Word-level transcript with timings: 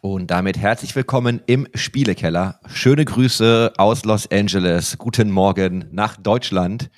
Und 0.00 0.30
damit 0.30 0.58
herzlich 0.58 0.94
willkommen 0.94 1.40
im 1.46 1.66
Spielekeller. 1.74 2.60
Schöne 2.66 3.04
Grüße 3.04 3.72
aus 3.78 4.04
Los 4.04 4.30
Angeles. 4.30 4.98
Guten 4.98 5.30
Morgen 5.30 5.86
nach 5.92 6.16
Deutschland 6.16 6.90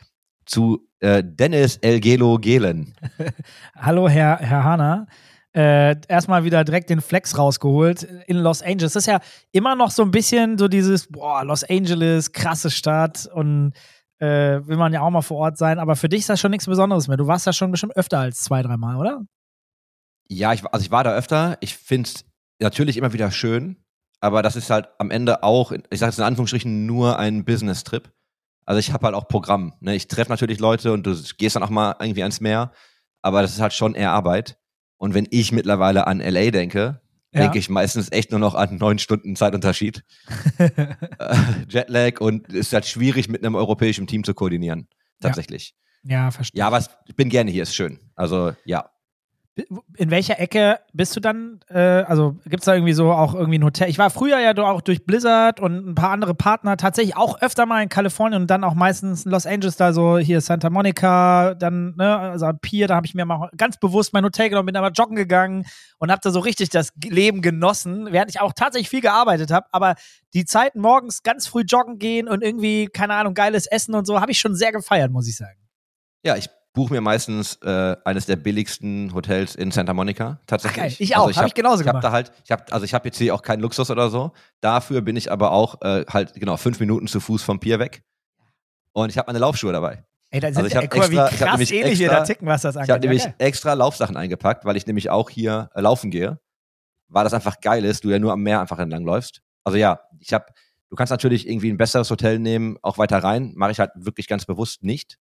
zu 0.45 0.88
äh, 0.98 1.23
Dennis 1.24 1.77
Elgelo 1.77 2.38
Gelen. 2.38 2.95
Hallo, 3.77 4.09
Herr, 4.09 4.38
Herr 4.38 4.64
Hanna. 4.64 5.06
Äh, 5.55 5.95
erstmal 6.09 6.45
wieder 6.45 6.64
direkt 6.64 6.91
den 6.91 7.01
Flex 7.01 7.38
rausgeholt 7.38 8.02
in 8.27 8.38
Los 8.38 8.60
Angeles. 8.62 8.95
Das 8.95 9.05
ist 9.05 9.06
ja 9.06 9.20
immer 9.52 9.77
noch 9.77 9.91
so 9.91 10.02
ein 10.02 10.10
bisschen 10.10 10.59
so 10.59 10.66
dieses, 10.66 11.06
boah, 11.06 11.45
Los 11.45 11.62
Angeles, 11.62 12.33
krasse 12.33 12.70
Stadt 12.70 13.28
und 13.33 13.73
äh, 14.19 14.27
will 14.66 14.77
man 14.77 14.92
ja 14.92 15.02
auch 15.02 15.10
mal 15.10 15.23
vor 15.23 15.38
Ort 15.38 15.59
sein. 15.59 15.78
Aber 15.78 15.95
für 15.95 16.09
dich 16.09 16.20
ist 16.20 16.28
das 16.28 16.41
schon 16.41 16.51
nichts 16.51 16.66
Besonderes 16.66 17.06
mehr. 17.06 17.16
Du 17.16 17.27
warst 17.27 17.47
da 17.47 17.52
schon 17.52 17.70
bestimmt 17.70 17.97
öfter 17.97 18.19
als 18.19 18.42
zwei, 18.42 18.62
dreimal, 18.62 18.97
oder? 18.97 19.23
Ja, 20.29 20.53
ich, 20.53 20.65
also 20.65 20.85
ich 20.85 20.91
war 20.91 21.05
da 21.05 21.15
öfter. 21.15 21.59
Ich 21.61 21.77
finde 21.77 22.09
es 22.09 22.25
natürlich 22.59 22.97
immer 22.97 23.12
wieder 23.12 23.30
schön, 23.30 23.77
aber 24.21 24.43
das 24.43 24.57
ist 24.57 24.71
halt 24.71 24.89
am 24.99 25.11
Ende 25.11 25.43
auch, 25.43 25.73
ich 25.73 25.99
sage 25.99 26.11
es 26.11 26.19
in 26.19 26.25
Anführungsstrichen, 26.25 26.87
nur 26.87 27.19
ein 27.19 27.45
Business-Trip. 27.45 28.12
Also 28.65 28.80
ich 28.80 28.93
habe 28.93 29.07
halt 29.07 29.15
auch 29.15 29.29
Programm. 29.29 29.75
Ne? 29.80 29.95
Ich 29.95 30.09
treffe 30.09 30.30
natürlich 30.30 30.59
Leute 30.59 30.93
und 30.93 31.07
du 31.07 31.16
gehst 31.39 31.57
dann 31.57 31.62
auch 31.62 31.71
mal 31.71 31.95
irgendwie 32.01 32.23
ans 32.23 32.41
Meer, 32.41 32.73
aber 33.23 33.43
das 33.43 33.52
ist 33.52 33.61
halt 33.61 33.73
schon 33.73 33.95
eher 33.95 34.11
Arbeit. 34.11 34.59
Und 34.97 35.15
wenn 35.15 35.29
ich 35.30 35.52
mittlerweile 35.52 36.07
an 36.07 36.21
LA 36.21 36.51
denke, 36.51 37.01
ja. 37.33 37.43
denke 37.43 37.59
ich 37.59 37.69
meistens 37.69 38.11
echt 38.11 38.30
nur 38.30 38.41
noch 38.41 38.55
an 38.55 38.77
neun 38.77 38.99
Stunden 38.99 39.37
Zeitunterschied. 39.37 40.05
Äh, 41.19 41.37
Jetlag 41.69 42.21
und 42.21 42.49
es 42.49 42.55
ist 42.55 42.73
halt 42.73 42.87
schwierig 42.87 43.29
mit 43.29 43.43
einem 43.43 43.55
europäischen 43.55 44.07
Team 44.07 44.23
zu 44.23 44.35
koordinieren. 44.35 44.88
Tatsächlich. 45.21 45.74
Ja, 46.02 46.24
ja 46.24 46.30
verstehe. 46.30 46.59
Ja, 46.59 46.66
aber 46.66 46.79
ich 46.79 47.16
bin 47.16 47.29
gerne 47.29 47.51
hier, 47.51 47.63
ist 47.63 47.74
schön. 47.74 47.99
Also 48.15 48.52
ja. 48.65 48.90
In 49.96 50.10
welcher 50.10 50.38
Ecke 50.38 50.80
bist 50.93 51.16
du 51.16 51.21
dann? 51.21 51.60
Äh, 51.71 51.79
also 51.79 52.37
gibt 52.45 52.60
es 52.60 52.66
da 52.66 52.74
irgendwie 52.74 52.93
so 52.93 53.10
auch 53.10 53.35
irgendwie 53.35 53.59
ein 53.59 53.65
Hotel? 53.65 53.88
Ich 53.88 53.96
war 53.96 54.10
früher 54.10 54.38
ja 54.38 54.54
auch 54.54 54.82
durch 54.82 55.07
Blizzard 55.07 55.60
und 55.60 55.88
ein 55.88 55.95
paar 55.95 56.10
andere 56.10 56.35
Partner 56.35 56.76
tatsächlich 56.76 57.16
auch 57.16 57.40
öfter 57.40 57.65
mal 57.65 57.82
in 57.82 57.88
Kalifornien 57.88 58.43
und 58.43 58.51
dann 58.51 58.65
auch 58.65 58.74
meistens 58.74 59.24
in 59.24 59.30
Los 59.30 59.46
Angeles, 59.46 59.77
da 59.77 59.95
so 59.95 60.18
hier 60.18 60.43
Santa 60.43 60.68
Monica, 60.68 61.54
dann, 61.54 61.95
ne, 61.96 62.18
also 62.18 62.51
Pier, 62.60 62.87
da 62.87 62.96
habe 62.96 63.07
ich 63.07 63.15
mir 63.15 63.24
mal 63.24 63.49
ganz 63.57 63.79
bewusst 63.79 64.12
mein 64.12 64.25
Hotel 64.25 64.50
genommen, 64.50 64.66
bin 64.66 64.75
da 64.75 64.82
mal 64.82 64.93
joggen 64.94 65.16
gegangen 65.16 65.65
und 65.97 66.10
habe 66.10 66.21
da 66.22 66.31
so 66.31 66.41
richtig 66.41 66.69
das 66.69 66.93
Leben 67.03 67.41
genossen, 67.41 68.09
während 68.12 68.31
ich 68.31 68.43
auch 68.43 68.53
tatsächlich 68.53 68.91
viel 68.91 69.00
gearbeitet 69.00 69.50
habe. 69.50 69.69
Aber 69.72 69.94
die 70.34 70.44
Zeiten 70.44 70.81
morgens 70.81 71.22
ganz 71.22 71.47
früh 71.47 71.62
joggen 71.62 71.99
gehen 71.99 72.28
und 72.28 72.43
irgendwie, 72.43 72.88
keine 72.88 73.15
Ahnung, 73.15 73.32
geiles 73.32 73.66
Essen 73.66 73.94
und 73.94 74.06
so, 74.06 74.21
habe 74.21 74.32
ich 74.32 74.38
schon 74.38 74.54
sehr 74.54 74.72
gefeiert, 74.72 75.10
muss 75.10 75.27
ich 75.27 75.37
sagen. 75.37 75.59
Ja, 76.22 76.37
ich 76.37 76.50
buche 76.77 76.93
mir 76.93 77.00
meistens 77.00 77.56
äh, 77.62 77.97
eines 78.05 78.27
der 78.27 78.37
billigsten 78.37 79.12
Hotels 79.15 79.55
in 79.55 79.71
Santa 79.71 79.94
Monica 79.94 80.38
tatsächlich. 80.47 80.94
Okay, 80.94 80.97
ich 80.99 81.16
auch, 81.16 81.22
also 81.22 81.31
ich 81.31 81.37
habe 81.38 81.44
hab 81.44 81.49
ich 81.49 81.55
genauso 81.55 81.81
ich 81.81 81.88
hab 81.88 81.94
gemacht. 81.94 82.05
Da 82.05 82.12
halt, 82.12 82.33
ich 82.44 82.53
hab, 82.53 82.71
also 82.71 82.84
ich 82.84 82.93
habe 82.93 83.09
jetzt 83.09 83.16
hier 83.16 83.34
auch 83.34 83.41
keinen 83.41 83.60
Luxus 83.60 83.91
oder 83.91 84.10
so. 84.10 84.33
Dafür 84.60 85.00
bin 85.00 85.16
ich 85.16 85.33
aber 85.33 85.53
auch 85.53 85.81
äh, 85.81 86.05
halt 86.06 86.34
genau 86.34 86.59
fünf 86.59 86.78
Minuten 86.78 87.09
zu 87.09 87.19
Fuß 87.19 87.43
vom 87.43 87.60
Pier 87.60 87.78
weg. 87.78 88.05
Und 88.93 89.09
ich 89.09 89.16
habe 89.16 89.27
meine 89.27 89.38
Laufschuhe 89.38 89.72
dabei. 89.72 90.05
Ey, 90.31 90.41
da 90.41 90.53
sind 90.53 90.65
also 90.65 90.78
ich 90.78 90.94
mal, 90.94 91.10
wie 91.10 91.37
krass 91.37 91.71
ähnlich 91.71 92.00
extra, 92.00 92.19
da 92.19 92.25
ticken, 92.25 92.47
was 92.47 92.60
das 92.60 92.77
angeht. 92.77 92.88
Ich 92.88 92.93
habe 92.93 93.00
nämlich 93.00 93.27
extra 93.38 93.72
Laufsachen 93.72 94.16
eingepackt, 94.19 94.66
weil 94.66 94.77
ich 94.77 94.87
nämlich 94.87 95.09
auch 95.09 95.31
hier 95.31 95.71
äh, 95.75 95.81
laufen 95.81 96.11
gehe. 96.11 96.38
Weil 97.09 97.25
das 97.25 97.33
einfach 97.33 97.61
geil 97.61 97.87
ist, 97.87 98.05
du 98.05 98.11
ja 98.11 98.19
nur 98.19 98.33
am 98.33 98.43
Meer 98.43 98.61
einfach 98.61 98.78
entlang 98.78 99.05
läufst. 99.05 99.41
Also 99.65 99.78
ja, 99.78 100.00
ich 100.21 100.34
habe, 100.34 100.44
du 100.91 100.97
kannst 100.97 101.11
natürlich 101.11 101.49
irgendwie 101.49 101.71
ein 101.71 101.78
besseres 101.78 102.11
Hotel 102.11 102.38
nehmen, 102.38 102.77
auch 102.83 102.99
weiter 102.99 103.19
rein. 103.25 103.55
Mache 103.56 103.71
ich 103.71 103.81
halt 103.81 103.93
wirklich 103.94 104.27
ganz 104.28 104.44
bewusst 104.44 104.83
nicht 104.83 105.19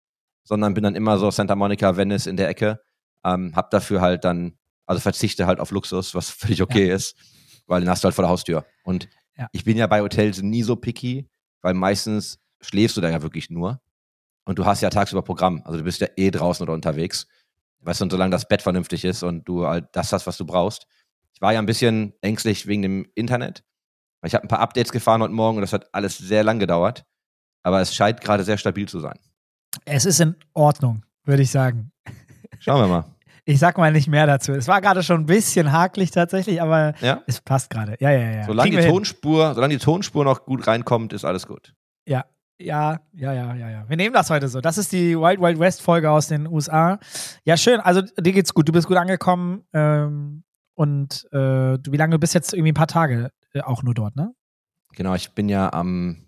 sondern 0.44 0.74
bin 0.74 0.84
dann 0.84 0.96
immer 0.96 1.18
so 1.18 1.32
Santa 1.32 1.56
Monica, 1.56 1.98
Venice 1.98 2.28
in 2.28 2.38
der 2.38 2.50
Ecke. 2.50 2.82
Ähm, 3.24 3.54
hab 3.56 3.70
dafür 3.72 4.02
halt 4.02 4.24
dann, 4.24 4.58
also 4.86 5.00
verzichte 5.00 5.46
halt 5.46 5.60
auf 5.60 5.72
Luxus, 5.72 6.16
was 6.16 6.30
völlig 6.32 6.62
okay 6.62 6.88
ja. 6.88 6.96
ist, 6.96 7.16
weil 7.68 7.82
den 7.82 7.90
hast 7.90 8.04
du 8.04 8.06
halt 8.06 8.16
vor 8.16 8.24
der 8.24 8.30
Haustür. 8.30 8.66
Und 8.84 9.08
ja. 9.38 9.48
ich 9.52 9.64
bin 9.64 9.78
ja 9.78 9.88
bei 9.88 10.02
Hotels 10.02 10.42
nie 10.42 10.64
so 10.64 10.76
picky, 10.76 11.30
weil 11.62 11.74
meistens 11.74 12.40
schläfst 12.62 12.98
du 12.98 13.02
da 13.02 13.10
ja 13.10 13.22
wirklich 13.22 13.50
nur. 13.50 13.82
Und 14.46 14.58
du 14.58 14.66
hast 14.66 14.82
ja 14.82 14.90
tagsüber 14.90 15.22
Programm. 15.22 15.62
Also 15.66 15.78
du 15.78 15.84
bist 15.84 16.02
ja 16.02 16.08
eh 16.16 16.32
draußen 16.32 16.64
oder 16.64 16.74
unterwegs. 16.74 17.28
Weißt 17.82 18.02
du, 18.02 18.06
und 18.06 18.12
solange 18.12 18.32
das 18.32 18.48
Bett 18.48 18.62
vernünftig 18.62 19.06
ist 19.06 19.24
und 19.24 19.48
du 19.48 19.66
halt 19.68 19.88
das 19.94 20.14
hast, 20.14 20.28
was 20.28 20.38
du 20.38 20.46
brauchst. 20.46 20.88
Ich 21.34 21.42
war 21.42 21.54
ja 21.54 21.60
ein 21.60 21.66
bisschen 21.66 22.14
ängstlich 22.22 22.68
wegen 22.68 22.82
dem 22.82 23.08
Internet. 23.16 23.64
Ich 24.24 24.36
habe 24.36 24.46
ein 24.46 24.48
paar 24.48 24.60
Updates 24.60 24.92
gefahren 24.92 25.22
heute 25.22 25.34
Morgen 25.34 25.58
und 25.58 25.62
das 25.62 25.74
hat 25.74 25.94
alles 25.94 26.18
sehr 26.18 26.44
lang 26.44 26.60
gedauert. 26.60 27.06
Aber 27.64 27.82
es 27.82 27.94
scheint 27.96 28.22
gerade 28.22 28.44
sehr 28.44 28.58
stabil 28.58 28.88
zu 28.88 29.00
sein. 29.00 29.20
Es 29.86 30.06
ist 30.06 30.20
in 30.20 30.36
Ordnung, 30.54 31.04
würde 31.24 31.44
ich 31.44 31.52
sagen. 31.52 31.92
Schauen 32.60 32.82
wir 32.82 32.88
mal. 32.88 33.06
Ich 33.46 33.60
sag 33.60 33.78
mal 33.78 33.92
nicht 33.92 34.08
mehr 34.08 34.28
dazu. 34.28 34.52
Es 34.54 34.68
war 34.68 34.82
gerade 34.82 35.02
schon 35.02 35.22
ein 35.22 35.26
bisschen 35.26 35.72
hakelig 35.72 36.12
tatsächlich, 36.12 36.62
aber 36.62 36.94
ja? 37.02 37.22
es 37.26 37.42
passt 37.42 37.70
gerade. 37.70 37.98
Ja, 38.00 38.12
ja, 38.12 38.32
ja. 38.32 38.44
Solange 38.46 38.70
die, 38.70 38.88
Tonspur, 38.88 39.56
solange 39.56 39.74
die 39.78 39.84
Tonspur 39.84 40.24
noch 40.24 40.46
gut 40.46 40.68
reinkommt, 40.68 41.12
ist 41.14 41.26
alles 41.26 41.48
gut. 41.48 41.74
Ja, 42.06 42.26
ja, 42.60 43.00
ja, 43.14 43.34
ja, 43.34 43.56
ja, 43.56 43.70
ja. 43.70 43.90
Wir 43.90 43.98
nehmen 43.98 44.14
das 44.14 44.30
heute 44.30 44.48
so. 44.48 44.62
Das 44.62 44.78
ist 44.78 44.92
die 44.92 45.18
Wild 45.18 45.42
Wild 45.42 45.60
West 45.60 45.82
Folge 45.82 46.12
aus 46.12 46.28
den 46.28 46.48
USA. 46.48 47.00
Ja, 47.44 47.58
schön. 47.58 47.80
Also 47.80 48.02
dir 48.02 48.32
geht's 48.32 48.54
gut. 48.54 48.68
Du 48.68 48.72
bist 48.72 48.88
gut 48.88 48.98
angekommen. 48.98 49.64
Ähm, 49.74 50.44
und 50.76 51.28
äh, 51.32 51.38
wie 51.38 51.98
lange 51.98 52.12
du 52.12 52.20
bist 52.20 52.34
jetzt 52.34 52.54
irgendwie 52.54 52.72
ein 52.72 52.76
paar 52.76 52.88
Tage 52.88 53.32
äh, 53.54 53.62
auch 53.62 53.84
nur 53.84 53.94
dort, 53.94 54.16
ne? 54.16 54.34
Genau, 54.94 55.16
ich 55.16 55.34
bin 55.34 55.50
ja 55.50 55.72
am 55.74 56.26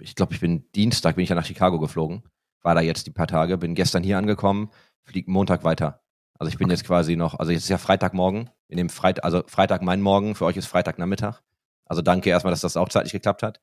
ich 0.00 0.14
glaube, 0.14 0.34
ich 0.34 0.40
bin 0.40 0.70
Dienstag, 0.74 1.16
bin 1.16 1.24
ich 1.24 1.30
ja 1.30 1.36
nach 1.36 1.44
Chicago 1.44 1.78
geflogen, 1.78 2.22
war 2.62 2.74
da 2.74 2.80
jetzt 2.80 3.06
die 3.06 3.10
paar 3.10 3.26
Tage, 3.26 3.58
bin 3.58 3.74
gestern 3.74 4.02
hier 4.02 4.18
angekommen, 4.18 4.70
fliege 5.02 5.30
Montag 5.30 5.64
weiter. 5.64 6.02
Also 6.38 6.48
ich 6.48 6.58
bin 6.58 6.66
okay. 6.66 6.74
jetzt 6.74 6.84
quasi 6.84 7.16
noch, 7.16 7.38
also 7.38 7.52
jetzt 7.52 7.64
ist 7.64 7.68
ja 7.68 7.78
Freitagmorgen, 7.78 8.50
in 8.68 8.76
dem 8.76 8.88
Freit 8.88 9.22
also 9.22 9.42
Freitag 9.46 9.82
mein 9.82 10.00
Morgen, 10.00 10.34
für 10.34 10.44
euch 10.44 10.56
ist 10.56 10.66
Freitagnachmittag. 10.66 11.40
Also 11.84 12.02
danke 12.02 12.30
erstmal, 12.30 12.52
dass 12.52 12.60
das 12.60 12.76
auch 12.76 12.88
zeitlich 12.88 13.12
geklappt 13.12 13.42
hat. 13.42 13.60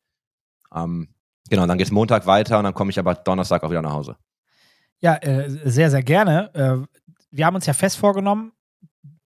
Ähm, 0.73 1.09
genau, 1.49 1.65
dann 1.65 1.77
geht 1.77 1.87
es 1.87 1.91
Montag 1.91 2.25
weiter 2.25 2.57
und 2.57 2.63
dann 2.63 2.73
komme 2.73 2.91
ich 2.91 2.99
aber 2.99 3.15
Donnerstag 3.15 3.63
auch 3.63 3.69
wieder 3.69 3.81
nach 3.81 3.93
Hause. 3.93 4.17
Ja, 4.99 5.15
äh, 5.15 5.49
sehr, 5.49 5.89
sehr 5.89 6.03
gerne. 6.03 6.53
Äh, 6.53 6.97
wir 7.31 7.45
haben 7.45 7.55
uns 7.55 7.65
ja 7.65 7.73
fest 7.73 7.97
vorgenommen, 7.97 8.51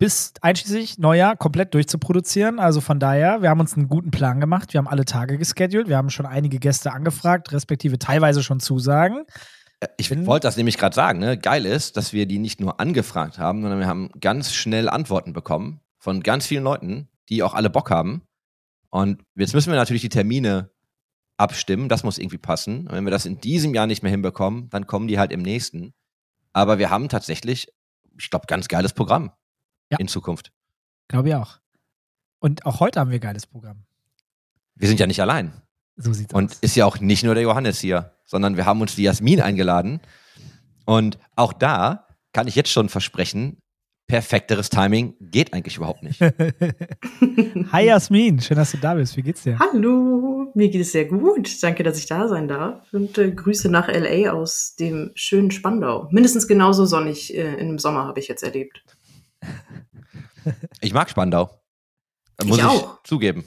bis 0.03 0.33
einschließlich 0.41 0.97
Neujahr 0.97 1.37
komplett 1.37 1.73
durchzuproduzieren. 1.73 2.59
Also 2.59 2.81
von 2.81 2.99
daher, 2.99 3.41
wir 3.41 3.49
haben 3.49 3.61
uns 3.61 3.77
einen 3.77 3.87
guten 3.87 4.11
Plan 4.11 4.41
gemacht. 4.41 4.73
Wir 4.73 4.79
haben 4.79 4.89
alle 4.89 5.05
Tage 5.05 5.37
geschedult. 5.37 5.87
Wir 5.87 5.95
haben 5.95 6.09
schon 6.09 6.25
einige 6.25 6.59
Gäste 6.59 6.91
angefragt, 6.91 7.53
respektive 7.53 7.97
teilweise 7.97 8.43
schon 8.43 8.59
Zusagen. 8.59 9.23
Äh, 9.79 9.87
ich 9.95 10.11
wollte 10.25 10.45
das 10.45 10.57
nämlich 10.57 10.77
gerade 10.77 10.93
sagen. 10.93 11.19
Ne? 11.19 11.37
Geil 11.37 11.65
ist, 11.65 11.95
dass 11.95 12.11
wir 12.11 12.25
die 12.25 12.37
nicht 12.37 12.59
nur 12.59 12.81
angefragt 12.81 13.39
haben, 13.39 13.61
sondern 13.61 13.79
wir 13.79 13.87
haben 13.87 14.09
ganz 14.19 14.51
schnell 14.53 14.89
Antworten 14.89 15.31
bekommen 15.31 15.79
von 15.99 16.21
ganz 16.21 16.47
vielen 16.47 16.65
Leuten, 16.65 17.07
die 17.29 17.41
auch 17.41 17.53
alle 17.53 17.69
Bock 17.69 17.89
haben. 17.89 18.23
Und 18.89 19.23
jetzt 19.35 19.53
müssen 19.53 19.71
wir 19.71 19.77
natürlich 19.77 20.01
die 20.01 20.09
Termine 20.09 20.69
abstimmen. 21.37 21.87
Das 21.87 22.03
muss 22.03 22.17
irgendwie 22.17 22.39
passen. 22.39 22.87
Und 22.87 22.91
wenn 22.91 23.05
wir 23.05 23.11
das 23.11 23.25
in 23.25 23.39
diesem 23.39 23.73
Jahr 23.73 23.87
nicht 23.87 24.03
mehr 24.03 24.11
hinbekommen, 24.11 24.69
dann 24.69 24.85
kommen 24.85 25.07
die 25.07 25.17
halt 25.17 25.31
im 25.31 25.43
nächsten. 25.43 25.93
Aber 26.51 26.77
wir 26.77 26.89
haben 26.89 27.07
tatsächlich, 27.07 27.69
ich 28.19 28.29
glaube, 28.29 28.47
ganz 28.47 28.67
geiles 28.67 28.91
Programm 28.91 29.31
ja. 29.93 29.99
in 29.99 30.07
Zukunft. 30.07 30.51
Glaube 31.07 31.29
ich 31.29 31.35
auch. 31.35 31.59
Und 32.39 32.65
auch 32.65 32.79
heute 32.79 32.99
haben 32.99 33.09
wir 33.09 33.19
ein 33.19 33.21
geiles 33.21 33.47
Programm. 33.47 33.85
Wir 34.75 34.87
sind 34.87 34.99
ja 34.99 35.07
nicht 35.07 35.21
allein. 35.21 35.53
So 35.95 36.11
sieht's 36.13 36.33
Und 36.33 36.51
aus. 36.51 36.59
ist 36.59 36.75
ja 36.75 36.85
auch 36.85 36.99
nicht 36.99 37.23
nur 37.23 37.35
der 37.35 37.43
Johannes 37.43 37.79
hier, 37.79 38.13
sondern 38.25 38.57
wir 38.57 38.65
haben 38.65 38.81
uns 38.81 38.95
die 38.95 39.03
Jasmin 39.03 39.41
eingeladen. 39.41 40.01
Und 40.85 41.17
auch 41.35 41.53
da 41.53 42.07
kann 42.33 42.47
ich 42.47 42.55
jetzt 42.55 42.71
schon 42.71 42.89
versprechen, 42.89 43.57
perfekteres 44.07 44.69
Timing 44.69 45.15
geht 45.21 45.53
eigentlich 45.53 45.77
überhaupt 45.77 46.03
nicht. 46.03 46.19
Hi 47.71 47.85
Jasmin, 47.85 48.41
schön, 48.41 48.57
dass 48.57 48.71
du 48.71 48.77
da 48.77 48.95
bist. 48.95 49.15
Wie 49.15 49.21
geht's 49.21 49.43
dir? 49.43 49.57
Hallo, 49.59 50.51
mir 50.55 50.69
geht 50.69 50.81
es 50.81 50.91
sehr 50.91 51.05
gut. 51.05 51.63
Danke, 51.63 51.83
dass 51.83 51.97
ich 51.97 52.07
da 52.07 52.27
sein 52.27 52.47
darf. 52.47 52.91
Und 52.91 53.17
äh, 53.17 53.31
Grüße 53.31 53.69
nach 53.69 53.87
LA 53.87 54.31
aus 54.31 54.75
dem 54.75 55.11
schönen 55.15 55.51
Spandau. 55.51 56.09
Mindestens 56.11 56.47
genauso 56.47 56.85
sonnig 56.85 57.33
äh, 57.35 57.55
im 57.55 57.79
Sommer 57.79 58.05
habe 58.05 58.19
ich 58.19 58.27
jetzt 58.27 58.43
erlebt. 58.43 58.83
Ich 60.81 60.93
mag 60.93 61.09
Spandau. 61.09 61.49
Muss 62.43 62.57
ich, 62.57 62.63
ich 62.63 62.83
zugeben. 63.03 63.45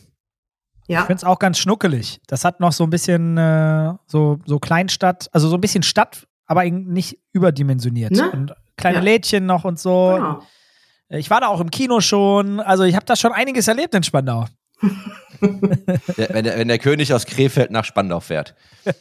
Ja. 0.88 1.00
Ich 1.00 1.06
finde 1.06 1.18
es 1.18 1.24
auch 1.24 1.38
ganz 1.38 1.58
schnuckelig. 1.58 2.20
Das 2.26 2.44
hat 2.44 2.60
noch 2.60 2.72
so 2.72 2.84
ein 2.84 2.90
bisschen 2.90 3.36
äh, 3.36 3.94
so, 4.06 4.38
so 4.46 4.58
Kleinstadt, 4.58 5.28
also 5.32 5.48
so 5.48 5.56
ein 5.56 5.60
bisschen 5.60 5.82
Stadt, 5.82 6.26
aber 6.46 6.64
nicht 6.64 7.18
überdimensioniert. 7.32 8.12
Ne? 8.12 8.30
Und 8.30 8.54
kleine 8.76 8.98
ja. 8.98 9.02
Lädchen 9.02 9.46
noch 9.46 9.64
und 9.64 9.78
so. 9.78 10.12
Genau. 10.14 10.42
Ich 11.08 11.30
war 11.30 11.40
da 11.40 11.48
auch 11.48 11.60
im 11.60 11.70
Kino 11.70 12.00
schon. 12.00 12.60
Also 12.60 12.84
ich 12.84 12.94
habe 12.94 13.06
da 13.06 13.16
schon 13.16 13.32
einiges 13.32 13.68
erlebt 13.68 13.94
in 13.94 14.02
Spandau. 14.02 14.46
der, 15.40 16.28
wenn, 16.30 16.44
der, 16.44 16.58
wenn, 16.58 16.68
der, 16.68 16.78
König 16.78 17.12
aus 17.12 17.26
Krefeld 17.26 17.70
nach 17.70 17.84
Spandau 17.84 18.20
fährt. 18.20 18.54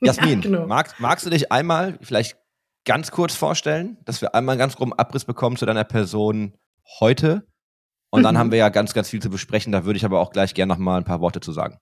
Jasmin, 0.00 0.42
ja, 0.42 0.48
genau. 0.48 0.66
magst, 0.66 0.98
magst 0.98 1.26
du 1.26 1.30
dich 1.30 1.50
einmal 1.50 1.98
vielleicht 2.02 2.36
ganz 2.84 3.10
kurz 3.10 3.34
vorstellen, 3.34 3.98
dass 4.04 4.20
wir 4.20 4.34
einmal 4.34 4.54
einen 4.54 4.60
ganz 4.60 4.76
groben 4.76 4.92
Abriss 4.92 5.24
bekommen 5.24 5.56
zu 5.56 5.66
deiner 5.66 5.84
Person 5.84 6.54
heute. 7.00 7.46
Und 8.10 8.20
mhm. 8.20 8.24
dann 8.24 8.38
haben 8.38 8.50
wir 8.50 8.58
ja 8.58 8.68
ganz, 8.68 8.94
ganz 8.94 9.08
viel 9.08 9.22
zu 9.22 9.30
besprechen. 9.30 9.72
Da 9.72 9.84
würde 9.84 9.96
ich 9.96 10.04
aber 10.04 10.20
auch 10.20 10.30
gleich 10.30 10.54
gerne 10.54 10.72
noch 10.72 10.78
mal 10.78 10.98
ein 10.98 11.04
paar 11.04 11.20
Worte 11.20 11.40
zu 11.40 11.52
sagen. 11.52 11.78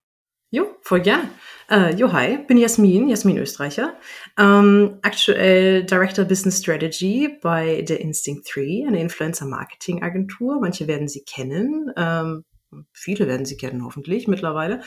Jo, 0.53 0.67
voll 0.83 1.01
gern. 1.01 1.31
Äh, 1.71 1.95
jo, 1.95 2.13
hi, 2.13 2.39
bin 2.39 2.59
Jasmin, 2.59 3.09
Jasmin 3.09 3.39
Österreicher. 3.39 3.95
Ähm, 4.37 4.99
aktuell 5.03 5.85
Director 5.85 6.25
Business 6.25 6.59
Strategy 6.59 7.39
bei 7.41 7.83
der 7.83 8.01
Instinct 8.01 8.51
3, 8.53 8.87
eine 8.89 9.01
Influencer-Marketing-Agentur. 9.01 10.61
Manche 10.61 10.89
werden 10.89 11.07
sie 11.07 11.23
kennen. 11.23 11.93
Ähm, 11.97 12.45
viele 12.93 13.29
werden 13.29 13.47
sie 13.47 13.57
kennen, 13.57 13.85
hoffentlich 13.85 14.27
mittlerweile. 14.27 14.83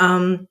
Ähm, 0.00 0.48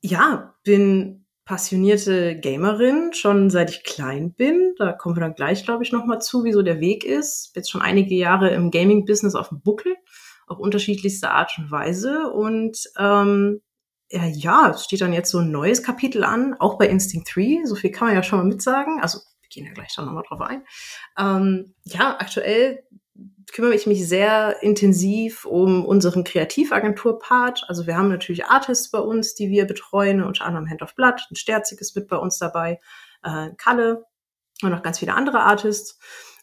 ja, 0.00 0.54
bin 0.64 1.19
passionierte 1.50 2.38
Gamerin, 2.38 3.12
schon 3.12 3.50
seit 3.50 3.70
ich 3.70 3.82
klein 3.82 4.32
bin. 4.32 4.72
Da 4.78 4.92
kommen 4.92 5.16
wir 5.16 5.20
dann 5.20 5.34
gleich, 5.34 5.64
glaube 5.64 5.82
ich, 5.82 5.90
nochmal 5.90 6.20
zu, 6.20 6.44
wieso 6.44 6.62
der 6.62 6.78
Weg 6.78 7.02
ist. 7.02 7.50
Jetzt 7.56 7.72
schon 7.72 7.82
einige 7.82 8.14
Jahre 8.14 8.50
im 8.50 8.70
Gaming-Business 8.70 9.34
auf 9.34 9.48
dem 9.48 9.60
Buckel, 9.60 9.96
auf 10.46 10.60
unterschiedlichste 10.60 11.32
Art 11.32 11.50
und 11.58 11.72
Weise. 11.72 12.30
Und 12.30 12.78
ähm, 12.96 13.62
ja, 14.12 14.26
ja, 14.26 14.70
es 14.70 14.84
steht 14.84 15.00
dann 15.00 15.12
jetzt 15.12 15.32
so 15.32 15.38
ein 15.38 15.50
neues 15.50 15.82
Kapitel 15.82 16.22
an, 16.22 16.54
auch 16.60 16.78
bei 16.78 16.86
Instinct 16.86 17.34
3. 17.34 17.64
So 17.64 17.74
viel 17.74 17.90
kann 17.90 18.06
man 18.06 18.14
ja 18.14 18.22
schon 18.22 18.38
mal 18.38 18.44
mitsagen. 18.44 19.00
Also, 19.00 19.18
wir 19.40 19.48
gehen 19.48 19.66
ja 19.66 19.72
gleich 19.72 19.92
dann 19.96 20.04
nochmal 20.04 20.22
drauf 20.28 20.42
ein. 20.42 20.62
Ähm, 21.18 21.74
ja, 21.82 22.16
aktuell 22.20 22.84
kümmere 23.52 23.74
ich 23.74 23.86
mich 23.86 24.06
sehr 24.08 24.62
intensiv 24.62 25.44
um 25.44 25.84
unseren 25.84 26.24
Kreativagentur-Part. 26.24 27.64
Also 27.68 27.86
wir 27.86 27.96
haben 27.96 28.08
natürlich 28.08 28.46
Artists 28.46 28.90
bei 28.90 28.98
uns, 28.98 29.34
die 29.34 29.50
wir 29.50 29.66
betreuen, 29.66 30.22
unter 30.22 30.46
anderem 30.46 30.68
Hand 30.68 30.82
of 30.82 30.94
Blood, 30.94 31.20
ein 31.30 31.36
Sterzig 31.36 31.80
ist 31.80 31.94
mit 31.96 32.08
bei 32.08 32.16
uns 32.16 32.38
dabei, 32.38 32.78
äh, 33.22 33.50
Kalle 33.56 34.06
und 34.62 34.70
noch 34.70 34.82
ganz 34.82 34.98
viele 34.98 35.14
andere 35.14 35.40
Artists. 35.40 35.98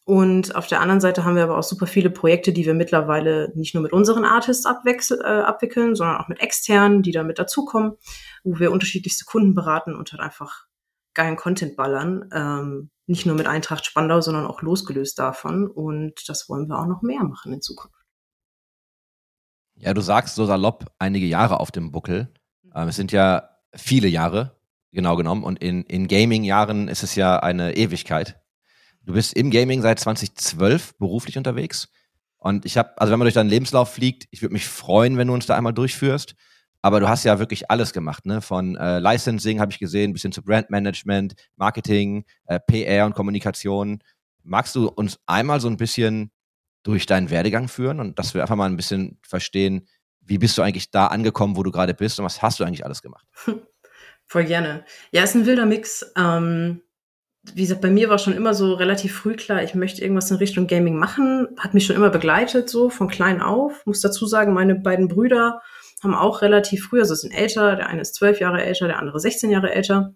Und 0.05 0.55
auf 0.55 0.67
der 0.67 0.79
anderen 0.79 1.01
Seite 1.01 1.25
haben 1.25 1.35
wir 1.35 1.43
aber 1.43 1.57
auch 1.57 1.63
super 1.63 1.85
viele 1.85 2.09
Projekte, 2.09 2.53
die 2.53 2.65
wir 2.65 2.73
mittlerweile 2.73 3.51
nicht 3.55 3.73
nur 3.73 3.83
mit 3.83 3.91
unseren 3.91 4.23
Artists 4.23 4.65
abwechsel, 4.65 5.19
äh, 5.21 5.41
abwickeln, 5.41 5.95
sondern 5.95 6.15
auch 6.15 6.29
mit 6.29 6.39
externen, 6.39 7.01
die 7.01 7.11
da 7.11 7.23
mit 7.23 7.39
dazukommen, 7.39 7.97
wo 8.45 8.57
wir 8.57 8.71
unterschiedlichste 8.71 9.25
Kunden 9.25 9.53
beraten 9.53 9.95
und 9.95 10.13
halt 10.13 10.21
einfach 10.21 10.66
geilen 11.17 11.35
Content 11.35 11.75
ballern. 11.75 12.29
Ähm, 12.33 12.89
nicht 13.07 13.25
nur 13.25 13.35
mit 13.35 13.47
Eintracht 13.47 13.85
Spandau, 13.85 14.21
sondern 14.21 14.45
auch 14.45 14.61
losgelöst 14.61 15.19
davon. 15.19 15.67
Und 15.67 16.29
das 16.29 16.47
wollen 16.47 16.69
wir 16.69 16.79
auch 16.79 16.85
noch 16.85 17.01
mehr 17.01 17.23
machen 17.23 17.51
in 17.51 17.61
Zukunft. 17.61 17.97
Ja, 19.75 19.93
du 19.93 20.01
sagst 20.01 20.35
so 20.35 20.45
salopp 20.45 20.85
einige 20.99 21.25
Jahre 21.25 21.59
auf 21.59 21.71
dem 21.71 21.91
Buckel. 21.91 22.33
Ähm, 22.73 22.87
es 22.87 22.95
sind 22.95 23.11
ja 23.11 23.49
viele 23.73 24.07
Jahre, 24.07 24.59
genau 24.91 25.15
genommen. 25.15 25.43
Und 25.43 25.59
in, 25.61 25.83
in 25.83 26.07
Gaming-Jahren 26.07 26.87
ist 26.87 27.03
es 27.03 27.15
ja 27.15 27.39
eine 27.39 27.75
Ewigkeit. 27.75 28.39
Du 29.01 29.13
bist 29.13 29.33
im 29.33 29.51
Gaming 29.51 29.81
seit 29.81 29.99
2012 29.99 30.97
beruflich 30.97 31.37
unterwegs. 31.37 31.89
Und 32.37 32.65
ich 32.65 32.77
habe, 32.77 32.99
also 32.99 33.11
wenn 33.11 33.19
man 33.19 33.25
durch 33.25 33.33
deinen 33.33 33.49
Lebenslauf 33.49 33.91
fliegt, 33.91 34.27
ich 34.31 34.41
würde 34.41 34.53
mich 34.53 34.67
freuen, 34.67 35.17
wenn 35.17 35.27
du 35.27 35.33
uns 35.33 35.47
da 35.47 35.55
einmal 35.55 35.73
durchführst. 35.73 36.35
Aber 36.81 36.99
du 36.99 37.09
hast 37.09 37.23
ja 37.23 37.39
wirklich 37.39 37.69
alles 37.71 37.91
gemacht, 37.91 38.25
ne? 38.25 38.41
Von 38.41 38.75
äh, 38.75 38.99
Licensing 38.99 39.59
habe 39.59 39.71
ich 39.71 39.79
gesehen, 39.79 40.13
bis 40.13 40.21
hin 40.21 40.31
zu 40.31 40.43
Brandmanagement, 40.43 41.33
Marketing, 41.55 42.25
äh, 42.45 42.59
PR 42.59 43.05
und 43.05 43.13
Kommunikation. 43.15 44.01
Magst 44.43 44.75
du 44.75 44.87
uns 44.87 45.19
einmal 45.25 45.59
so 45.59 45.67
ein 45.67 45.77
bisschen 45.77 46.31
durch 46.83 47.05
deinen 47.05 47.29
Werdegang 47.29 47.67
führen 47.67 47.99
und 47.99 48.17
dass 48.17 48.33
wir 48.33 48.41
einfach 48.41 48.55
mal 48.55 48.69
ein 48.69 48.77
bisschen 48.77 49.19
verstehen, 49.21 49.87
wie 50.21 50.37
bist 50.37 50.57
du 50.57 50.61
eigentlich 50.61 50.91
da 50.91 51.07
angekommen, 51.07 51.57
wo 51.57 51.63
du 51.63 51.71
gerade 51.71 51.93
bist 51.93 52.19
und 52.19 52.25
was 52.25 52.41
hast 52.41 52.59
du 52.59 52.63
eigentlich 52.63 52.85
alles 52.85 53.01
gemacht? 53.01 53.25
Voll 54.27 54.45
gerne. 54.45 54.85
Ja, 55.11 55.23
ist 55.23 55.35
ein 55.35 55.45
wilder 55.45 55.65
Mix. 55.65 56.11
Ähm, 56.17 56.81
wie 57.53 57.61
gesagt, 57.61 57.81
bei 57.81 57.89
mir 57.89 58.09
war 58.09 58.19
schon 58.19 58.33
immer 58.33 58.53
so 58.53 58.73
relativ 58.73 59.15
früh 59.15 59.35
klar, 59.35 59.63
ich 59.63 59.73
möchte 59.73 60.01
irgendwas 60.01 60.29
in 60.31 60.37
Richtung 60.37 60.67
Gaming 60.67 60.97
machen. 60.97 61.47
Hat 61.57 61.73
mich 61.73 61.85
schon 61.85 61.95
immer 61.95 62.09
begleitet, 62.09 62.69
so 62.69 62.89
von 62.89 63.07
klein 63.07 63.41
auf. 63.41 63.85
Muss 63.85 64.01
dazu 64.01 64.25
sagen, 64.25 64.53
meine 64.53 64.75
beiden 64.75 65.07
Brüder 65.07 65.61
haben 66.03 66.15
auch 66.15 66.41
relativ 66.41 66.85
früh, 66.85 66.99
also 66.99 67.15
sind 67.15 67.31
älter, 67.31 67.75
der 67.75 67.87
eine 67.87 68.01
ist 68.01 68.15
zwölf 68.15 68.39
Jahre 68.39 68.63
älter, 68.63 68.87
der 68.87 68.99
andere 68.99 69.19
16 69.19 69.49
Jahre 69.49 69.73
älter, 69.73 70.13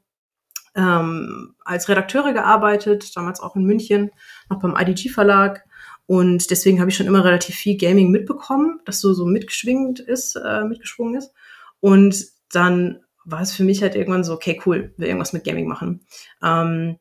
ähm, 0.75 1.55
als 1.65 1.89
Redakteure 1.89 2.33
gearbeitet, 2.33 3.15
damals 3.15 3.39
auch 3.39 3.55
in 3.55 3.63
München, 3.63 4.11
noch 4.49 4.59
beim 4.59 4.75
IDG 4.77 5.09
Verlag. 5.09 5.63
Und 6.05 6.51
deswegen 6.51 6.79
habe 6.79 6.89
ich 6.89 6.97
schon 6.97 7.07
immer 7.07 7.23
relativ 7.23 7.55
viel 7.55 7.77
Gaming 7.77 8.11
mitbekommen, 8.11 8.79
das 8.85 8.99
so, 8.99 9.13
so 9.13 9.25
mitgeschwingt 9.25 9.99
ist, 9.99 10.35
äh, 10.35 10.63
mitgeschwungen 10.63 11.15
ist. 11.15 11.31
Und 11.79 12.25
dann 12.51 12.99
war 13.23 13.41
es 13.41 13.53
für 13.53 13.63
mich 13.63 13.81
halt 13.81 13.95
irgendwann 13.95 14.23
so, 14.23 14.33
okay, 14.33 14.59
cool, 14.65 14.93
will 14.97 15.07
irgendwas 15.07 15.33
mit 15.33 15.43
Gaming 15.43 15.67
machen. 15.67 16.05
Ähm, 16.43 16.97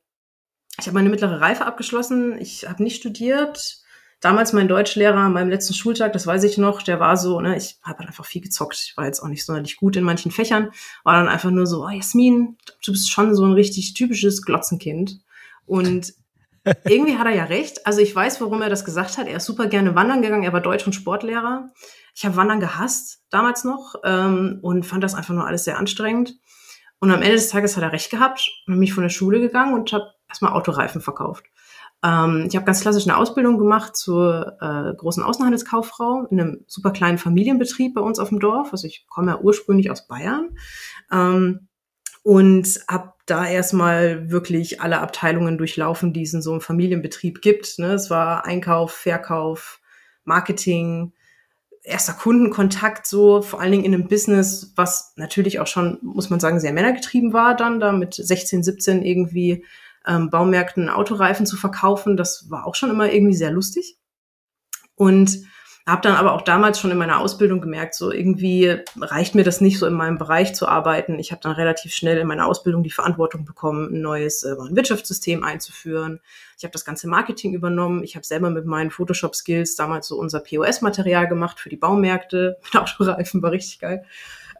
ich 0.78 0.86
habe 0.86 0.94
meine 0.94 1.10
mittlere 1.10 1.40
Reife 1.40 1.66
abgeschlossen, 1.66 2.38
ich 2.38 2.68
habe 2.68 2.82
nicht 2.82 2.96
studiert, 2.96 3.79
damals 4.20 4.52
mein 4.52 4.68
Deutschlehrer 4.68 5.16
an 5.16 5.32
meinem 5.32 5.50
letzten 5.50 5.74
Schultag, 5.74 6.12
das 6.12 6.26
weiß 6.26 6.44
ich 6.44 6.58
noch, 6.58 6.82
der 6.82 7.00
war 7.00 7.16
so, 7.16 7.40
ne, 7.40 7.56
ich 7.56 7.78
habe 7.82 7.98
halt 7.98 8.08
einfach 8.08 8.24
viel 8.24 8.42
gezockt. 8.42 8.82
Ich 8.86 8.96
war 8.96 9.06
jetzt 9.06 9.20
auch 9.20 9.28
nicht 9.28 9.44
sonderlich 9.44 9.76
gut 9.76 9.96
in 9.96 10.04
manchen 10.04 10.30
Fächern, 10.30 10.70
war 11.04 11.14
dann 11.14 11.28
einfach 11.28 11.50
nur 11.50 11.66
so, 11.66 11.84
oh 11.84 11.88
Jasmin, 11.88 12.56
du 12.84 12.92
bist 12.92 13.10
schon 13.10 13.34
so 13.34 13.44
ein 13.44 13.52
richtig 13.52 13.94
typisches 13.94 14.42
Glotzenkind. 14.42 15.20
Und 15.66 16.14
irgendwie 16.84 17.16
hat 17.16 17.26
er 17.26 17.34
ja 17.34 17.44
recht. 17.44 17.86
Also 17.86 18.00
ich 18.00 18.14
weiß, 18.14 18.40
warum 18.40 18.60
er 18.62 18.68
das 18.68 18.84
gesagt 18.84 19.18
hat. 19.18 19.26
Er 19.26 19.38
ist 19.38 19.46
super 19.46 19.66
gerne 19.66 19.94
wandern 19.94 20.22
gegangen. 20.22 20.44
Er 20.44 20.52
war 20.52 20.60
Deutsch- 20.60 20.86
und 20.86 20.92
Sportlehrer. 20.92 21.70
Ich 22.14 22.24
habe 22.24 22.36
Wandern 22.36 22.60
gehasst 22.60 23.22
damals 23.30 23.64
noch 23.64 23.94
ähm, 24.04 24.58
und 24.62 24.84
fand 24.84 25.02
das 25.02 25.14
einfach 25.14 25.32
nur 25.34 25.46
alles 25.46 25.64
sehr 25.64 25.78
anstrengend. 25.78 26.34
Und 26.98 27.10
am 27.10 27.22
Ende 27.22 27.36
des 27.36 27.48
Tages 27.48 27.76
hat 27.76 27.82
er 27.82 27.92
recht 27.92 28.10
gehabt 28.10 28.50
und 28.66 28.74
bin 28.74 28.80
mich 28.80 28.92
von 28.92 29.02
der 29.02 29.10
Schule 29.10 29.40
gegangen 29.40 29.72
und 29.72 29.90
habe 29.92 30.12
erstmal 30.28 30.52
Autoreifen 30.52 31.00
verkauft. 31.00 31.46
Ähm, 32.02 32.46
ich 32.48 32.56
habe 32.56 32.66
ganz 32.66 32.80
klassisch 32.80 33.06
eine 33.06 33.16
Ausbildung 33.16 33.58
gemacht 33.58 33.96
zur 33.96 34.56
äh, 34.60 34.94
großen 34.96 35.22
Außenhandelskauffrau 35.22 36.26
in 36.30 36.40
einem 36.40 36.64
super 36.66 36.90
kleinen 36.90 37.18
Familienbetrieb 37.18 37.94
bei 37.94 38.00
uns 38.00 38.18
auf 38.18 38.30
dem 38.30 38.40
Dorf. 38.40 38.72
Also 38.72 38.86
ich 38.86 39.06
komme 39.08 39.32
ja 39.32 39.40
ursprünglich 39.40 39.90
aus 39.90 40.06
Bayern. 40.06 40.50
Ähm, 41.12 41.68
und 42.22 42.80
habe 42.88 43.14
da 43.26 43.46
erstmal 43.46 44.30
wirklich 44.30 44.80
alle 44.80 45.00
Abteilungen 45.00 45.56
durchlaufen, 45.56 46.12
die 46.12 46.22
es 46.22 46.34
in 46.34 46.42
so 46.42 46.52
einem 46.52 46.60
Familienbetrieb 46.60 47.40
gibt. 47.40 47.78
Ne? 47.78 47.94
Es 47.94 48.10
war 48.10 48.44
Einkauf, 48.44 48.92
Verkauf, 48.92 49.80
Marketing, 50.24 51.12
erster 51.82 52.12
Kundenkontakt, 52.12 53.06
so 53.06 53.40
vor 53.40 53.60
allen 53.60 53.72
Dingen 53.72 53.84
in 53.84 53.94
einem 53.94 54.08
Business, 54.08 54.72
was 54.76 55.14
natürlich 55.16 55.60
auch 55.60 55.66
schon, 55.66 55.98
muss 56.02 56.28
man 56.28 56.40
sagen, 56.40 56.60
sehr 56.60 56.72
männergetrieben 56.72 57.32
war 57.32 57.56
dann, 57.56 57.80
da 57.80 57.92
mit 57.92 58.14
16, 58.14 58.62
17 58.62 59.02
irgendwie 59.02 59.64
ähm, 60.06 60.30
Baumärkten 60.30 60.88
Autoreifen 60.88 61.46
zu 61.46 61.56
verkaufen. 61.56 62.16
Das 62.16 62.50
war 62.50 62.66
auch 62.66 62.74
schon 62.74 62.90
immer 62.90 63.12
irgendwie 63.12 63.36
sehr 63.36 63.50
lustig. 63.50 63.98
Und 64.94 65.44
habe 65.86 66.02
dann 66.02 66.14
aber 66.14 66.32
auch 66.34 66.42
damals 66.42 66.78
schon 66.78 66.90
in 66.90 66.98
meiner 66.98 67.18
Ausbildung 67.20 67.60
gemerkt, 67.60 67.94
so 67.94 68.12
irgendwie 68.12 68.78
reicht 69.00 69.34
mir 69.34 69.44
das 69.44 69.60
nicht, 69.60 69.78
so 69.78 69.86
in 69.86 69.94
meinem 69.94 70.18
Bereich 70.18 70.54
zu 70.54 70.68
arbeiten. 70.68 71.18
Ich 71.18 71.32
habe 71.32 71.40
dann 71.42 71.52
relativ 71.52 71.92
schnell 71.94 72.18
in 72.18 72.26
meiner 72.26 72.46
Ausbildung 72.46 72.82
die 72.82 72.90
Verantwortung 72.90 73.44
bekommen, 73.44 73.92
ein 73.92 74.02
neues 74.02 74.44
äh, 74.44 74.54
Wirtschaftssystem 74.56 75.42
einzuführen. 75.42 76.20
Ich 76.58 76.64
habe 76.64 76.72
das 76.72 76.84
ganze 76.84 77.08
Marketing 77.08 77.54
übernommen. 77.54 78.04
Ich 78.04 78.14
habe 78.14 78.26
selber 78.26 78.50
mit 78.50 78.66
meinen 78.66 78.90
Photoshop-Skills 78.90 79.74
damals 79.74 80.06
so 80.06 80.16
unser 80.18 80.40
POS-Material 80.40 81.26
gemacht 81.28 81.58
für 81.58 81.70
die 81.70 81.76
Baumärkte. 81.76 82.58
Mit 82.64 82.76
Autoreifen 82.80 83.42
war 83.42 83.50
richtig 83.50 83.80
geil. 83.80 84.04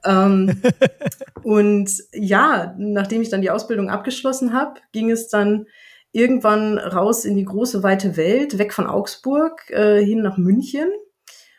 Ähm, 0.05 0.61
und 1.43 1.91
ja, 2.13 2.75
nachdem 2.79 3.23
ich 3.23 3.31
dann 3.31 3.43
die 3.43 3.51
Ausbildung 3.51 3.91
abgeschlossen 3.91 4.53
habe, 4.53 4.81
ging 4.93 5.11
es 5.11 5.29
dann 5.29 5.67
irgendwann 6.13 6.79
raus 6.79 7.25
in 7.25 7.37
die 7.37 7.45
große 7.45 7.83
weite 7.83 8.17
Welt, 8.17 8.59
weg 8.59 8.73
von 8.73 8.87
Augsburg 8.87 9.71
äh, 9.71 10.05
hin 10.05 10.23
nach 10.23 10.39
München. 10.39 10.91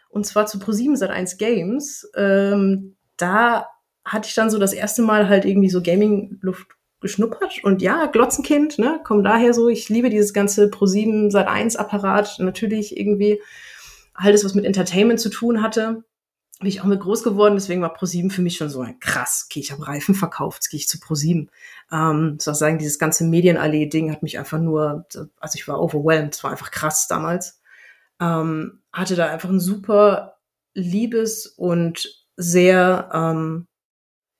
Und 0.10 0.26
zwar 0.26 0.46
zu 0.46 0.58
Pro7 0.58 0.98
Sat1 0.98 1.38
Games. 1.38 2.10
Ähm, 2.16 2.98
da 3.16 3.68
hatte 4.04 4.28
ich 4.28 4.36
dann 4.36 4.50
so 4.50 4.60
das 4.60 4.74
erste 4.74 5.04
Mal 5.04 5.30
halt 5.30 5.46
irgendwie 5.46 5.70
so 5.70 5.82
Gaming-Luft 5.82 6.68
geschnuppert. 7.00 7.64
Und 7.64 7.82
ja, 7.82 8.08
Glotzenkind, 8.08 8.78
ne, 8.78 9.00
komm 9.04 9.24
daher 9.24 9.54
so. 9.54 9.70
Ich 9.70 9.88
liebe 9.88 10.10
dieses 10.10 10.34
ganze 10.34 10.66
Pro7 10.66 11.32
Sat1 11.32 11.78
Apparat. 11.78 12.40
Natürlich 12.40 12.98
irgendwie 12.98 13.42
alles, 14.14 14.44
was 14.44 14.54
mit 14.54 14.66
Entertainment 14.66 15.20
zu 15.20 15.30
tun 15.30 15.62
hatte 15.62 16.04
bin 16.62 16.70
ich 16.70 16.80
auch 16.80 16.86
mit 16.86 17.00
groß 17.02 17.24
geworden, 17.24 17.56
deswegen 17.56 17.82
war 17.82 17.92
ProSieben 17.92 18.30
für 18.30 18.44
mich 18.44 18.56
schon 18.56 18.70
so 18.70 18.82
ein 18.82 19.00
krass, 19.00 19.48
okay, 19.50 19.60
ich 19.60 19.72
habe 19.72 19.88
Reifen 19.88 20.14
verkauft, 20.16 20.60
jetzt 20.60 20.70
gehe 20.70 20.78
ich 20.78 20.88
zu 20.88 21.00
ProSieben. 21.00 21.50
Ähm, 21.92 22.38
soll 22.40 22.54
sagen, 22.54 22.78
dieses 22.78 23.00
ganze 23.00 23.26
Medienallee-Ding 23.26 24.12
hat 24.12 24.22
mich 24.22 24.38
einfach 24.38 24.60
nur, 24.60 25.06
also 25.40 25.56
ich 25.56 25.68
war 25.68 25.82
overwhelmed, 25.82 26.36
es 26.36 26.44
war 26.44 26.52
einfach 26.52 26.70
krass 26.70 27.08
damals. 27.08 27.60
Ähm, 28.20 28.84
hatte 28.94 29.16
da 29.16 29.28
einfach 29.28 29.50
ein 29.50 29.60
super 29.60 30.38
liebes 30.76 31.48
und 31.48 32.26
sehr, 32.38 33.10
ähm, 33.12 33.68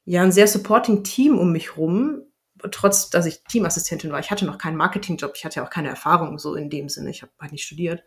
ja, 0.06 0.22
ein 0.22 0.32
sehr 0.32 0.48
supporting 0.48 1.04
Team 1.04 1.40
um 1.40 1.52
mich 1.52 1.76
rum, 1.76 2.22
trotz, 2.70 3.10
dass 3.10 3.26
ich 3.26 3.44
Teamassistentin 3.46 4.12
war. 4.12 4.20
Ich 4.20 4.30
hatte 4.30 4.46
noch 4.46 4.60
keinen 4.60 4.78
Marketingjob, 4.78 5.34
ich 5.36 5.44
hatte 5.44 5.56
ja 5.60 5.66
auch 5.66 5.72
keine 5.72 5.90
Erfahrung 5.90 6.38
so 6.38 6.54
in 6.54 6.70
dem 6.70 6.88
Sinne, 6.88 7.10
ich 7.10 7.24
habe 7.24 7.32
halt 7.40 7.52
nicht 7.52 7.66
studiert. 7.66 8.04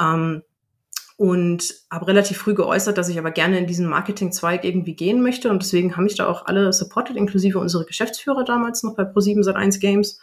Ähm, 0.00 0.42
und 1.20 1.74
habe 1.90 2.06
relativ 2.06 2.38
früh 2.38 2.54
geäußert, 2.54 2.96
dass 2.96 3.10
ich 3.10 3.18
aber 3.18 3.30
gerne 3.30 3.58
in 3.58 3.66
diesen 3.66 3.86
Marketingzweig 3.86 4.64
irgendwie 4.64 4.96
gehen 4.96 5.22
möchte 5.22 5.50
und 5.50 5.60
deswegen 5.60 5.94
haben 5.94 6.04
mich 6.04 6.14
da 6.14 6.26
auch 6.26 6.46
alle 6.46 6.72
supported, 6.72 7.14
inklusive 7.14 7.58
unsere 7.58 7.84
Geschäftsführer 7.84 8.42
damals 8.42 8.82
noch 8.82 8.96
bei 8.96 9.02
Pro7 9.02 9.44
Sat1 9.44 9.80
Games, 9.80 10.18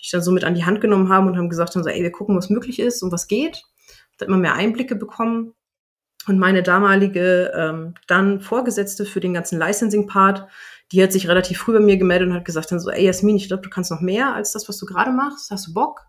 die 0.00 0.06
ich 0.06 0.10
dann 0.10 0.22
so 0.22 0.32
mit 0.32 0.42
an 0.42 0.56
die 0.56 0.64
Hand 0.64 0.80
genommen 0.80 1.08
haben 1.08 1.28
und 1.28 1.36
haben 1.36 1.50
gesagt 1.50 1.76
haben, 1.76 1.84
so, 1.84 1.88
ey, 1.88 2.02
wir 2.02 2.10
gucken, 2.10 2.36
was 2.36 2.50
möglich 2.50 2.80
ist 2.80 3.00
und 3.04 3.12
was 3.12 3.28
geht. 3.28 3.62
Da 4.18 4.26
immer 4.26 4.38
mehr 4.38 4.54
Einblicke 4.54 4.96
bekommen 4.96 5.54
und 6.26 6.40
meine 6.40 6.64
damalige 6.64 7.52
ähm, 7.54 7.94
dann 8.08 8.40
Vorgesetzte 8.40 9.04
für 9.04 9.20
den 9.20 9.34
ganzen 9.34 9.60
Licensing-Part, 9.60 10.48
die 10.90 11.00
hat 11.00 11.12
sich 11.12 11.28
relativ 11.28 11.58
früh 11.58 11.74
bei 11.74 11.78
mir 11.78 11.96
gemeldet 11.96 12.28
und 12.28 12.34
hat 12.34 12.44
gesagt 12.44 12.72
dann 12.72 12.80
so, 12.80 12.90
ey 12.90 13.04
Jasmin, 13.04 13.36
ich 13.36 13.46
glaube, 13.46 13.62
du 13.62 13.70
kannst 13.70 13.92
noch 13.92 14.00
mehr 14.00 14.34
als 14.34 14.50
das, 14.50 14.68
was 14.68 14.78
du 14.78 14.86
gerade 14.86 15.12
machst. 15.12 15.52
Hast 15.52 15.68
du 15.68 15.74
Bock? 15.74 16.00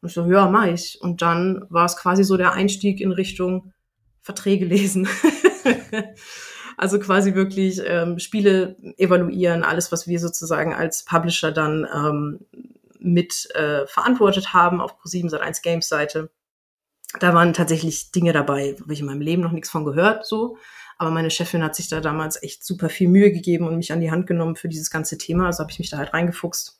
Und 0.00 0.08
ich 0.08 0.14
so, 0.14 0.26
ja, 0.26 0.48
mach 0.48 0.66
ich. 0.66 0.98
Und 1.00 1.22
dann 1.22 1.64
war 1.70 1.84
es 1.84 1.96
quasi 1.96 2.24
so 2.24 2.36
der 2.36 2.54
Einstieg 2.54 3.00
in 3.00 3.12
Richtung 3.12 3.72
Verträge 4.24 4.64
lesen. 4.64 5.06
also 6.78 6.98
quasi 6.98 7.34
wirklich 7.34 7.80
ähm, 7.84 8.18
Spiele 8.18 8.76
evaluieren, 8.96 9.62
alles, 9.62 9.92
was 9.92 10.08
wir 10.08 10.18
sozusagen 10.18 10.74
als 10.74 11.04
Publisher 11.04 11.52
dann 11.52 11.86
ähm, 11.94 12.40
mit 12.98 13.54
äh, 13.54 13.86
verantwortet 13.86 14.54
haben 14.54 14.80
auf 14.80 14.98
Pro7 14.98 15.30
Sat1 15.30 15.62
Games 15.62 15.88
Seite. 15.88 16.30
Da 17.20 17.34
waren 17.34 17.52
tatsächlich 17.52 18.12
Dinge 18.12 18.32
dabei, 18.32 18.76
wo 18.84 18.90
ich 18.90 19.00
in 19.00 19.06
meinem 19.06 19.20
Leben 19.20 19.42
noch 19.42 19.52
nichts 19.52 19.68
von 19.70 19.84
gehört, 19.84 20.26
so. 20.26 20.56
Aber 20.96 21.10
meine 21.10 21.30
Chefin 21.30 21.62
hat 21.62 21.74
sich 21.74 21.88
da 21.88 22.00
damals 22.00 22.42
echt 22.42 22.64
super 22.64 22.88
viel 22.88 23.08
Mühe 23.08 23.30
gegeben 23.30 23.66
und 23.66 23.76
mich 23.76 23.92
an 23.92 24.00
die 24.00 24.10
Hand 24.10 24.26
genommen 24.26 24.56
für 24.56 24.68
dieses 24.68 24.90
ganze 24.90 25.18
Thema. 25.18 25.46
Also 25.46 25.60
habe 25.60 25.70
ich 25.70 25.78
mich 25.78 25.90
da 25.90 25.98
halt 25.98 26.14
reingefuchst, 26.14 26.78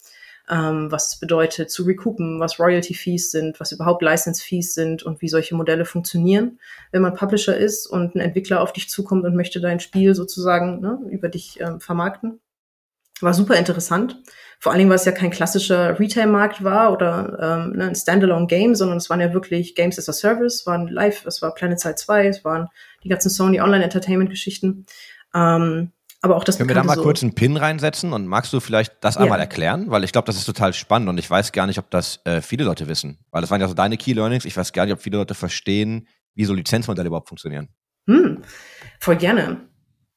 ähm, 0.51 0.91
was 0.91 1.15
es 1.15 1.21
bedeutet 1.21 1.71
zu 1.71 1.85
recoupen, 1.85 2.39
was 2.39 2.59
Royalty 2.59 2.95
Fees 2.95 3.31
sind, 3.31 3.59
was 3.61 3.73
überhaupt 3.73 4.03
License 4.03 4.43
Fees 4.43 4.75
sind 4.75 5.03
und 5.03 5.23
wie 5.23 5.29
solche 5.29 5.55
Modelle 5.55 5.85
funktionieren, 5.85 6.59
wenn 6.93 7.03
man 7.03 7.15
Publisher 7.15 7.57
ist 7.57 7.87
und 7.87 8.15
ein 8.15 8.21
Entwickler 8.21 8.61
auf 8.61 8.73
dich 8.73 8.91
zukommt 8.91 9.25
und 9.25 9.37
möchte 9.37 9.61
dein 9.61 9.81
Spiel 9.81 10.15
sozusagen 10.15 10.81
ne, 10.81 10.99
über 11.11 11.29
dich 11.29 11.61
ähm, 11.61 11.81
vermarkten. 11.81 12.41
War 13.21 13.33
super 13.33 13.57
interessant. 13.57 14.21
Vor 14.59 14.73
allen 14.73 14.81
Dingen, 14.81 14.91
weil 14.91 14.97
es 14.97 15.05
ja 15.05 15.13
kein 15.13 15.31
klassischer 15.31 15.99
Retail-Markt 15.99 16.65
war 16.65 16.93
oder 16.93 17.39
ähm, 17.41 17.73
ne, 17.77 17.87
ein 17.87 17.95
Standalone-Game, 17.95 18.75
sondern 18.75 18.99
es 18.99 19.09
waren 19.09 19.21
ja 19.21 19.33
wirklich 19.33 19.75
Games 19.75 19.99
as 19.99 20.09
a 20.09 20.13
Service, 20.13 20.67
waren 20.67 20.89
live, 20.89 21.25
es 21.25 21.41
war 21.41 21.55
Planet 21.55 21.81
Side 21.81 21.95
2, 21.95 22.27
es 22.27 22.45
waren 22.45 22.69
die 23.03 23.09
ganzen 23.09 23.31
Sony 23.31 23.61
Online-Entertainment-Geschichten. 23.61 24.85
Ähm, 25.35 25.93
aber 26.25 26.37
auch 26.37 26.45
das 26.45 26.57
Können 26.57 26.71
wir 26.71 26.75
da 26.75 26.83
mal 26.83 26.97
so 26.97 27.03
kurz 27.03 27.23
einen 27.23 27.35
Pin 27.35 27.59
reinsetzen 27.59 28.15
und 28.15 28.27
magst 28.27 28.51
du 28.55 28.61
vielleicht 28.61 28.95
das 29.03 29.19
einmal 29.19 29.39
ja. 29.39 29.43
erklären? 29.45 29.91
Weil 29.91 30.05
ich 30.05 30.13
glaube, 30.13 30.25
das 30.25 30.37
ist 30.37 30.47
total 30.47 30.73
spannend 30.73 31.11
und 31.11 31.19
ich 31.19 31.29
weiß 31.29 31.53
gar 31.53 31.67
nicht, 31.67 31.79
ob 31.79 31.91
das 31.91 32.21
äh, 32.25 32.41
viele 32.41 32.65
Leute 32.65 32.89
wissen. 32.89 33.19
Weil 33.31 33.43
das 33.43 33.51
waren 33.51 33.61
ja 33.61 33.69
so 33.69 33.75
deine 33.75 33.99
Key 33.99 34.15
Learnings. 34.15 34.47
Ich 34.47 34.57
weiß 34.57 34.73
gar 34.73 34.87
nicht, 34.87 34.95
ob 34.95 35.03
viele 35.03 35.19
Leute 35.19 35.35
verstehen, 35.35 36.09
wie 36.35 36.47
so 36.47 36.55
Lizenzmodelle 36.55 37.09
überhaupt 37.09 37.29
funktionieren. 37.29 37.69
Hm, 38.07 38.43
voll 39.01 39.17
gerne. 39.17 39.69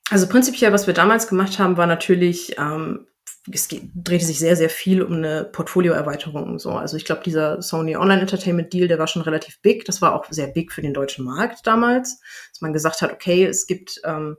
Also 0.10 0.28
prinzipiell, 0.28 0.72
was 0.72 0.88
wir 0.88 0.94
damals 0.94 1.28
gemacht 1.28 1.60
haben, 1.60 1.76
war 1.76 1.88
natürlich 1.88 2.58
ähm, 2.58 3.08
es 3.52 3.68
drehte 3.68 4.26
sich 4.26 4.40
sehr, 4.40 4.56
sehr 4.56 4.70
viel 4.70 5.02
um 5.02 5.14
eine 5.14 5.44
Portfolioerweiterung. 5.44 6.60
So. 6.60 6.72
Also 6.72 6.98
ich 6.98 7.06
glaube, 7.06 7.24
dieser 7.24 7.62
Sony 7.62 7.96
Online 7.96 8.22
Entertainment 8.22 8.72
Deal, 8.74 8.88
der 8.88 9.00
war 9.00 9.08
schon 9.08 9.22
relativ 9.22 9.62
big. 9.62 9.86
Das 9.86 10.02
war 10.02 10.16
auch 10.16 10.26
sehr 10.30 10.48
big 10.48 10.72
für 10.72 10.82
den 10.82 10.94
deutschen 10.94 11.26
Markt 11.26 11.66
damals, 11.66 12.20
dass 12.52 12.62
man 12.62 12.74
gesagt 12.74 13.02
hat, 13.02 13.12
okay, 13.12 13.46
es 13.46 13.68
gibt 13.68 14.00
ähm, 14.06 14.38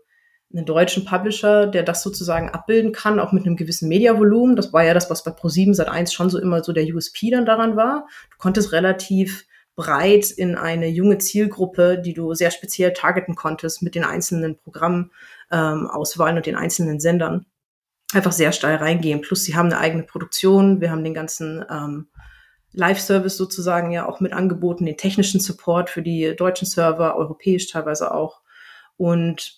einen 0.52 0.64
deutschen 0.64 1.04
Publisher, 1.04 1.66
der 1.66 1.82
das 1.82 2.02
sozusagen 2.02 2.50
abbilden 2.50 2.92
kann, 2.92 3.20
auch 3.20 3.32
mit 3.32 3.44
einem 3.44 3.56
gewissen 3.56 3.88
Mediavolumen. 3.88 4.56
Das 4.56 4.72
war 4.72 4.82
ja 4.82 4.94
das, 4.94 5.10
was 5.10 5.22
bei 5.22 5.30
Pro7 5.30 5.74
seit 5.74 5.88
1 5.88 6.12
schon 6.12 6.30
so 6.30 6.38
immer 6.38 6.64
so 6.64 6.72
der 6.72 6.86
USP 6.86 7.30
dann 7.30 7.44
daran 7.44 7.76
war. 7.76 8.06
Du 8.30 8.38
konntest 8.38 8.72
relativ 8.72 9.46
breit 9.76 10.30
in 10.30 10.56
eine 10.56 10.88
junge 10.88 11.18
Zielgruppe, 11.18 12.00
die 12.04 12.14
du 12.14 12.34
sehr 12.34 12.50
speziell 12.50 12.92
targeten 12.94 13.34
konntest 13.34 13.82
mit 13.82 13.94
den 13.94 14.04
einzelnen 14.04 14.56
Programmauswahlen 14.56 16.36
ähm, 16.36 16.38
und 16.38 16.46
den 16.46 16.56
einzelnen 16.56 16.98
Sendern 16.98 17.46
einfach 18.12 18.32
sehr 18.32 18.52
steil 18.52 18.76
reingehen. 18.76 19.20
Plus 19.20 19.44
sie 19.44 19.54
haben 19.54 19.66
eine 19.66 19.78
eigene 19.78 20.02
Produktion, 20.02 20.80
wir 20.80 20.90
haben 20.90 21.04
den 21.04 21.14
ganzen 21.14 21.64
ähm, 21.70 22.08
Live-Service 22.72 23.36
sozusagen 23.36 23.90
ja 23.90 24.08
auch 24.08 24.20
mit 24.20 24.32
angeboten, 24.32 24.86
den 24.86 24.96
technischen 24.96 25.40
Support 25.40 25.90
für 25.90 26.02
die 26.02 26.34
deutschen 26.36 26.66
Server, 26.66 27.16
europäisch 27.16 27.68
teilweise 27.68 28.12
auch. 28.12 28.40
Und 28.96 29.57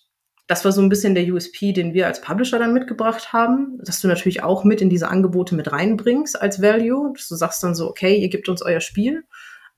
das 0.51 0.65
war 0.65 0.73
so 0.73 0.83
ein 0.83 0.89
bisschen 0.89 1.15
der 1.15 1.33
USP, 1.33 1.73
den 1.73 1.95
wir 1.95 2.09
als 2.09 2.21
Publisher 2.21 2.59
dann 2.59 2.75
mitgebracht 2.75 3.33
haben, 3.33 3.79
dass 3.85 4.01
du 4.01 4.09
natürlich 4.09 4.43
auch 4.43 4.65
mit 4.65 4.81
in 4.81 4.91
diese 4.91 5.07
Angebote 5.07 5.55
mit 5.55 5.71
reinbringst 5.71 6.43
als 6.43 6.61
Value, 6.61 7.13
dass 7.15 7.29
du 7.29 7.37
sagst 7.37 7.63
dann 7.63 7.77
so, 7.77 7.89
okay, 7.89 8.17
ihr 8.17 8.29
gebt 8.31 8.49
uns 8.49 8.61
euer 8.61 8.81
Spiel 8.81 9.23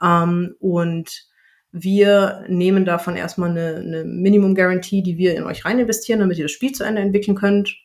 ähm, 0.03 0.57
und 0.61 1.27
wir 1.73 2.47
nehmen 2.49 2.87
davon 2.87 3.17
erstmal 3.17 3.51
eine, 3.51 3.77
eine 3.77 4.05
Minimum 4.05 4.55
Guarantee, 4.55 5.03
die 5.03 5.19
wir 5.19 5.37
in 5.37 5.45
euch 5.45 5.67
rein 5.67 5.79
investieren, 5.79 6.21
damit 6.21 6.39
ihr 6.39 6.47
das 6.47 6.53
Spiel 6.53 6.73
zu 6.73 6.85
Ende 6.85 7.03
entwickeln 7.03 7.37
könnt 7.37 7.77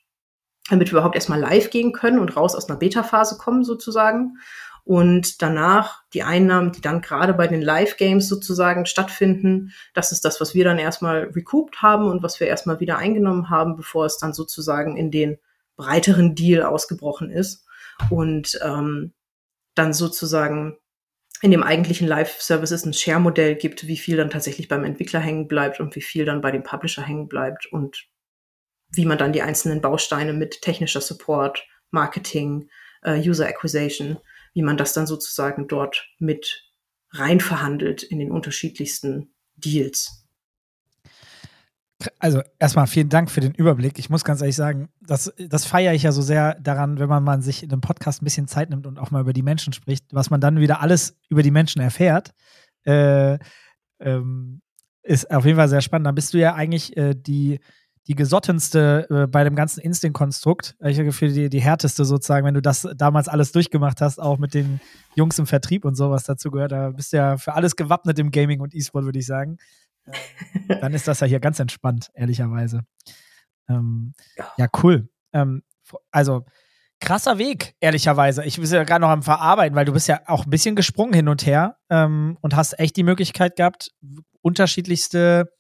damit 0.70 0.89
wir 0.89 0.94
überhaupt 0.94 1.15
erstmal 1.15 1.39
live 1.39 1.70
gehen 1.70 1.94
können 1.94 2.20
und 2.20 2.36
raus 2.36 2.56
aus 2.56 2.70
einer 2.70 2.77
Beta-Phase 2.77 3.38
kommen 3.38 3.63
sozusagen. 3.63 4.38
Und 4.88 5.41
danach 5.41 6.03
die 6.13 6.24
Einnahmen, 6.24 6.72
die 6.72 6.79
dann 6.79 7.01
gerade 7.01 7.34
bei 7.34 7.48
den 7.48 7.62
Live-Games 7.62 8.29
sozusagen 8.29 8.86
stattfinden, 8.86 9.74
das 9.94 10.13
ist 10.13 10.24
das, 10.24 10.39
was 10.39 10.56
wir 10.56 10.63
dann 10.63 10.79
erstmal 10.79 11.25
recouped 11.36 11.82
haben 11.82 12.06
und 12.06 12.24
was 12.24 12.39
wir 12.39 12.48
erstmal 12.48 12.79
wieder 12.79 12.98
eingenommen 12.98 13.50
haben, 13.50 13.75
bevor 13.75 14.06
es 14.06 14.17
dann 14.17 14.32
sozusagen 14.32 14.96
in 14.96 15.12
den 15.12 15.39
breiteren 15.75 16.36
Deal 16.36 16.63
ausgebrochen 16.63 17.29
ist. 17.29 17.65
Und 18.10 18.58
ähm, 18.63 19.12
dann 19.75 19.91
sozusagen 19.91 20.77
in 21.41 21.51
dem 21.51 21.63
eigentlichen 21.63 22.08
Live-Services 22.08 22.86
ein 22.86 22.94
Share-Modell 22.94 23.56
gibt, 23.56 23.88
wie 23.88 23.98
viel 23.98 24.15
dann 24.15 24.29
tatsächlich 24.29 24.70
beim 24.70 24.86
Entwickler 24.86 25.20
hängen 25.20 25.50
bleibt 25.50 25.82
und 25.82 25.98
wie 25.98 26.01
viel 26.01 26.24
dann 26.24 26.39
bei 26.39 26.51
dem 26.51 26.63
Publisher 26.63 27.03
hängen 27.03 27.27
bleibt 27.27 27.65
und 27.65 28.08
wie 28.91 29.06
man 29.06 29.17
dann 29.17 29.34
die 29.34 29.41
einzelnen 29.41 29.82
Bausteine 29.82 30.32
mit 30.32 30.62
technischer 30.62 31.01
Support, 31.01 31.67
Marketing, 31.91 32.70
äh, 33.03 33.20
User 33.20 33.48
Acquisition, 33.48 34.17
wie 34.58 34.64
man 34.64 34.76
das 34.76 34.94
dann 34.94 35.06
sozusagen 35.06 35.68
dort 35.68 36.10
mit 36.18 36.74
rein 37.12 37.40
verhandelt 37.40 38.02
in 38.02 38.18
den 38.18 38.32
unterschiedlichsten 38.32 39.30
Deals. 39.56 40.26
Also 42.18 42.42
erstmal 42.58 42.88
vielen 42.88 43.10
Dank 43.10 43.30
für 43.30 43.40
den 43.40 43.54
Überblick. 43.54 44.00
Ich 44.00 44.10
muss 44.10 44.24
ganz 44.24 44.42
ehrlich 44.42 44.56
sagen, 44.56 44.90
das, 45.00 45.32
das 45.38 45.66
feiere 45.66 45.94
ich 45.94 46.02
ja 46.02 46.12
so 46.12 46.24
sehr 46.24 46.56
daran, 46.56 46.98
wenn 46.98 47.08
man, 47.08 47.24
man 47.24 47.44
sich 47.44 47.62
in 47.62 47.72
einem 47.72 47.82
Podcast 47.82 48.20
ein 48.20 48.26
bisschen 48.26 48.48
Zeit 48.48 48.72
nimmt 48.72 48.88
und 48.88 48.98
auch 48.98 49.12
mal 49.12 49.22
über 49.22 49.34
die 49.34 49.44
Menschen 49.44 49.74
spricht, 49.74 50.06
was 50.12 50.32
man 50.32 50.42
dann 50.42 50.60
wieder 50.60 50.82
alles 50.82 51.16
über 51.30 51.44
die 51.44 51.52
Menschen 51.52 51.80
erfährt. 51.80 52.34
Äh, 52.84 53.38
ähm, 54.00 54.64
ist 55.04 55.30
auf 55.30 55.46
jeden 55.46 55.58
Fall 55.58 55.70
sehr 55.70 55.82
spannend. 55.82 56.08
Da 56.08 56.12
bist 56.14 56.34
du 56.34 56.40
ja 56.40 56.56
eigentlich 56.56 56.98
äh, 56.98 57.14
die 57.16 57.60
die 58.08 58.16
gesottenste 58.16 59.08
äh, 59.10 59.28
bei 59.28 59.44
dem 59.44 59.56
ganzen 59.56 59.82
Instinct-Konstrukt. 59.82 60.76
Ich 60.80 60.98
habe 60.98 61.06
Gefühl, 61.06 61.34
die, 61.34 61.50
die 61.50 61.60
härteste 61.60 62.06
sozusagen, 62.06 62.46
wenn 62.46 62.54
du 62.54 62.62
das 62.62 62.88
damals 62.96 63.28
alles 63.28 63.52
durchgemacht 63.52 64.00
hast, 64.00 64.20
auch 64.20 64.38
mit 64.38 64.54
den 64.54 64.80
Jungs 65.16 65.38
im 65.40 65.46
Vertrieb 65.46 65.84
und 65.84 65.96
sowas 65.96 66.24
dazu 66.24 66.50
gehört. 66.50 66.72
Da 66.72 66.92
bist 66.92 67.12
du 67.12 67.18
ja 67.18 67.38
für 67.38 67.54
alles 67.54 67.76
gewappnet 67.76 68.18
im 68.20 68.32
Gaming 68.32 68.62
und 68.62 68.74
E-Sport, 68.74 69.04
würde 69.06 69.20
ich 69.20 69.26
sagen. 69.26 69.58
Ähm, 70.06 70.14
dann 70.82 70.94
ist 70.94 71.08
das 71.08 71.20
ja 71.20 71.28
hier 71.28 71.42
ganz 71.42 71.60
entspannt, 71.60 72.10
ehrlicherweise. 72.14 72.82
Ähm, 73.68 74.14
ja. 74.38 74.54
ja. 74.58 74.68
cool. 74.82 75.10
Ähm, 75.34 75.64
also, 76.10 76.46
krasser 77.02 77.38
Weg, 77.38 77.76
ehrlicherweise. 77.82 78.46
Ich 78.46 78.56
bin 78.56 78.70
ja 78.70 78.86
gerade 78.86 79.02
noch 79.02 79.10
am 79.10 79.24
Verarbeiten, 79.24 79.76
weil 79.76 79.86
du 79.86 79.94
bist 79.94 80.08
ja 80.08 80.22
auch 80.28 80.46
ein 80.46 80.50
bisschen 80.50 80.78
gesprungen 80.78 81.14
hin 81.14 81.28
und 81.28 81.46
her 81.46 81.78
ähm, 81.90 82.38
und 82.40 82.56
hast 82.56 82.80
echt 82.80 82.96
die 82.96 83.04
Möglichkeit 83.04 83.58
gehabt, 83.58 83.92
unterschiedlichste 84.42 85.52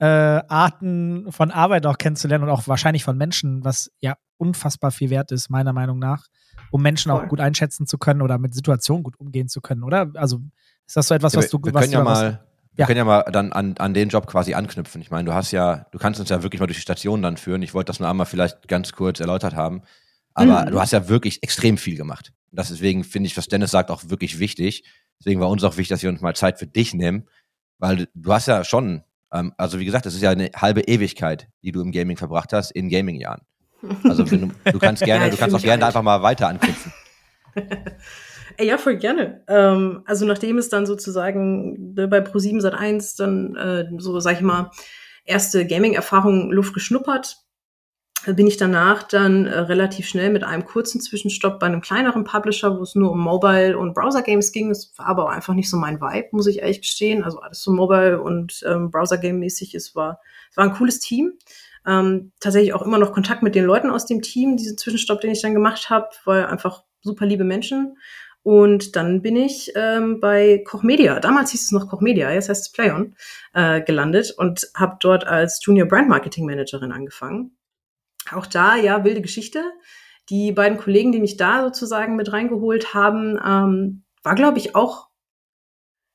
äh, 0.00 0.06
Arten 0.06 1.30
von 1.30 1.50
Arbeit 1.50 1.86
auch 1.86 1.98
kennenzulernen 1.98 2.44
und 2.44 2.50
auch 2.50 2.68
wahrscheinlich 2.68 3.04
von 3.04 3.16
Menschen, 3.16 3.64
was 3.64 3.90
ja 4.00 4.16
unfassbar 4.36 4.90
viel 4.90 5.10
wert 5.10 5.32
ist, 5.32 5.50
meiner 5.50 5.72
Meinung 5.72 5.98
nach, 5.98 6.26
um 6.70 6.82
Menschen 6.82 7.10
Voll. 7.10 7.24
auch 7.24 7.28
gut 7.28 7.40
einschätzen 7.40 7.86
zu 7.86 7.98
können 7.98 8.22
oder 8.22 8.38
mit 8.38 8.54
Situationen 8.54 9.02
gut 9.02 9.18
umgehen 9.18 9.48
zu 9.48 9.60
können, 9.60 9.82
oder? 9.82 10.10
Also 10.14 10.40
ist 10.86 10.96
das 10.96 11.08
so 11.08 11.14
etwas, 11.14 11.34
was 11.34 11.50
du, 11.50 11.58
wir, 11.62 11.74
was 11.74 11.82
können 11.82 11.92
ja 11.92 12.02
mal, 12.04 12.46
wir 12.74 12.86
können 12.86 12.98
ja 12.98 13.04
mal 13.04 13.24
dann 13.32 13.52
an, 13.52 13.74
an 13.78 13.92
den 13.92 14.08
Job 14.08 14.26
quasi 14.28 14.54
anknüpfen. 14.54 15.02
Ich 15.02 15.10
meine, 15.10 15.24
du 15.24 15.34
hast 15.34 15.50
ja, 15.50 15.86
du 15.90 15.98
kannst 15.98 16.20
uns 16.20 16.28
ja 16.28 16.42
wirklich 16.44 16.60
mal 16.60 16.66
durch 16.66 16.78
die 16.78 16.82
Station 16.82 17.20
dann 17.20 17.36
führen. 17.36 17.62
Ich 17.62 17.74
wollte 17.74 17.90
das 17.90 17.98
nur 17.98 18.08
einmal 18.08 18.26
vielleicht 18.26 18.68
ganz 18.68 18.92
kurz 18.92 19.18
erläutert 19.18 19.56
haben. 19.56 19.82
Aber 20.34 20.64
mhm. 20.64 20.70
du 20.70 20.80
hast 20.80 20.92
ja 20.92 21.08
wirklich 21.08 21.42
extrem 21.42 21.76
viel 21.76 21.96
gemacht. 21.96 22.32
Das 22.52 22.68
deswegen 22.68 23.02
finde 23.02 23.26
ich, 23.26 23.36
was 23.36 23.48
Dennis 23.48 23.72
sagt, 23.72 23.90
auch 23.90 24.04
wirklich 24.08 24.38
wichtig. 24.38 24.84
Deswegen 25.18 25.40
war 25.40 25.50
uns 25.50 25.64
auch 25.64 25.76
wichtig, 25.76 25.88
dass 25.88 26.02
wir 26.02 26.10
uns 26.10 26.20
mal 26.20 26.36
Zeit 26.36 26.58
für 26.60 26.68
dich 26.68 26.94
nehmen. 26.94 27.28
Weil 27.78 28.08
du 28.14 28.32
hast 28.32 28.46
ja 28.46 28.62
schon 28.62 29.02
ähm, 29.32 29.52
also 29.56 29.78
wie 29.78 29.84
gesagt, 29.84 30.06
das 30.06 30.14
ist 30.14 30.22
ja 30.22 30.30
eine 30.30 30.50
halbe 30.56 30.82
Ewigkeit, 30.82 31.48
die 31.62 31.72
du 31.72 31.80
im 31.80 31.92
Gaming 31.92 32.16
verbracht 32.16 32.52
hast, 32.52 32.70
in 32.70 32.88
Gaming-Jahren. 32.88 33.42
Also 34.04 34.24
du, 34.24 34.50
du, 34.64 34.78
kannst 34.80 35.02
gerne, 35.04 35.26
ja, 35.26 35.30
du 35.30 35.36
kannst 35.36 35.54
auch 35.54 35.62
gerne 35.62 35.86
einfach 35.86 36.02
mal 36.02 36.22
weiter 36.22 36.48
anknüpfen. 36.48 36.92
ja, 38.60 38.78
voll 38.78 38.96
gerne. 38.96 39.42
Ähm, 39.48 40.02
also 40.06 40.26
nachdem 40.26 40.58
es 40.58 40.68
dann 40.68 40.86
sozusagen 40.86 41.94
ne, 41.94 42.08
bei 42.08 42.18
Pro7 42.18 42.60
Sat 42.60 42.74
1 42.74 43.16
dann 43.16 43.56
äh, 43.56 43.84
so, 43.98 44.18
sag 44.20 44.36
ich 44.36 44.40
mal, 44.40 44.70
erste 45.24 45.66
Gaming-Erfahrung 45.66 46.50
Luft 46.50 46.74
geschnuppert, 46.74 47.36
bin 48.26 48.46
ich 48.46 48.56
danach 48.56 49.04
dann 49.04 49.46
äh, 49.46 49.58
relativ 49.58 50.08
schnell 50.08 50.30
mit 50.30 50.42
einem 50.42 50.64
kurzen 50.64 51.00
Zwischenstopp 51.00 51.60
bei 51.60 51.66
einem 51.66 51.80
kleineren 51.80 52.24
Publisher, 52.24 52.78
wo 52.78 52.82
es 52.82 52.94
nur 52.94 53.12
um 53.12 53.20
Mobile 53.20 53.78
und 53.78 53.94
Browser 53.94 54.22
Games 54.22 54.52
ging. 54.52 54.68
Das 54.68 54.92
war 54.96 55.06
aber 55.06 55.30
einfach 55.30 55.54
nicht 55.54 55.70
so 55.70 55.76
mein 55.76 56.00
Vibe, 56.00 56.28
muss 56.32 56.46
ich 56.46 56.60
ehrlich 56.60 56.80
gestehen. 56.80 57.22
Also 57.22 57.40
alles 57.40 57.62
so 57.62 57.72
Mobile 57.72 58.20
und 58.20 58.64
ähm, 58.66 58.90
Browser 58.90 59.18
Game 59.18 59.38
mäßig 59.38 59.74
ist, 59.74 59.94
war, 59.94 60.20
es 60.50 60.56
war 60.56 60.64
ein 60.64 60.74
cooles 60.74 60.98
Team. 60.98 61.34
Ähm, 61.86 62.32
tatsächlich 62.40 62.74
auch 62.74 62.82
immer 62.82 62.98
noch 62.98 63.12
Kontakt 63.12 63.42
mit 63.42 63.54
den 63.54 63.64
Leuten 63.64 63.90
aus 63.90 64.04
dem 64.04 64.20
Team, 64.20 64.56
diesen 64.56 64.76
Zwischenstopp, 64.76 65.20
den 65.20 65.30
ich 65.30 65.40
dann 65.40 65.54
gemacht 65.54 65.88
habe, 65.88 66.08
weil 66.24 66.46
einfach 66.46 66.82
super 67.00 67.24
liebe 67.24 67.44
Menschen. 67.44 67.96
Und 68.42 68.96
dann 68.96 69.22
bin 69.22 69.36
ich 69.36 69.72
ähm, 69.74 70.20
bei 70.20 70.62
Koch 70.66 70.82
Media, 70.82 71.20
damals 71.20 71.50
hieß 71.52 71.64
es 71.64 71.72
noch 71.72 71.88
Koch 71.88 72.00
Media, 72.00 72.32
jetzt 72.32 72.48
heißt 72.48 72.66
es 72.66 72.72
Playon, 72.72 73.14
äh, 73.52 73.80
gelandet 73.82 74.34
und 74.36 74.68
habe 74.74 74.96
dort 75.00 75.26
als 75.26 75.60
Junior 75.62 75.86
Brand 75.86 76.08
Marketing 76.08 76.46
Managerin 76.46 76.92
angefangen 76.92 77.57
Auch 78.32 78.46
da, 78.46 78.76
ja, 78.76 79.04
wilde 79.04 79.22
Geschichte. 79.22 79.62
Die 80.30 80.52
beiden 80.52 80.78
Kollegen, 80.78 81.12
die 81.12 81.20
mich 81.20 81.36
da 81.36 81.62
sozusagen 81.64 82.16
mit 82.16 82.32
reingeholt 82.32 82.94
haben, 82.94 83.38
ähm, 83.44 84.04
war, 84.22 84.34
glaube 84.34 84.58
ich, 84.58 84.74
auch, 84.74 85.08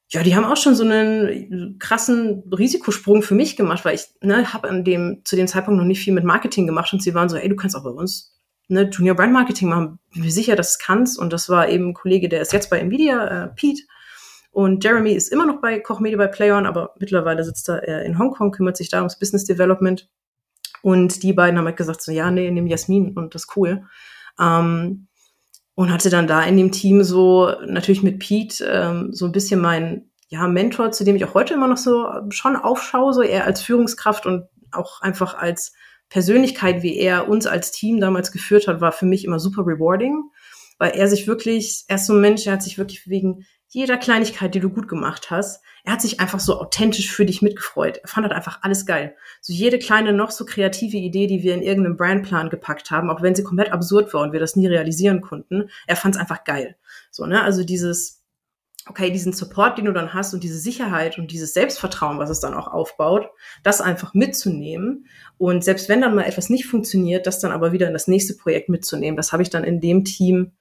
ja, 0.09 0.21
die 0.21 0.35
haben 0.35 0.45
auch 0.45 0.57
schon 0.57 0.75
so 0.75 0.83
einen 0.83 1.77
krassen 1.79 2.43
Risikosprung 2.51 3.23
für 3.23 3.33
mich 3.33 3.55
gemacht, 3.55 3.83
weil 3.85 3.95
ich 3.95 4.05
ne, 4.21 4.53
habe 4.53 4.69
an 4.69 4.83
dem 4.83 5.21
zu 5.23 5.35
dem 5.35 5.47
Zeitpunkt 5.47 5.79
noch 5.79 5.87
nicht 5.87 6.03
viel 6.03 6.13
mit 6.13 6.23
Marketing 6.23 6.67
gemacht 6.67 6.93
und 6.93 7.01
sie 7.01 7.15
waren 7.15 7.29
so, 7.29 7.37
ey, 7.37 7.49
du 7.49 7.55
kannst 7.55 7.75
auch 7.75 7.83
bei 7.83 7.89
uns 7.89 8.33
ne, 8.67 8.89
Junior 8.91 9.15
Brand 9.15 9.33
Marketing 9.33 9.69
machen. 9.69 9.99
Bin 10.13 10.23
mir 10.23 10.31
sicher, 10.31 10.55
dass 10.55 10.77
du 10.77 10.83
kannst. 10.85 11.17
Und 11.17 11.33
das 11.33 11.49
war 11.49 11.69
eben 11.69 11.89
ein 11.89 11.93
Kollege, 11.93 12.29
der 12.29 12.41
ist 12.41 12.53
jetzt 12.53 12.69
bei 12.69 12.79
Nvidia, 12.79 13.45
äh, 13.45 13.47
Pete. 13.49 13.83
Und 14.51 14.83
Jeremy 14.83 15.13
ist 15.13 15.31
immer 15.31 15.45
noch 15.45 15.61
bei 15.61 15.79
Koch 15.79 15.99
Media 15.99 16.17
bei 16.17 16.27
PlayOn, 16.27 16.67
aber 16.67 16.93
mittlerweile 16.99 17.43
sitzt 17.43 17.69
er 17.69 17.87
äh, 17.87 18.05
in 18.05 18.19
Hongkong, 18.19 18.51
kümmert 18.51 18.77
sich 18.77 18.89
da 18.89 18.99
ums 18.99 19.17
Business 19.17 19.45
Development. 19.45 20.07
Und 20.83 21.23
die 21.23 21.31
beiden 21.31 21.57
haben 21.57 21.65
halt 21.65 21.77
gesagt, 21.77 22.01
so 22.01 22.11
ja, 22.11 22.29
nee, 22.29 22.51
nimm 22.51 22.67
Jasmin 22.67 23.13
und 23.17 23.33
das 23.33 23.43
ist 23.43 23.55
cool. 23.55 23.85
Ähm, 24.37 25.07
und 25.75 25.91
hatte 25.91 26.09
dann 26.09 26.27
da 26.27 26.43
in 26.43 26.57
dem 26.57 26.73
Team 26.73 27.03
so 27.03 27.53
natürlich 27.65 28.03
mit 28.03 28.19
Pete 28.19 28.65
ähm, 28.65 29.13
so 29.13 29.25
ein 29.25 29.31
bisschen 29.31 29.61
mein 29.61 30.11
ja, 30.27 30.45
Mentor, 30.47 30.91
zu 30.91 31.05
dem 31.05 31.15
ich 31.15 31.23
auch 31.23 31.35
heute 31.35 31.53
immer 31.53 31.69
noch 31.69 31.77
so 31.77 32.05
schon 32.29 32.57
aufschaue, 32.57 33.13
so 33.13 33.21
eher 33.21 33.45
als 33.45 33.61
Führungskraft 33.61 34.25
und 34.25 34.43
auch 34.73 34.99
einfach 35.01 35.35
als 35.35 35.73
Persönlichkeit, 36.09 36.83
wie 36.83 36.97
er 36.97 37.29
uns 37.29 37.47
als 37.47 37.71
Team 37.71 38.01
damals 38.01 38.33
geführt 38.33 38.67
hat, 38.67 38.81
war 38.81 38.91
für 38.91 39.05
mich 39.05 39.23
immer 39.23 39.39
super 39.39 39.61
rewarding, 39.65 40.21
weil 40.79 40.91
er 40.91 41.07
sich 41.07 41.27
wirklich, 41.27 41.85
er 41.87 41.95
ist 41.95 42.07
so 42.07 42.13
ein 42.13 42.21
Mensch, 42.21 42.45
er 42.45 42.53
hat 42.53 42.63
sich 42.63 42.77
wirklich 42.77 43.07
wegen 43.07 43.45
jeder 43.73 43.97
Kleinigkeit, 43.97 44.53
die 44.53 44.59
du 44.59 44.69
gut 44.69 44.87
gemacht 44.87 45.31
hast, 45.31 45.63
er 45.83 45.93
hat 45.93 46.01
sich 46.01 46.19
einfach 46.19 46.39
so 46.39 46.61
authentisch 46.61 47.11
für 47.11 47.25
dich 47.25 47.41
mitgefreut. 47.41 47.97
Er 47.97 48.07
fand 48.07 48.23
halt 48.23 48.35
einfach 48.35 48.59
alles 48.61 48.85
geil. 48.85 49.15
So 49.41 49.51
jede 49.51 49.79
kleine, 49.79 50.13
noch 50.13 50.29
so 50.29 50.45
kreative 50.45 50.97
Idee, 50.97 51.25
die 51.25 51.41
wir 51.41 51.55
in 51.55 51.63
irgendeinem 51.63 51.97
Brandplan 51.97 52.51
gepackt 52.51 52.91
haben, 52.91 53.09
auch 53.09 53.23
wenn 53.23 53.33
sie 53.33 53.43
komplett 53.43 53.71
absurd 53.71 54.13
war 54.13 54.21
und 54.21 54.31
wir 54.31 54.39
das 54.39 54.55
nie 54.55 54.67
realisieren 54.67 55.21
konnten, 55.21 55.69
er 55.87 55.95
fand 55.95 56.13
es 56.13 56.21
einfach 56.21 56.43
geil. 56.43 56.75
So, 57.09 57.25
ne? 57.25 57.41
Also 57.41 57.63
dieses, 57.63 58.21
okay, 58.87 59.09
diesen 59.09 59.33
Support, 59.33 59.79
den 59.79 59.85
du 59.85 59.91
dann 59.91 60.13
hast 60.13 60.35
und 60.35 60.43
diese 60.43 60.59
Sicherheit 60.59 61.17
und 61.17 61.31
dieses 61.31 61.55
Selbstvertrauen, 61.55 62.19
was 62.19 62.29
es 62.29 62.39
dann 62.39 62.53
auch 62.53 62.67
aufbaut, 62.67 63.31
das 63.63 63.81
einfach 63.81 64.13
mitzunehmen 64.13 65.07
und 65.39 65.63
selbst 65.63 65.89
wenn 65.89 66.01
dann 66.01 66.13
mal 66.13 66.25
etwas 66.25 66.51
nicht 66.51 66.67
funktioniert, 66.67 67.25
das 67.25 67.39
dann 67.39 67.51
aber 67.51 67.71
wieder 67.71 67.87
in 67.87 67.93
das 67.93 68.07
nächste 68.07 68.35
Projekt 68.35 68.69
mitzunehmen, 68.69 69.17
das 69.17 69.31
habe 69.31 69.41
ich 69.41 69.49
dann 69.49 69.63
in 69.63 69.81
dem 69.81 70.05
Team 70.05 70.51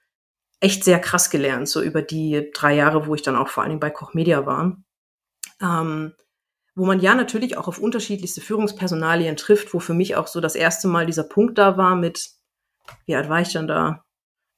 echt 0.62 0.84
sehr 0.84 1.00
krass 1.00 1.28
gelernt, 1.28 1.68
so 1.68 1.82
über 1.82 2.02
die 2.02 2.50
drei 2.54 2.76
Jahre, 2.76 3.06
wo 3.06 3.14
ich 3.16 3.22
dann 3.22 3.34
auch 3.34 3.48
vor 3.48 3.62
allen 3.62 3.70
Dingen 3.70 3.80
bei 3.80 3.90
Koch 3.90 4.14
Media 4.14 4.46
war. 4.46 4.76
Ähm, 5.60 6.14
wo 6.76 6.86
man 6.86 7.00
ja 7.00 7.14
natürlich 7.14 7.56
auch 7.56 7.66
auf 7.66 7.78
unterschiedlichste 7.78 8.40
Führungspersonalien 8.40 9.36
trifft, 9.36 9.74
wo 9.74 9.80
für 9.80 9.92
mich 9.92 10.14
auch 10.14 10.28
so 10.28 10.40
das 10.40 10.54
erste 10.54 10.86
Mal 10.86 11.04
dieser 11.04 11.24
Punkt 11.24 11.58
da 11.58 11.76
war 11.76 11.96
mit, 11.96 12.30
wie 13.06 13.16
alt 13.16 13.28
war 13.28 13.40
ich 13.40 13.52
dann 13.52 13.66
da? 13.66 14.04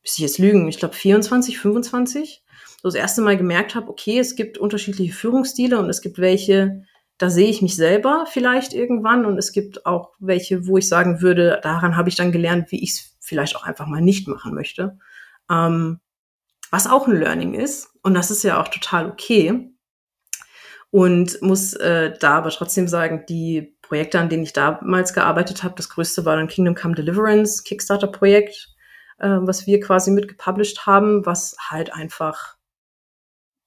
Müsste 0.03 0.19
ich 0.19 0.29
jetzt 0.29 0.39
lügen? 0.39 0.69
Ich 0.69 0.79
glaube 0.79 0.95
24, 0.95 1.59
25. 1.59 2.45
So 2.83 2.89
das 2.89 2.95
erste 2.95 3.23
Mal 3.23 3.39
gemerkt 3.39 3.75
habe, 3.75 3.89
okay, 3.89 4.19
es 4.19 4.37
gibt 4.37 4.59
unterschiedliche 4.59 5.15
Führungsstile 5.15 5.79
und 5.79 5.89
es 5.89 6.03
gibt 6.03 6.19
welche, 6.19 6.85
da 7.17 7.31
sehe 7.31 7.49
ich 7.49 7.63
mich 7.63 7.77
selber 7.77 8.27
vielleicht 8.31 8.75
irgendwann 8.75 9.25
und 9.25 9.39
es 9.39 9.53
gibt 9.53 9.87
auch 9.87 10.13
welche, 10.19 10.67
wo 10.67 10.77
ich 10.77 10.87
sagen 10.87 11.23
würde, 11.23 11.61
daran 11.63 11.97
habe 11.97 12.11
ich 12.11 12.17
dann 12.17 12.31
gelernt, 12.31 12.71
wie 12.71 12.83
ich 12.83 12.91
es 12.91 13.17
vielleicht 13.21 13.57
auch 13.57 13.65
einfach 13.65 13.87
mal 13.87 14.03
nicht 14.03 14.29
machen 14.29 14.55
möchte. 14.55 14.99
Ähm, 15.51 16.01
was 16.71 16.87
auch 16.87 17.07
ein 17.07 17.17
Learning 17.17 17.55
ist. 17.55 17.91
Und 18.03 18.15
das 18.15 18.31
ist 18.31 18.43
ja 18.43 18.61
auch 18.61 18.69
total 18.69 19.09
okay. 19.11 19.71
Und 20.91 21.41
muss 21.43 21.73
äh, 21.75 22.13
da 22.19 22.39
aber 22.39 22.51
trotzdem 22.51 22.89
sagen, 22.89 23.25
die 23.29 23.77
Projekte, 23.83 24.19
an 24.19 24.29
denen 24.29 24.45
ich 24.45 24.53
damals 24.53 25.13
gearbeitet 25.13 25.63
habe, 25.63 25.75
das 25.77 25.89
größte 25.89 26.25
war 26.25 26.37
dann 26.37 26.49
Kingdom 26.49 26.75
Come 26.75 26.95
Deliverance, 26.95 27.65
Kickstarter-Projekt, 27.65 28.75
äh, 29.19 29.29
was 29.41 29.67
wir 29.67 29.81
quasi 29.81 30.11
mitgepublished 30.11 30.87
haben, 30.87 31.27
was 31.27 31.57
halt 31.59 31.93
einfach 31.93 32.57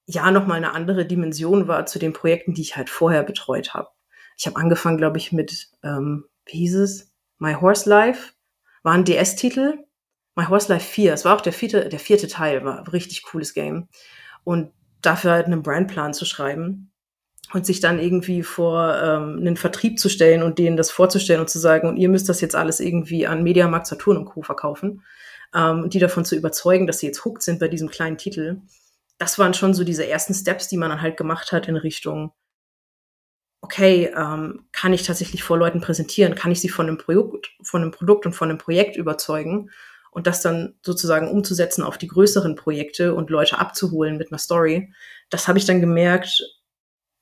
ja 0.06 0.32
nochmal 0.32 0.58
eine 0.58 0.74
andere 0.74 1.06
Dimension 1.06 1.68
war 1.68 1.86
zu 1.86 2.00
den 2.00 2.14
Projekten, 2.14 2.54
die 2.54 2.62
ich 2.62 2.78
halt 2.78 2.90
vorher 2.90 3.24
betreut 3.24 3.74
habe. 3.74 3.90
Ich 4.38 4.48
habe 4.48 4.58
angefangen, 4.58 4.98
glaube 4.98 5.18
ich, 5.18 5.32
mit, 5.32 5.70
ähm, 5.84 6.26
wie 6.46 6.60
hieß 6.60 6.76
es? 6.76 7.14
My 7.40 7.54
Horse 7.56 7.90
Life, 7.90 8.34
war 8.84 8.94
ein 8.94 9.04
DS-Titel 9.04 9.80
My 10.38 10.46
Horse 10.46 10.72
Life 10.72 10.86
4, 10.86 11.14
es 11.14 11.26
war 11.26 11.36
auch 11.36 11.42
der 11.42 11.54
vierte, 11.54 11.90
der 11.90 12.00
vierte 12.00 12.28
Teil, 12.28 12.64
war 12.64 12.80
ein 12.80 12.88
richtig 12.88 13.24
cooles 13.24 13.54
Game. 13.54 13.90
Und 14.46 14.72
dafür 15.02 15.32
halt 15.32 15.48
einen 15.48 15.64
Brandplan 15.64 16.14
zu 16.14 16.24
schreiben 16.24 16.92
und 17.54 17.66
sich 17.66 17.82
dann 17.82 18.00
irgendwie 18.00 18.44
vor 18.44 18.96
ähm, 19.02 19.38
einen 19.40 19.58
Vertrieb 19.58 20.00
zu 20.00 20.10
stellen 20.10 20.44
und 20.44 20.60
denen 20.60 20.78
das 20.78 20.92
vorzustellen 20.92 21.42
und 21.42 21.50
zu 21.50 21.60
sagen, 21.60 21.90
und 21.90 21.98
ihr 21.98 22.08
müsst 22.08 22.30
das 22.30 22.40
jetzt 22.40 22.56
alles 22.56 22.80
irgendwie 22.80 23.28
an 23.28 23.44
Mediamarkt, 23.44 23.88
Saturn 23.88 24.18
und 24.18 24.26
Co. 24.26 24.42
verkaufen 24.42 25.04
ähm, 25.56 25.90
die 25.90 26.00
davon 26.00 26.26
zu 26.26 26.36
überzeugen, 26.36 26.88
dass 26.88 27.00
sie 27.00 27.08
jetzt 27.08 27.24
hooked 27.24 27.42
sind 27.42 27.60
bei 27.60 27.68
diesem 27.68 27.90
kleinen 27.90 28.18
Titel. 28.18 28.62
Das 29.18 29.40
waren 29.40 29.54
schon 29.54 29.74
so 29.74 29.84
diese 29.84 30.08
ersten 30.08 30.34
Steps, 30.34 30.68
die 30.68 30.78
man 30.78 30.90
dann 30.90 31.02
halt 31.02 31.18
gemacht 31.18 31.52
hat 31.52 31.68
in 31.68 31.76
Richtung, 31.76 32.32
okay, 33.62 34.12
ähm, 34.16 34.68
kann 34.72 34.94
ich 34.94 35.04
tatsächlich 35.04 35.44
vor 35.44 35.58
Leuten 35.58 35.82
präsentieren, 35.82 36.36
kann 36.36 36.52
ich 36.52 36.62
sie 36.62 36.70
von 36.70 36.88
einem 36.88 36.98
Produkt, 36.98 37.56
von 37.64 37.82
einem 37.82 37.92
Produkt 37.92 38.26
und 38.26 38.34
von 38.34 38.50
einem 38.50 38.60
Projekt 38.60 38.96
überzeugen 38.96 39.72
und 40.18 40.26
das 40.26 40.42
dann 40.42 40.74
sozusagen 40.82 41.30
umzusetzen 41.30 41.84
auf 41.84 42.00
die 42.00 42.08
größeren 42.08 42.56
Projekte 42.56 43.14
und 43.14 43.30
Leute 43.30 43.60
abzuholen 43.60 44.18
mit 44.18 44.32
einer 44.32 44.40
Story, 44.40 44.92
das 45.30 45.48
habe 45.48 45.60
ich 45.60 45.66
dann 45.66 45.80
gemerkt, 45.80 46.42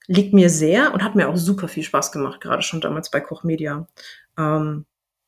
liegt 0.07 0.33
mir 0.33 0.49
sehr 0.49 0.93
und 0.93 1.03
hat 1.03 1.13
mir 1.13 1.27
auch 1.27 1.35
super 1.35 1.67
viel 1.67 1.83
Spaß 1.83 2.13
gemacht, 2.13 2.39
gerade 2.39 2.61
schon 2.61 2.79
damals 2.79 3.11
bei 3.11 3.19
Koch 3.19 3.43
Media, 3.43 3.85
ähm, 4.37 4.85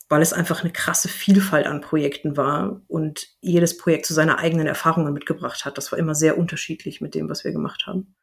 weil 0.08 0.21
es 0.21 0.32
einfach 0.32 0.63
eine 0.63 0.71
krasse 0.71 1.10
Vielfalt 1.10 1.65
an 1.65 1.82
Projekten 1.82 2.38
war 2.38 2.80
und 2.88 3.27
jedes 3.41 3.77
Projekt 3.77 4.06
zu 4.06 4.13
seiner 4.13 4.39
eigenen 4.39 4.67
Erfahrungen 4.67 5.12
mitgebracht 5.12 5.65
hat. 5.65 5.77
Das 5.77 5.91
war 5.91 5.99
immer 5.99 6.15
sehr 6.15 6.38
unterschiedlich 6.38 7.01
mit 7.01 7.15
dem, 7.15 7.27
was 7.27 7.43
wir 7.43 7.51
gemacht 7.51 7.84
haben. 7.86 8.15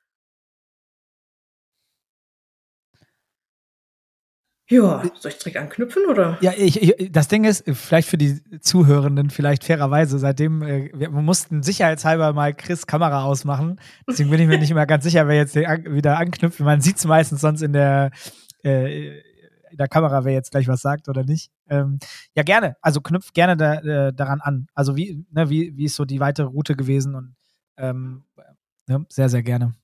Ja, 4.70 5.03
soll 5.20 5.31
ich 5.31 5.38
direkt 5.38 5.59
anknüpfen 5.59 6.07
oder? 6.09 6.38
Ja, 6.40 6.53
ich, 6.57 6.81
ich, 6.81 7.12
das 7.12 7.29
Ding 7.29 7.44
ist, 7.44 7.64
vielleicht 7.70 8.09
für 8.09 8.16
die 8.16 8.40
Zuhörenden, 8.61 9.29
vielleicht 9.29 9.62
fairerweise, 9.64 10.18
seitdem 10.18 10.62
äh, 10.62 10.90
wir 10.94 11.11
mussten 11.11 11.62
sicherheitshalber 11.62 12.33
mal 12.33 12.55
Chris 12.55 12.87
Kamera 12.87 13.24
ausmachen. 13.24 13.79
Deswegen 14.09 14.31
bin 14.31 14.40
ich 14.40 14.48
mir 14.48 14.59
nicht 14.59 14.70
immer 14.70 14.87
ganz 14.87 15.05
sicher, 15.05 15.29
wer 15.29 15.37
jetzt 15.37 15.55
wieder 15.55 16.18
anknüpft. 16.18 16.61
Man 16.61 16.81
sieht 16.81 16.96
es 16.96 17.05
meistens 17.05 17.42
sonst 17.42 17.61
in 17.61 17.74
der, 17.74 18.11
äh, 18.64 19.18
in 19.74 19.77
der 19.77 19.88
Kamera, 19.88 20.24
wer 20.24 20.33
jetzt 20.33 20.50
gleich 20.50 20.66
was 20.66 20.81
sagt 20.81 21.11
oder 21.11 21.24
nicht. 21.24 21.50
Ähm, 21.68 21.98
ja, 22.35 22.42
gerne. 22.42 22.77
Also 22.81 23.03
knüpft 23.03 23.35
gerne 23.35 23.59
da, 23.59 23.74
äh, 23.81 24.14
daran 24.14 24.40
an. 24.40 24.68
Also 24.74 24.96
wie, 24.96 25.27
ne, 25.31 25.50
wie, 25.50 25.77
wie 25.77 25.85
ist 25.85 25.96
so 25.96 26.07
die 26.07 26.20
weitere 26.20 26.46
Route 26.46 26.74
gewesen 26.74 27.14
und 27.14 27.37
ähm, 27.77 28.24
ne, 28.87 29.05
sehr, 29.11 29.29
sehr 29.29 29.42
gerne. 29.42 29.74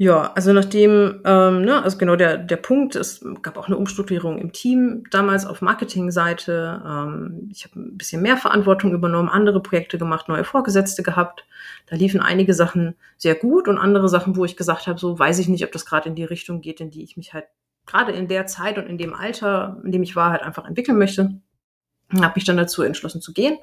Ja, 0.00 0.32
also 0.34 0.52
nachdem, 0.52 1.22
ähm, 1.24 1.62
ne, 1.62 1.82
also 1.82 1.98
genau 1.98 2.14
der, 2.14 2.38
der 2.38 2.56
Punkt, 2.56 2.94
es 2.94 3.24
gab 3.42 3.56
auch 3.56 3.66
eine 3.66 3.76
Umstrukturierung 3.76 4.38
im 4.38 4.52
Team 4.52 5.02
damals 5.10 5.44
auf 5.44 5.60
Marketingseite. 5.60 6.80
Ähm, 6.86 7.48
ich 7.50 7.64
habe 7.64 7.80
ein 7.80 7.98
bisschen 7.98 8.22
mehr 8.22 8.36
Verantwortung 8.36 8.92
übernommen, 8.92 9.28
andere 9.28 9.60
Projekte 9.60 9.98
gemacht, 9.98 10.28
neue 10.28 10.44
Vorgesetzte 10.44 11.02
gehabt. 11.02 11.44
Da 11.86 11.96
liefen 11.96 12.20
einige 12.20 12.54
Sachen 12.54 12.94
sehr 13.16 13.34
gut 13.34 13.66
und 13.66 13.76
andere 13.76 14.08
Sachen, 14.08 14.36
wo 14.36 14.44
ich 14.44 14.56
gesagt 14.56 14.86
habe, 14.86 15.00
so 15.00 15.18
weiß 15.18 15.40
ich 15.40 15.48
nicht, 15.48 15.64
ob 15.64 15.72
das 15.72 15.84
gerade 15.84 16.08
in 16.08 16.14
die 16.14 16.24
Richtung 16.24 16.60
geht, 16.60 16.80
in 16.80 16.90
die 16.92 17.02
ich 17.02 17.16
mich 17.16 17.34
halt 17.34 17.46
gerade 17.84 18.12
in 18.12 18.28
der 18.28 18.46
Zeit 18.46 18.78
und 18.78 18.86
in 18.86 18.98
dem 18.98 19.14
Alter, 19.14 19.80
in 19.82 19.90
dem 19.90 20.04
ich 20.04 20.14
war, 20.14 20.30
halt 20.30 20.42
einfach 20.42 20.64
entwickeln 20.64 20.98
möchte. 20.98 21.40
Habe 22.14 22.34
mich 22.36 22.44
dann 22.44 22.56
dazu 22.56 22.82
entschlossen 22.82 23.20
zu 23.20 23.32
gehen 23.32 23.58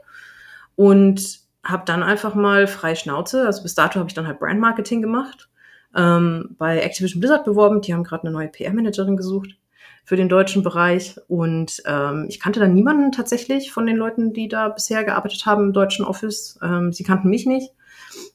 und 0.76 1.40
habe 1.64 1.84
dann 1.86 2.04
einfach 2.04 2.36
mal 2.36 2.68
frei 2.68 2.94
Schnauze, 2.94 3.46
also 3.46 3.64
bis 3.64 3.74
dato 3.74 4.00
habe 4.00 4.10
ich 4.10 4.14
dann 4.14 4.28
halt 4.28 4.40
Brand 4.40 4.60
Marketing 4.60 5.02
gemacht 5.02 5.50
ähm, 5.96 6.56
bei 6.58 6.80
Activision 6.80 7.20
Blizzard 7.20 7.46
beworben. 7.46 7.82
Die 7.82 7.94
haben 7.94 8.04
gerade 8.04 8.24
eine 8.24 8.32
neue 8.32 8.48
PR-Managerin 8.48 9.18
gesucht 9.18 9.58
für 10.04 10.16
den 10.16 10.30
deutschen 10.30 10.64
Bereich. 10.64 11.16
Und 11.28 11.82
ähm, 11.86 12.28
ich 12.30 12.40
kannte 12.40 12.60
da 12.60 12.68
niemanden 12.68 13.12
tatsächlich 13.12 13.72
von 13.72 13.86
den 13.86 13.98
Leuten, 13.98 14.34
die 14.34 14.48
da 14.48 14.70
bisher 14.70 15.04
gearbeitet 15.04 15.46
haben 15.46 15.66
im 15.66 15.74
deutschen 15.74 16.06
Office. 16.06 16.60
Ähm, 16.62 16.94
sie 16.94 17.04
kannten 17.04 17.30
mich 17.30 17.46
nicht. 17.46 17.72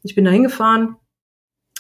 Ich 0.03 0.15
bin 0.15 0.25
da 0.25 0.31
hingefahren, 0.31 0.97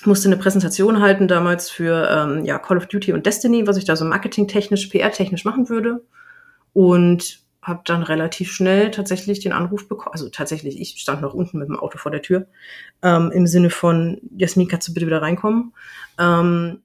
musste 0.04 0.28
eine 0.28 0.36
Präsentation 0.36 1.00
halten 1.00 1.28
damals 1.28 1.68
für 1.70 2.08
ähm, 2.10 2.44
ja, 2.44 2.58
Call 2.58 2.78
of 2.78 2.86
Duty 2.86 3.12
und 3.12 3.26
Destiny, 3.26 3.66
was 3.66 3.76
ich 3.76 3.84
da 3.84 3.96
so 3.96 4.04
marketingtechnisch, 4.04 4.86
PR-technisch 4.86 5.44
machen 5.44 5.68
würde. 5.68 6.04
Und 6.72 7.40
habe 7.70 7.80
dann 7.86 8.02
relativ 8.02 8.52
schnell 8.52 8.90
tatsächlich 8.90 9.40
den 9.40 9.52
Anruf 9.52 9.88
bekommen, 9.88 10.12
also 10.12 10.28
tatsächlich, 10.28 10.78
ich 10.78 11.00
stand 11.00 11.22
noch 11.22 11.32
unten 11.32 11.58
mit 11.58 11.68
dem 11.68 11.78
Auto 11.78 11.96
vor 11.96 12.12
der 12.12 12.20
Tür, 12.20 12.46
ähm, 13.02 13.30
im 13.32 13.46
Sinne 13.46 13.70
von, 13.70 14.20
Jasmin, 14.36 14.68
kannst 14.68 14.88
du 14.88 14.92
bitte 14.92 15.06
wieder 15.06 15.22
reinkommen? 15.22 15.72
Ähm, 16.18 16.82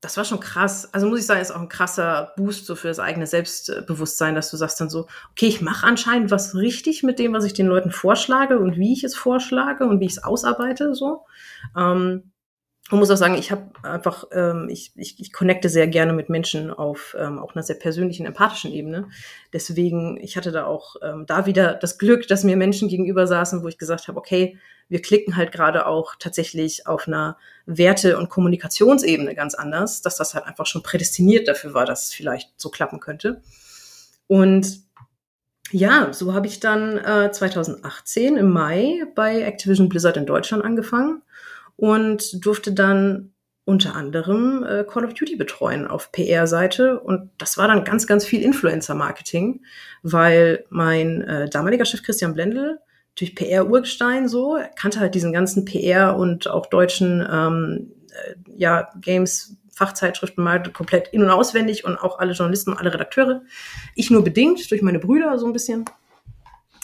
das 0.00 0.16
war 0.16 0.24
schon 0.24 0.40
krass. 0.40 0.92
Also 0.92 1.06
muss 1.06 1.20
ich 1.20 1.26
sagen, 1.26 1.40
ist 1.40 1.50
auch 1.50 1.60
ein 1.60 1.68
krasser 1.68 2.32
Boost 2.36 2.64
so 2.66 2.74
für 2.74 2.88
das 2.88 2.98
eigene 2.98 3.26
Selbstbewusstsein, 3.26 4.34
dass 4.34 4.50
du 4.50 4.56
sagst 4.56 4.80
dann 4.80 4.88
so, 4.88 5.06
okay, 5.32 5.46
ich 5.46 5.60
mache 5.60 5.86
anscheinend 5.86 6.30
was 6.30 6.54
richtig 6.54 7.02
mit 7.02 7.18
dem, 7.18 7.34
was 7.34 7.44
ich 7.44 7.52
den 7.52 7.66
Leuten 7.66 7.90
vorschlage 7.90 8.58
und 8.58 8.76
wie 8.78 8.94
ich 8.94 9.04
es 9.04 9.14
vorschlage 9.14 9.86
und 9.86 10.00
wie 10.00 10.06
ich 10.06 10.12
es 10.12 10.24
ausarbeite, 10.24 10.94
so. 10.94 11.26
Ähm, 11.76 12.32
man 12.90 12.98
muss 12.98 13.10
auch 13.10 13.16
sagen, 13.16 13.36
ich 13.36 13.50
habe 13.52 13.70
einfach, 13.82 14.24
ähm, 14.32 14.68
ich, 14.68 14.92
ich, 14.96 15.20
ich 15.20 15.32
connecte 15.32 15.68
sehr 15.68 15.86
gerne 15.86 16.12
mit 16.12 16.28
Menschen 16.28 16.70
auf 16.70 17.16
ähm, 17.18 17.38
auch 17.38 17.54
einer 17.54 17.62
sehr 17.62 17.76
persönlichen, 17.76 18.26
empathischen 18.26 18.72
Ebene. 18.72 19.08
Deswegen, 19.52 20.18
ich 20.20 20.36
hatte 20.36 20.50
da 20.50 20.66
auch 20.66 20.96
ähm, 21.02 21.24
da 21.26 21.46
wieder 21.46 21.74
das 21.74 21.98
Glück, 21.98 22.26
dass 22.26 22.44
mir 22.44 22.56
Menschen 22.56 22.88
gegenüber 22.88 23.26
saßen, 23.26 23.62
wo 23.62 23.68
ich 23.68 23.78
gesagt 23.78 24.08
habe, 24.08 24.18
okay, 24.18 24.58
wir 24.88 25.00
klicken 25.00 25.36
halt 25.36 25.52
gerade 25.52 25.86
auch 25.86 26.16
tatsächlich 26.18 26.88
auf 26.88 27.06
einer 27.06 27.38
Werte- 27.64 28.18
und 28.18 28.28
Kommunikationsebene 28.28 29.36
ganz 29.36 29.54
anders, 29.54 30.02
dass 30.02 30.16
das 30.16 30.34
halt 30.34 30.46
einfach 30.46 30.66
schon 30.66 30.82
prädestiniert 30.82 31.46
dafür 31.46 31.74
war, 31.74 31.86
dass 31.86 32.08
es 32.08 32.12
vielleicht 32.12 32.50
so 32.56 32.70
klappen 32.70 32.98
könnte. 32.98 33.40
Und 34.26 34.82
ja, 35.70 36.12
so 36.12 36.34
habe 36.34 36.48
ich 36.48 36.58
dann 36.58 36.98
äh, 36.98 37.30
2018 37.30 38.36
im 38.36 38.50
Mai 38.50 39.04
bei 39.14 39.42
Activision 39.42 39.88
Blizzard 39.88 40.16
in 40.16 40.26
Deutschland 40.26 40.64
angefangen 40.64 41.22
und 41.80 42.44
durfte 42.44 42.72
dann 42.72 43.32
unter 43.64 43.96
anderem 43.96 44.64
äh, 44.64 44.84
Call 44.84 45.06
of 45.06 45.14
Duty 45.14 45.36
betreuen 45.36 45.86
auf 45.86 46.12
PR-Seite. 46.12 47.00
Und 47.00 47.30
das 47.38 47.56
war 47.56 47.68
dann 47.68 47.84
ganz, 47.84 48.06
ganz 48.06 48.26
viel 48.26 48.42
Influencer-Marketing, 48.42 49.62
weil 50.02 50.64
mein 50.68 51.22
äh, 51.22 51.48
damaliger 51.48 51.86
Chef 51.86 52.02
Christian 52.02 52.34
Blendl, 52.34 52.80
durch 53.16 53.34
PR-Urgestein 53.34 54.28
so, 54.28 54.58
kannte 54.76 55.00
halt 55.00 55.14
diesen 55.14 55.32
ganzen 55.32 55.64
PR 55.64 56.16
und 56.16 56.48
auch 56.48 56.66
deutschen 56.66 57.26
ähm, 57.30 57.92
äh, 58.10 58.34
ja, 58.56 58.90
Games, 59.00 59.56
Fachzeitschriften 59.72 60.44
mal 60.44 60.62
komplett 60.72 61.08
in- 61.08 61.22
und 61.22 61.30
auswendig 61.30 61.86
und 61.86 61.96
auch 61.96 62.18
alle 62.18 62.34
Journalisten 62.34 62.74
alle 62.74 62.92
Redakteure. 62.92 63.42
Ich 63.94 64.10
nur 64.10 64.22
bedingt 64.22 64.70
durch 64.70 64.82
meine 64.82 64.98
Brüder 64.98 65.38
so 65.38 65.46
ein 65.46 65.54
bisschen. 65.54 65.86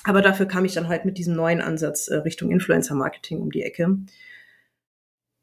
Aber 0.04 0.22
dafür 0.22 0.46
kam 0.46 0.64
ich 0.64 0.72
dann 0.72 0.88
halt 0.88 1.04
mit 1.04 1.18
diesem 1.18 1.34
neuen 1.34 1.60
Ansatz 1.60 2.08
äh, 2.08 2.16
Richtung 2.16 2.50
Influencer-Marketing 2.50 3.40
um 3.40 3.50
die 3.50 3.62
Ecke. 3.62 3.98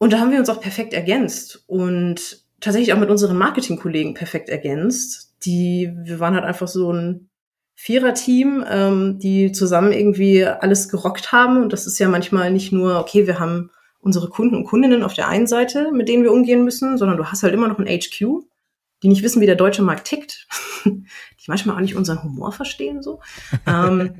Und 0.04 0.12
da 0.12 0.20
haben 0.20 0.32
wir 0.32 0.40
uns 0.40 0.50
auch 0.50 0.60
perfekt 0.60 0.94
ergänzt 0.94 1.64
und 1.66 2.44
tatsächlich 2.60 2.92
auch 2.92 3.00
mit 3.00 3.10
unseren 3.10 3.38
Marketingkollegen 3.38 4.16
perfekt 4.16 4.50
ergänzt. 4.50 5.34
Die, 5.46 5.94
wir 5.96 6.20
waren 6.20 6.34
halt 6.34 6.44
einfach 6.44 6.68
so 6.68 6.92
ein 6.92 7.30
Vierer-Team, 7.76 8.66
ähm, 8.70 9.20
die 9.20 9.54
zusammen 9.54 9.94
irgendwie 9.94 10.44
alles 10.44 10.90
gerockt 10.90 11.32
haben. 11.32 11.64
Und 11.64 11.72
das 11.72 11.88
ist 11.88 12.00
ja 12.00 12.10
manchmal 12.10 12.52
nicht 12.52 12.74
nur, 12.74 13.00
okay, 13.00 13.28
wir 13.28 13.40
haben 13.40 13.72
unsere 14.02 14.28
Kunden 14.28 14.56
und 14.56 14.66
Kundinnen 14.66 15.04
auf 15.04 15.14
der 15.14 15.30
einen 15.30 15.48
Seite, 15.48 15.94
mit 15.94 16.10
denen 16.10 16.24
wir 16.24 16.34
umgehen 16.34 16.66
müssen, 16.66 16.98
sondern 16.98 17.16
du 17.16 17.28
hast 17.28 17.42
halt 17.42 17.54
immer 17.54 17.70
noch 17.70 17.80
ein 17.80 17.88
HQ, 17.88 18.44
die 19.04 19.08
nicht 19.08 19.24
wissen, 19.24 19.42
wie 19.42 19.46
der 19.46 19.56
deutsche 19.56 19.84
Markt 19.84 20.08
tickt, 20.08 20.50
die 20.84 21.48
manchmal 21.48 21.78
auch 21.78 21.82
nicht 21.82 21.96
unseren 21.96 22.22
Humor 22.24 22.52
verstehen, 22.52 23.02
so. 23.02 23.22
ähm, 23.66 24.16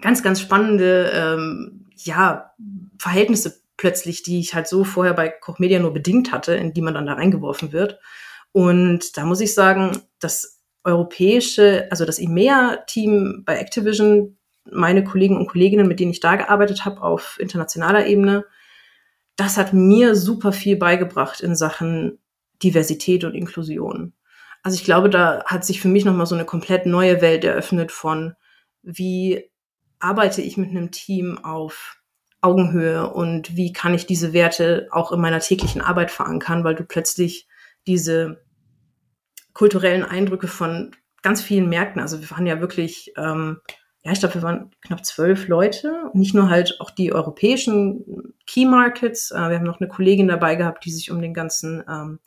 ganz, 0.00 0.24
ganz 0.24 0.40
spannende, 0.40 1.12
ähm, 1.14 1.86
ja, 1.94 2.56
Verhältnisse 2.98 3.61
plötzlich, 3.82 4.22
die 4.22 4.38
ich 4.38 4.54
halt 4.54 4.68
so 4.68 4.84
vorher 4.84 5.12
bei 5.12 5.28
Koch 5.28 5.58
Media 5.58 5.80
nur 5.80 5.92
bedingt 5.92 6.30
hatte, 6.30 6.54
in 6.54 6.72
die 6.72 6.82
man 6.82 6.94
dann 6.94 7.06
da 7.06 7.14
reingeworfen 7.14 7.72
wird. 7.72 7.98
Und 8.52 9.16
da 9.16 9.24
muss 9.24 9.40
ich 9.40 9.54
sagen, 9.54 10.00
das 10.20 10.62
europäische, 10.84 11.88
also 11.90 12.04
das 12.04 12.20
EMEA-Team 12.20 13.42
bei 13.44 13.56
Activision, 13.56 14.38
meine 14.70 15.02
Kollegen 15.02 15.36
und 15.36 15.48
Kolleginnen, 15.48 15.88
mit 15.88 15.98
denen 15.98 16.12
ich 16.12 16.20
da 16.20 16.36
gearbeitet 16.36 16.84
habe 16.84 17.02
auf 17.02 17.40
internationaler 17.40 18.06
Ebene, 18.06 18.44
das 19.34 19.56
hat 19.56 19.72
mir 19.72 20.14
super 20.14 20.52
viel 20.52 20.76
beigebracht 20.76 21.40
in 21.40 21.56
Sachen 21.56 22.20
Diversität 22.62 23.24
und 23.24 23.34
Inklusion. 23.34 24.12
Also 24.62 24.76
ich 24.76 24.84
glaube, 24.84 25.10
da 25.10 25.42
hat 25.46 25.64
sich 25.64 25.80
für 25.80 25.88
mich 25.88 26.04
nochmal 26.04 26.26
so 26.26 26.36
eine 26.36 26.44
komplett 26.44 26.86
neue 26.86 27.20
Welt 27.20 27.42
eröffnet 27.42 27.90
von, 27.90 28.34
wie 28.84 29.50
arbeite 29.98 30.40
ich 30.40 30.56
mit 30.56 30.70
einem 30.70 30.92
Team 30.92 31.36
auf 31.38 31.98
Augenhöhe 32.42 33.08
und 33.08 33.56
wie 33.56 33.72
kann 33.72 33.94
ich 33.94 34.04
diese 34.04 34.32
Werte 34.32 34.88
auch 34.90 35.12
in 35.12 35.20
meiner 35.20 35.40
täglichen 35.40 35.80
Arbeit 35.80 36.10
verankern, 36.10 36.64
weil 36.64 36.74
du 36.74 36.84
plötzlich 36.84 37.48
diese 37.86 38.42
kulturellen 39.54 40.02
Eindrücke 40.02 40.48
von 40.48 40.90
ganz 41.22 41.40
vielen 41.40 41.68
Märkten, 41.68 42.02
also 42.02 42.20
wir 42.20 42.30
waren 42.32 42.46
ja 42.46 42.60
wirklich, 42.60 43.12
ähm, 43.16 43.60
ja, 44.02 44.10
ich 44.10 44.18
glaube, 44.18 44.34
wir 44.34 44.42
waren 44.42 44.70
knapp 44.80 45.06
zwölf 45.06 45.46
Leute, 45.46 46.10
nicht 46.14 46.34
nur 46.34 46.50
halt 46.50 46.80
auch 46.80 46.90
die 46.90 47.12
europäischen 47.12 48.34
Key 48.46 48.66
Markets, 48.66 49.30
äh, 49.30 49.36
wir 49.36 49.56
haben 49.56 49.64
noch 49.64 49.80
eine 49.80 49.88
Kollegin 49.88 50.26
dabei 50.26 50.56
gehabt, 50.56 50.84
die 50.84 50.90
sich 50.90 51.12
um 51.12 51.22
den 51.22 51.34
ganzen 51.34 51.84
ähm, 51.88 52.18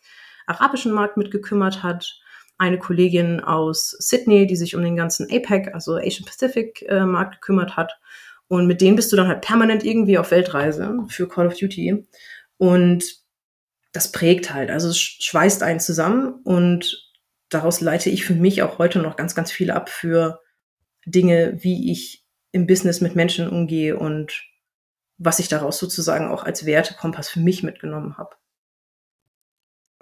arabischen 0.47 0.93
Markt 0.93 1.17
mitgekümmert 1.17 1.83
hat, 1.83 2.21
eine 2.57 2.79
Kollegin 2.79 3.41
aus 3.41 3.89
Sydney, 3.99 4.47
die 4.47 4.55
sich 4.55 4.77
um 4.77 4.81
den 4.81 4.95
ganzen 4.95 5.27
APEC, 5.29 5.73
also 5.73 5.97
Asian 5.97 6.23
Pacific 6.25 6.85
äh, 6.87 7.05
Markt 7.05 7.41
gekümmert 7.41 7.75
hat 7.75 7.99
und 8.47 8.67
mit 8.67 8.81
denen 8.81 8.95
bist 8.95 9.11
du 9.11 9.15
dann 9.15 9.27
halt 9.27 9.41
permanent 9.41 9.83
irgendwie 9.83 10.17
auf 10.17 10.31
Weltreise 10.31 11.05
für 11.07 11.27
Call 11.27 11.47
of 11.47 11.57
Duty. 11.57 12.07
Und 12.57 13.03
das 13.91 14.11
prägt 14.11 14.53
halt, 14.53 14.69
also 14.69 14.89
es 14.89 14.99
schweißt 14.99 15.63
einen 15.63 15.79
zusammen 15.79 16.41
und 16.43 17.11
daraus 17.49 17.81
leite 17.81 18.09
ich 18.09 18.25
für 18.25 18.35
mich 18.35 18.61
auch 18.61 18.77
heute 18.77 18.99
noch 18.99 19.15
ganz, 19.15 19.35
ganz 19.35 19.51
viel 19.51 19.71
ab 19.71 19.89
für 19.89 20.41
Dinge, 21.05 21.57
wie 21.63 21.91
ich 21.91 22.25
im 22.51 22.67
Business 22.67 23.01
mit 23.01 23.15
Menschen 23.15 23.49
umgehe 23.49 23.97
und 23.97 24.43
was 25.17 25.39
ich 25.39 25.47
daraus 25.47 25.77
sozusagen 25.77 26.27
auch 26.27 26.43
als 26.43 26.65
Wertekompass 26.65 27.29
für 27.29 27.39
mich 27.39 27.63
mitgenommen 27.63 28.17
habe. 28.17 28.35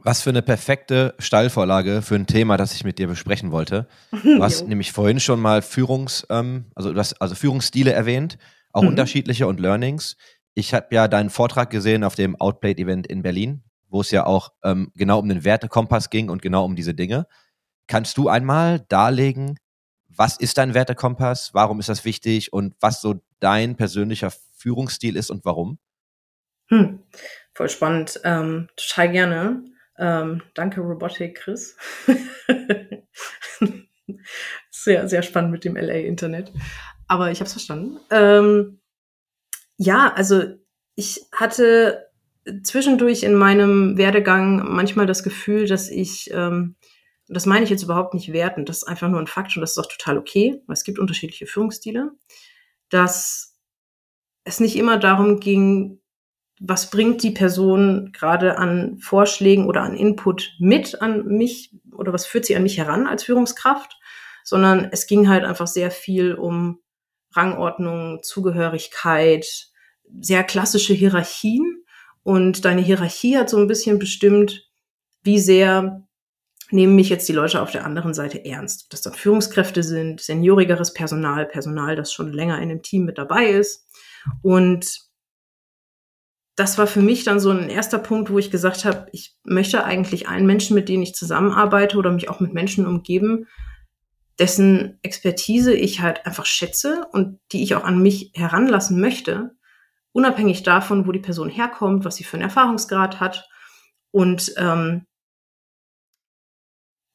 Was 0.06 0.22
für 0.22 0.32
eine 0.32 0.42
perfekte 0.42 1.16
Steilvorlage 1.18 2.02
für 2.02 2.16
ein 2.16 2.28
Thema, 2.28 2.58
das 2.58 2.74
ich 2.74 2.84
mit 2.84 3.00
dir 3.00 3.08
besprechen 3.08 3.52
wollte. 3.52 3.88
Du 4.24 4.44
hast 4.44 4.68
nämlich 4.68 4.92
vorhin 4.92 5.20
schon 5.20 5.40
mal 5.40 5.62
Führungs, 5.62 6.28
ähm, 6.30 6.66
also 6.76 6.94
hast 6.96 7.22
also 7.22 7.36
Führungsstile 7.36 7.94
erwähnt, 7.94 8.38
auch 8.74 8.82
mhm. 8.82 8.90
unterschiedliche 8.90 9.48
und 9.48 9.60
Learnings. 9.60 10.18
Ich 10.54 10.74
habe 10.74 10.88
ja 10.92 11.08
deinen 11.08 11.30
Vortrag 11.30 11.70
gesehen 11.70 12.04
auf 12.04 12.16
dem 12.16 12.36
Outplayed-Event 12.36 13.08
in 13.08 13.22
Berlin, 13.22 13.64
wo 13.90 14.02
es 14.02 14.12
ja 14.12 14.26
auch 14.26 14.52
ähm, 14.64 14.92
genau 14.96 15.20
um 15.20 15.30
den 15.30 15.44
Wertekompass 15.44 16.10
ging 16.10 16.30
und 16.30 16.42
genau 16.42 16.66
um 16.66 16.76
diese 16.76 16.94
Dinge. 16.94 17.28
Kannst 17.88 18.18
du 18.18 18.28
einmal 18.28 18.82
darlegen, 18.90 19.58
was 20.08 20.38
ist 20.38 20.58
dein 20.58 20.74
Wertekompass, 20.74 21.54
warum 21.54 21.80
ist 21.80 21.90
das 21.90 22.06
wichtig 22.06 22.54
und 22.54 22.76
was 22.82 23.02
so 23.02 23.22
dein 23.40 23.76
persönlicher 23.76 24.32
Führungsstil 24.56 25.16
ist 25.16 25.32
und 25.32 25.46
warum? 25.46 25.80
Hm, 26.68 27.04
voll 27.54 27.70
spannend. 27.70 28.20
Ähm, 28.24 28.70
total 28.76 29.12
gerne. 29.12 29.64
Ähm, 29.98 30.42
danke, 30.54 30.82
Robotic 30.82 31.36
Chris. 31.36 31.78
sehr, 34.72 35.08
sehr 35.08 35.22
spannend 35.22 35.52
mit 35.52 35.64
dem 35.66 35.76
LA-Internet. 35.76 36.52
Aber 37.08 37.32
ich 37.32 37.40
habe 37.40 37.46
es 37.46 37.54
verstanden. 37.54 38.00
Ähm, 38.10 38.80
ja, 39.78 40.14
also 40.14 40.44
ich 40.96 41.22
hatte 41.32 42.10
zwischendurch 42.64 43.24
in 43.24 43.36
meinem 43.36 43.98
Werdegang 43.98 44.74
manchmal 44.74 45.06
das 45.06 45.24
Gefühl, 45.24 45.68
dass 45.68 45.90
ich, 45.90 46.30
ähm, 46.34 46.76
das 47.28 47.46
meine 47.46 47.64
ich 47.64 47.70
jetzt 47.70 47.84
überhaupt 47.84 48.14
nicht 48.14 48.34
wertend, 48.34 48.70
das 48.70 48.78
ist 48.78 48.88
einfach 48.88 49.10
nur 49.10 49.20
ein 49.20 49.28
Fakt 49.28 49.56
und 49.56 49.62
das 49.62 49.72
ist 49.72 49.78
auch 49.78 49.90
total 49.90 50.18
okay, 50.18 50.62
weil 50.68 50.74
es 50.74 50.84
gibt 50.84 51.00
unterschiedliche 51.00 51.48
Führungsstile, 51.48 52.12
dass 52.90 53.58
es 54.44 54.60
nicht 54.60 54.76
immer 54.76 54.98
darum 54.98 55.40
ging, 55.40 56.02
was 56.60 56.90
bringt 56.90 57.24
die 57.24 57.32
Person 57.32 58.12
gerade 58.14 58.58
an 58.58 58.98
Vorschlägen 59.00 59.66
oder 59.66 59.82
an 59.82 59.96
Input 59.96 60.56
mit 60.60 61.02
an 61.02 61.26
mich 61.28 61.76
oder 61.92 62.14
was 62.14 62.26
führt 62.26 62.46
sie 62.46 62.56
an 62.56 62.64
mich 62.64 62.78
heran 62.78 63.08
als 63.08 63.24
Führungskraft, 63.24 63.98
sondern 64.44 64.90
es 64.92 65.08
ging 65.08 65.30
halt 65.30 65.44
einfach 65.44 65.68
sehr 65.68 65.92
viel 65.92 66.34
um 66.34 66.80
Rangordnung, 67.32 68.22
Zugehörigkeit, 68.22 69.46
sehr 70.20 70.44
klassische 70.44 70.94
Hierarchien 70.94 71.84
und 72.24 72.66
deine 72.66 72.82
Hierarchie 72.82 73.38
hat 73.38 73.50
so 73.50 73.58
ein 73.58 73.68
bisschen 73.68 74.00
bestimmt, 74.00 74.70
wie 75.24 75.40
sehr 75.40 76.04
nehmen 76.72 76.96
mich 76.96 77.10
jetzt 77.10 77.28
die 77.30 77.34
Leute 77.34 77.62
auf 77.62 77.72
der 77.72 77.86
anderen 77.86 78.14
Seite 78.14 78.44
ernst. 78.46 78.86
Ob 78.86 78.90
das 78.92 79.02
dann 79.02 79.14
Führungskräfte 79.14 79.84
sind, 79.84 80.22
seniorigeres 80.22 80.94
Personal, 80.94 81.46
Personal, 81.46 81.96
das 81.96 82.12
schon 82.12 82.34
länger 82.34 82.60
in 82.62 82.70
dem 82.70 82.82
Team 82.82 83.06
mit 83.06 83.18
dabei 83.18 83.48
ist. 83.48 83.86
Und 84.42 85.02
das 86.56 86.78
war 86.78 86.86
für 86.86 87.02
mich 87.02 87.24
dann 87.24 87.40
so 87.40 87.50
ein 87.50 87.70
erster 87.70 87.98
Punkt, 87.98 88.30
wo 88.30 88.38
ich 88.38 88.52
gesagt 88.52 88.86
habe, 88.86 89.08
ich 89.12 89.36
möchte 89.44 89.84
eigentlich 89.86 90.28
allen 90.28 90.46
Menschen, 90.46 90.76
mit 90.76 90.88
denen 90.88 91.04
ich 91.04 91.16
zusammenarbeite 91.16 91.98
oder 91.98 92.12
mich 92.12 92.30
auch 92.30 92.40
mit 92.40 92.54
Menschen 92.54 92.86
umgeben, 92.86 93.48
dessen 94.40 95.00
Expertise 95.02 95.74
ich 95.74 96.02
halt 96.02 96.26
einfach 96.26 96.46
schätze 96.46 97.08
und 97.12 97.40
die 97.52 97.64
ich 97.64 97.76
auch 97.76 97.84
an 97.84 98.02
mich 98.02 98.32
heranlassen 98.36 99.00
möchte, 99.02 99.56
unabhängig 100.12 100.62
davon, 100.64 101.08
wo 101.08 101.12
die 101.12 101.20
Person 101.20 101.50
herkommt, 101.50 102.06
was 102.06 102.18
sie 102.18 102.24
für 102.24 102.38
einen 102.38 102.44
Erfahrungsgrad 102.44 103.20
hat 103.20 103.48
und 104.12 104.54
ähm, 104.58 105.06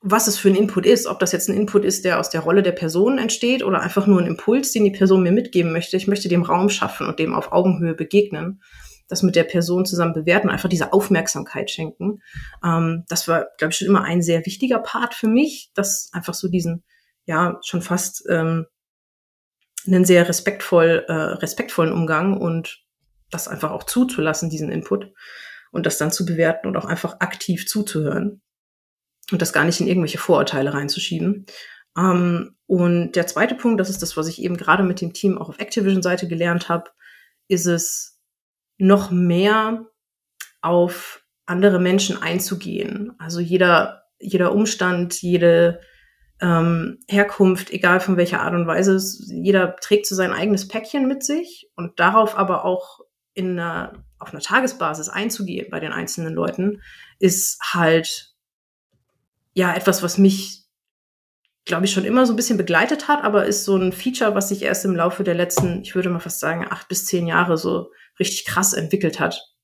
was 0.01 0.29
es 0.29 0.38
für 0.38 0.48
ein 0.48 0.57
Input 0.57 0.87
ist, 0.87 1.07
ob 1.07 1.18
das 1.18 1.33
jetzt 1.33 1.48
ein 1.48 1.57
Input 1.57 1.85
ist, 1.85 2.05
der 2.05 2.20
aus 2.20 2.31
der 2.31 2.40
Rolle 2.40 2.62
der 2.62 2.72
Person 2.72 3.18
entsteht 3.18 3.64
oder 3.64 3.81
einfach 3.81 4.07
nur 4.07 4.20
ein 4.20 4.27
Impuls, 4.27 4.72
den 4.72 4.85
die 4.85 4.92
Person 4.92 5.22
mir 5.22 5.33
mitgeben 5.33 5.72
möchte. 5.72 5.96
Ich 5.96 6.07
möchte 6.07 6.29
dem 6.29 6.42
Raum 6.42 6.70
schaffen 6.70 7.07
und 7.07 7.18
dem 7.18 7.35
auf 7.35 7.53
Augenhöhe 7.53 7.94
begegnen 7.94 8.61
das 9.09 9.23
mit 9.23 9.37
der 9.37 9.44
Person 9.44 9.87
zusammen 9.87 10.12
bewerten, 10.12 10.51
einfach 10.51 10.68
diese 10.68 10.92
Aufmerksamkeit 10.92 11.71
schenken. 11.71 12.23
Ähm, 12.64 13.05
das 13.09 13.27
war, 13.27 13.49
glaube 13.59 13.73
ich, 13.73 13.79
schon 13.79 13.88
immer 13.88 14.05
ein 14.05 14.23
sehr 14.23 14.44
wichtiger 14.47 14.79
Part 14.79 15.14
für 15.14 15.29
mich, 15.29 15.71
das 15.75 16.11
einfach 16.12 16.35
so 16.35 16.49
diesen, 16.49 16.85
ja, 17.25 17.59
schon 17.64 17.83
fast 17.83 18.25
ähm, 18.29 18.66
einen 19.87 20.05
sehr 20.05 20.29
respektvoll, 20.29 21.05
äh, 21.09 21.12
respektvollen 21.12 21.92
Umgang 21.92 22.37
und 22.37 22.85
das 23.31 23.49
einfach 23.49 23.71
auch 23.71 23.85
zuzulassen, 23.85 24.51
diesen 24.51 24.71
Input. 24.71 25.12
und 25.71 25.87
das 25.87 25.99
dann 25.99 26.11
zu 26.11 26.25
bewerten 26.25 26.66
und 26.66 26.77
auch 26.77 26.87
einfach 26.87 27.21
aktiv 27.21 27.66
zuzuhören 27.66 28.40
und 29.31 29.42
das 29.42 29.53
gar 29.53 29.64
nicht 29.64 29.81
in 29.81 29.87
irgendwelche 29.87 30.18
Vorurteile 30.18 30.73
reinzuschieben. 30.73 31.47
Ähm, 31.97 32.57
und 32.66 33.12
der 33.12 33.27
zweite 33.27 33.55
Punkt, 33.55 33.81
das 33.81 33.90
ist 33.90 34.03
das, 34.03 34.16
was 34.16 34.29
ich 34.29 34.42
eben 34.42 34.57
gerade 34.57 34.83
mit 34.83 35.01
dem 35.01 35.12
Team 35.12 35.38
auch 35.38 35.49
auf 35.49 35.59
Activision-Seite 35.59 36.29
gelernt 36.29 36.68
habe, 36.68 36.90
ist 37.49 37.66
es 37.66 38.17
noch 38.78 39.10
mehr 39.10 39.86
auf 40.60 41.22
andere 41.46 41.80
Menschen 41.80 42.20
einzugehen. 42.20 43.12
Also 43.18 43.40
jeder, 43.40 44.04
jeder 44.18 44.52
Umstand, 44.52 45.20
jede 45.20 45.80
ähm, 46.40 46.98
Herkunft, 47.08 47.70
egal 47.70 48.00
von 48.00 48.16
welcher 48.16 48.40
Art 48.40 48.54
und 48.54 48.66
Weise, 48.66 49.00
jeder 49.32 49.76
trägt 49.76 50.06
so 50.06 50.14
sein 50.14 50.32
eigenes 50.32 50.68
Päckchen 50.68 51.08
mit 51.08 51.24
sich 51.24 51.70
und 51.74 51.98
darauf 51.98 52.36
aber 52.38 52.64
auch 52.64 53.00
in 53.34 53.58
einer, 53.58 54.04
auf 54.18 54.32
einer 54.32 54.42
Tagesbasis 54.42 55.08
einzugehen 55.08 55.68
bei 55.70 55.80
den 55.80 55.92
einzelnen 55.92 56.34
Leuten, 56.34 56.82
ist 57.18 57.58
halt 57.72 58.34
ja 59.54 59.74
etwas, 59.74 60.02
was 60.02 60.18
mich, 60.18 60.64
glaube 61.64 61.86
ich, 61.86 61.92
schon 61.92 62.04
immer 62.04 62.26
so 62.26 62.32
ein 62.32 62.36
bisschen 62.36 62.58
begleitet 62.58 63.08
hat, 63.08 63.24
aber 63.24 63.46
ist 63.46 63.64
so 63.64 63.76
ein 63.76 63.92
Feature, 63.92 64.34
was 64.34 64.48
sich 64.48 64.62
erst 64.62 64.84
im 64.84 64.94
Laufe 64.94 65.24
der 65.24 65.34
letzten, 65.34 65.82
ich 65.82 65.94
würde 65.94 66.10
mal 66.10 66.20
fast 66.20 66.40
sagen, 66.40 66.66
acht 66.68 66.88
bis 66.88 67.06
zehn 67.06 67.26
Jahre 67.26 67.56
so 67.56 67.90
richtig 68.18 68.44
krass 68.44 68.72
entwickelt 68.72 69.20
hat. 69.20 69.54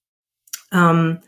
Ähm, 0.72 1.20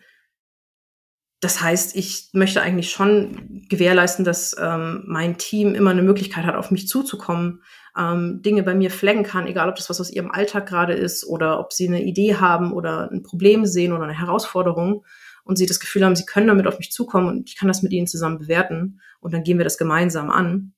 das 1.40 1.60
heißt, 1.60 1.96
ich 1.96 2.30
möchte 2.32 2.62
eigentlich 2.62 2.90
schon 2.90 3.66
gewährleisten, 3.68 4.24
dass 4.24 4.56
ähm, 4.58 5.04
mein 5.06 5.36
Team 5.36 5.74
immer 5.74 5.90
eine 5.90 6.02
Möglichkeit 6.02 6.46
hat, 6.46 6.54
auf 6.54 6.70
mich 6.70 6.88
zuzukommen, 6.88 7.62
ähm, 7.96 8.40
Dinge 8.42 8.62
bei 8.62 8.74
mir 8.74 8.90
flaggen 8.90 9.22
kann, 9.22 9.46
egal 9.46 9.68
ob 9.68 9.76
das 9.76 9.90
was 9.90 10.00
aus 10.00 10.10
ihrem 10.10 10.30
Alltag 10.30 10.66
gerade 10.66 10.94
ist 10.94 11.26
oder 11.26 11.60
ob 11.60 11.72
sie 11.72 11.88
eine 11.88 12.02
Idee 12.02 12.36
haben 12.36 12.72
oder 12.72 13.10
ein 13.12 13.22
Problem 13.22 13.66
sehen 13.66 13.92
oder 13.92 14.04
eine 14.04 14.18
Herausforderung 14.18 15.04
und 15.44 15.56
sie 15.56 15.66
das 15.66 15.78
Gefühl 15.78 16.04
haben, 16.04 16.16
sie 16.16 16.26
können 16.26 16.48
damit 16.48 16.66
auf 16.66 16.78
mich 16.78 16.90
zukommen 16.90 17.28
und 17.28 17.48
ich 17.48 17.56
kann 17.56 17.68
das 17.68 17.82
mit 17.82 17.92
ihnen 17.92 18.06
zusammen 18.06 18.38
bewerten 18.38 19.00
und 19.20 19.34
dann 19.34 19.44
gehen 19.44 19.58
wir 19.58 19.64
das 19.64 19.78
gemeinsam 19.78 20.30
an. 20.30 20.72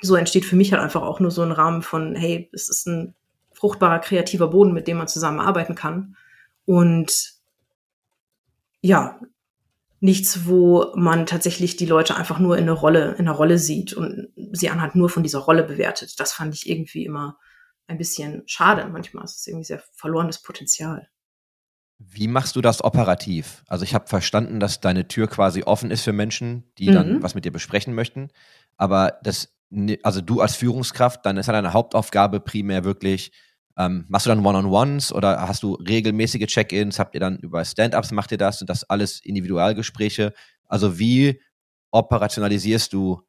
So 0.00 0.14
entsteht 0.16 0.44
für 0.44 0.54
mich 0.54 0.72
halt 0.72 0.82
einfach 0.82 1.02
auch 1.02 1.18
nur 1.18 1.30
so 1.30 1.42
ein 1.42 1.50
Rahmen 1.50 1.82
von, 1.82 2.14
hey, 2.14 2.50
es 2.52 2.68
ist 2.68 2.86
ein 2.86 3.14
fruchtbarer, 3.58 3.98
kreativer 3.98 4.48
Boden, 4.48 4.72
mit 4.72 4.86
dem 4.86 4.98
man 4.98 5.08
zusammenarbeiten 5.08 5.74
kann. 5.74 6.16
Und 6.64 7.34
ja, 8.80 9.18
nichts, 10.00 10.46
wo 10.46 10.92
man 10.94 11.26
tatsächlich 11.26 11.76
die 11.76 11.86
Leute 11.86 12.16
einfach 12.16 12.38
nur 12.38 12.56
in 12.56 12.62
eine 12.62 12.72
Rolle, 12.72 13.12
in 13.12 13.26
einer 13.26 13.32
Rolle 13.32 13.58
sieht 13.58 13.92
und 13.92 14.28
sie 14.52 14.70
anhand 14.70 14.94
nur 14.94 15.08
von 15.08 15.22
dieser 15.22 15.40
Rolle 15.40 15.64
bewertet. 15.64 16.20
Das 16.20 16.32
fand 16.32 16.54
ich 16.54 16.68
irgendwie 16.68 17.04
immer 17.04 17.36
ein 17.88 17.98
bisschen 17.98 18.44
schade. 18.46 18.86
Manchmal 18.86 19.24
ist 19.24 19.40
es 19.40 19.46
irgendwie 19.46 19.64
sehr 19.64 19.82
verlorenes 19.92 20.40
Potenzial. 20.40 21.08
Wie 21.98 22.28
machst 22.28 22.54
du 22.54 22.60
das 22.60 22.84
operativ? 22.84 23.64
Also 23.66 23.82
ich 23.82 23.92
habe 23.92 24.06
verstanden, 24.06 24.60
dass 24.60 24.80
deine 24.80 25.08
Tür 25.08 25.26
quasi 25.26 25.64
offen 25.64 25.90
ist 25.90 26.02
für 26.04 26.12
Menschen, 26.12 26.70
die 26.78 26.90
mhm. 26.90 26.94
dann 26.94 27.22
was 27.22 27.34
mit 27.34 27.44
dir 27.44 27.50
besprechen 27.50 27.92
möchten. 27.92 28.28
Aber 28.76 29.18
das, 29.24 29.52
also 30.04 30.20
du 30.20 30.40
als 30.40 30.54
Führungskraft, 30.54 31.26
dann 31.26 31.38
ist 31.38 31.48
ja 31.48 31.52
deine 31.52 31.72
Hauptaufgabe 31.72 32.38
primär 32.38 32.84
wirklich 32.84 33.32
ähm, 33.78 34.04
machst 34.08 34.26
du 34.26 34.30
dann 34.30 34.44
One-on-Ones 34.44 35.12
oder 35.12 35.46
hast 35.46 35.62
du 35.62 35.74
regelmäßige 35.74 36.46
Check-ins? 36.46 36.98
Habt 36.98 37.14
ihr 37.14 37.20
dann 37.20 37.38
über 37.38 37.64
Stand-ups, 37.64 38.10
macht 38.10 38.32
ihr 38.32 38.38
das? 38.38 38.58
Sind 38.58 38.68
das 38.68 38.84
alles 38.84 39.20
Individualgespräche? 39.24 40.34
Also 40.64 40.98
wie 40.98 41.40
operationalisierst 41.92 42.92
du 42.92 43.22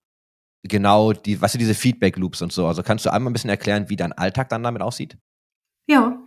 genau 0.63 1.13
die, 1.13 1.39
was 1.39 1.51
sind 1.51 1.59
diese 1.59 1.75
Feedback-Loops 1.75 2.41
und 2.41 2.51
so? 2.51 2.65
Also 2.65 2.81
kannst 2.81 3.05
du 3.05 3.13
einmal 3.13 3.29
ein 3.29 3.33
bisschen 3.33 3.51
erklären, 3.51 3.89
wie 3.89 3.95
dein 3.95 4.11
Alltag 4.11 4.49
dann 4.49 4.63
damit 4.63 4.81
aussieht? 4.81 5.17
Ja, 5.87 6.19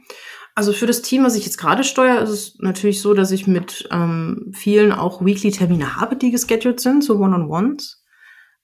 also 0.54 0.72
für 0.72 0.86
das 0.86 1.02
Team, 1.02 1.24
was 1.24 1.34
ich 1.34 1.44
jetzt 1.44 1.58
gerade 1.58 1.82
steuere, 1.82 2.22
ist 2.22 2.30
es 2.30 2.58
natürlich 2.58 3.00
so, 3.00 3.14
dass 3.14 3.32
ich 3.32 3.48
mit 3.48 3.88
ähm, 3.90 4.52
vielen 4.54 4.92
auch 4.92 5.24
Weekly-Termine 5.24 5.96
habe, 5.96 6.16
die 6.16 6.30
gescheduled 6.30 6.78
sind, 6.78 7.02
so 7.02 7.16
One-on-Ones. 7.16 8.04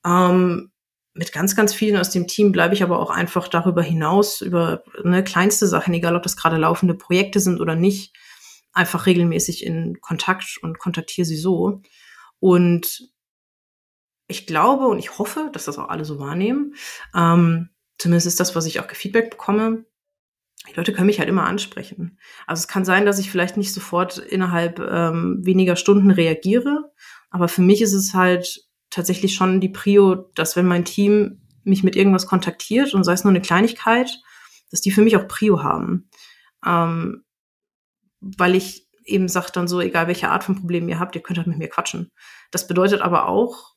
Ähm, 0.06 0.70
mit 1.18 1.32
ganz, 1.32 1.56
ganz 1.56 1.74
vielen 1.74 1.96
aus 1.96 2.10
dem 2.10 2.28
Team 2.28 2.52
bleibe 2.52 2.74
ich 2.74 2.82
aber 2.84 3.00
auch 3.00 3.10
einfach 3.10 3.48
darüber 3.48 3.82
hinaus, 3.82 4.40
über 4.40 4.84
ne, 5.02 5.24
kleinste 5.24 5.66
Sachen, 5.66 5.92
egal 5.92 6.14
ob 6.14 6.22
das 6.22 6.36
gerade 6.36 6.56
laufende 6.56 6.94
Projekte 6.94 7.40
sind 7.40 7.60
oder 7.60 7.74
nicht, 7.74 8.16
einfach 8.72 9.06
regelmäßig 9.06 9.66
in 9.66 10.00
Kontakt 10.00 10.58
und 10.62 10.78
kontaktiere 10.78 11.24
sie 11.24 11.36
so. 11.36 11.82
Und 12.38 13.10
ich 14.28 14.46
glaube 14.46 14.86
und 14.86 15.00
ich 15.00 15.18
hoffe, 15.18 15.50
dass 15.52 15.64
das 15.64 15.78
auch 15.78 15.88
alle 15.88 16.04
so 16.04 16.20
wahrnehmen. 16.20 16.74
Ähm, 17.16 17.70
zumindest 17.98 18.28
ist 18.28 18.38
das, 18.38 18.54
was 18.54 18.66
ich 18.66 18.78
auch 18.78 18.88
Feedback 18.88 19.30
bekomme. 19.30 19.86
Die 20.70 20.74
Leute 20.74 20.92
können 20.92 21.06
mich 21.06 21.18
halt 21.18 21.28
immer 21.28 21.46
ansprechen. 21.46 22.20
Also 22.46 22.60
es 22.60 22.68
kann 22.68 22.84
sein, 22.84 23.06
dass 23.06 23.18
ich 23.18 23.30
vielleicht 23.30 23.56
nicht 23.56 23.72
sofort 23.72 24.18
innerhalb 24.18 24.78
ähm, 24.78 25.40
weniger 25.42 25.74
Stunden 25.74 26.12
reagiere, 26.12 26.92
aber 27.30 27.48
für 27.48 27.62
mich 27.62 27.82
ist 27.82 27.94
es 27.94 28.14
halt 28.14 28.67
tatsächlich 28.90 29.34
schon 29.34 29.60
die 29.60 29.68
Prio, 29.68 30.14
dass 30.34 30.56
wenn 30.56 30.66
mein 30.66 30.84
Team 30.84 31.40
mich 31.64 31.82
mit 31.82 31.96
irgendwas 31.96 32.26
kontaktiert 32.26 32.94
und 32.94 33.04
sei 33.04 33.12
es 33.12 33.24
nur 33.24 33.30
eine 33.30 33.42
Kleinigkeit, 33.42 34.10
dass 34.70 34.80
die 34.80 34.90
für 34.90 35.02
mich 35.02 35.16
auch 35.16 35.28
Prio 35.28 35.62
haben. 35.62 36.08
Ähm, 36.64 37.24
weil 38.20 38.54
ich 38.54 38.88
eben 39.04 39.28
sage 39.28 39.48
dann 39.52 39.68
so, 39.68 39.80
egal 39.80 40.06
welche 40.06 40.30
Art 40.30 40.44
von 40.44 40.56
Problem 40.56 40.88
ihr 40.88 40.98
habt, 40.98 41.14
ihr 41.14 41.22
könnt 41.22 41.38
halt 41.38 41.46
mit 41.46 41.58
mir 41.58 41.68
quatschen. 41.68 42.10
Das 42.50 42.66
bedeutet 42.66 43.00
aber 43.00 43.28
auch, 43.28 43.74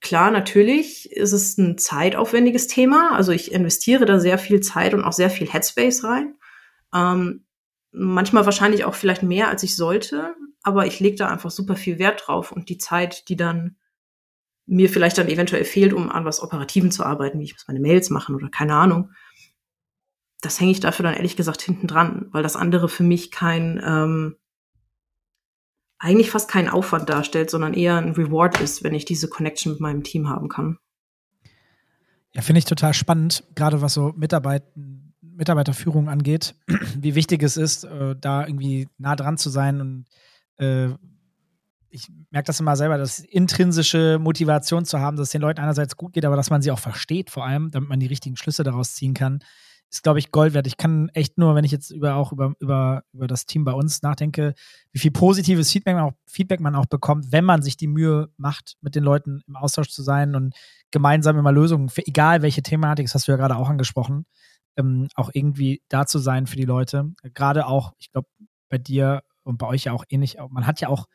klar, 0.00 0.30
natürlich 0.30 1.10
ist 1.12 1.32
es 1.32 1.58
ein 1.58 1.78
zeitaufwendiges 1.78 2.66
Thema. 2.66 3.14
Also 3.14 3.32
ich 3.32 3.52
investiere 3.52 4.04
da 4.04 4.18
sehr 4.18 4.38
viel 4.38 4.60
Zeit 4.60 4.94
und 4.94 5.04
auch 5.04 5.12
sehr 5.12 5.30
viel 5.30 5.50
Headspace 5.50 6.04
rein. 6.04 6.34
Ähm, 6.94 7.44
manchmal 7.92 8.44
wahrscheinlich 8.46 8.84
auch 8.84 8.94
vielleicht 8.94 9.22
mehr, 9.22 9.48
als 9.48 9.62
ich 9.62 9.76
sollte, 9.76 10.34
aber 10.62 10.86
ich 10.86 11.00
lege 11.00 11.16
da 11.16 11.28
einfach 11.28 11.50
super 11.50 11.76
viel 11.76 11.98
Wert 11.98 12.24
drauf 12.26 12.52
und 12.52 12.68
die 12.68 12.78
Zeit, 12.78 13.28
die 13.28 13.36
dann 13.36 13.76
mir 14.66 14.88
vielleicht 14.88 15.18
dann 15.18 15.28
eventuell 15.28 15.64
fehlt, 15.64 15.92
um 15.92 16.10
an 16.10 16.24
was 16.24 16.42
Operativen 16.42 16.90
zu 16.90 17.04
arbeiten, 17.04 17.38
wie 17.40 17.44
ich 17.44 17.54
muss 17.54 17.68
meine 17.68 17.80
Mails 17.80 18.10
machen 18.10 18.34
oder 18.34 18.48
keine 18.48 18.74
Ahnung. 18.74 19.10
Das 20.40 20.60
hänge 20.60 20.72
ich 20.72 20.80
dafür 20.80 21.04
dann 21.04 21.14
ehrlich 21.14 21.36
gesagt 21.36 21.62
hinten 21.62 21.86
dran, 21.86 22.28
weil 22.32 22.42
das 22.42 22.56
andere 22.56 22.88
für 22.88 23.02
mich 23.02 23.30
kein, 23.30 23.80
ähm, 23.84 24.36
eigentlich 25.98 26.30
fast 26.30 26.50
keinen 26.50 26.68
Aufwand 26.68 27.08
darstellt, 27.08 27.50
sondern 27.50 27.74
eher 27.74 27.96
ein 27.96 28.12
Reward 28.12 28.60
ist, 28.60 28.82
wenn 28.82 28.94
ich 28.94 29.04
diese 29.04 29.28
Connection 29.28 29.72
mit 29.72 29.80
meinem 29.80 30.02
Team 30.02 30.28
haben 30.28 30.48
kann. 30.48 30.78
Ja, 32.32 32.42
finde 32.42 32.58
ich 32.60 32.64
total 32.64 32.94
spannend, 32.94 33.44
gerade 33.54 33.82
was 33.82 33.94
so 33.94 34.12
Mitarbeit, 34.16 34.64
Mitarbeiterführung 35.20 36.08
angeht, 36.08 36.54
wie 36.96 37.14
wichtig 37.14 37.42
es 37.42 37.56
ist, 37.56 37.84
äh, 37.84 38.16
da 38.18 38.46
irgendwie 38.46 38.88
nah 38.98 39.16
dran 39.16 39.38
zu 39.38 39.50
sein 39.50 39.80
und 39.80 40.04
äh, 40.56 40.88
ich 41.92 42.08
merke 42.30 42.46
das 42.46 42.58
immer 42.58 42.74
selber, 42.74 42.96
das 42.96 43.18
intrinsische 43.18 44.18
Motivation 44.18 44.84
zu 44.84 44.98
haben, 44.98 45.16
dass 45.16 45.28
es 45.28 45.32
den 45.32 45.42
Leuten 45.42 45.60
einerseits 45.60 45.96
gut 45.96 46.14
geht, 46.14 46.24
aber 46.24 46.36
dass 46.36 46.50
man 46.50 46.62
sie 46.62 46.70
auch 46.70 46.78
versteht, 46.78 47.30
vor 47.30 47.44
allem, 47.44 47.70
damit 47.70 47.88
man 47.88 48.00
die 48.00 48.06
richtigen 48.06 48.36
Schlüsse 48.36 48.64
daraus 48.64 48.94
ziehen 48.94 49.14
kann, 49.14 49.40
ist, 49.90 50.02
glaube 50.02 50.18
ich, 50.18 50.30
Gold 50.30 50.54
wert. 50.54 50.66
Ich 50.66 50.78
kann 50.78 51.10
echt 51.10 51.36
nur, 51.36 51.54
wenn 51.54 51.64
ich 51.64 51.70
jetzt 51.70 51.90
über 51.90 52.14
auch 52.14 52.32
über, 52.32 52.54
über, 52.60 53.02
über 53.12 53.26
das 53.26 53.44
Team 53.44 53.64
bei 53.64 53.72
uns 53.72 54.00
nachdenke, 54.00 54.54
wie 54.90 54.98
viel 54.98 55.10
positives 55.10 55.70
Feedback 55.70 55.94
man, 55.94 56.04
auch, 56.04 56.12
Feedback 56.26 56.60
man 56.60 56.74
auch 56.74 56.86
bekommt, 56.86 57.30
wenn 57.30 57.44
man 57.44 57.60
sich 57.60 57.76
die 57.76 57.88
Mühe 57.88 58.30
macht, 58.38 58.76
mit 58.80 58.94
den 58.94 59.04
Leuten 59.04 59.42
im 59.46 59.56
Austausch 59.56 59.90
zu 59.90 60.02
sein 60.02 60.34
und 60.34 60.54
gemeinsam 60.90 61.38
immer 61.38 61.52
Lösungen 61.52 61.90
für 61.90 62.06
egal 62.06 62.40
welche 62.40 62.62
Thematik, 62.62 63.04
das 63.04 63.14
hast 63.14 63.28
du 63.28 63.32
ja 63.32 63.36
gerade 63.36 63.56
auch 63.56 63.68
angesprochen, 63.68 64.24
ähm, 64.78 65.08
auch 65.14 65.28
irgendwie 65.34 65.82
da 65.90 66.06
zu 66.06 66.18
sein 66.18 66.46
für 66.46 66.56
die 66.56 66.64
Leute. 66.64 67.12
Gerade 67.34 67.66
auch, 67.66 67.92
ich 67.98 68.10
glaube, 68.10 68.28
bei 68.70 68.78
dir 68.78 69.22
und 69.42 69.58
bei 69.58 69.66
euch 69.66 69.84
ja 69.84 69.92
auch 69.92 70.06
ähnlich, 70.08 70.38
man 70.48 70.66
hat 70.66 70.80
ja 70.80 70.88
auch 70.88 71.06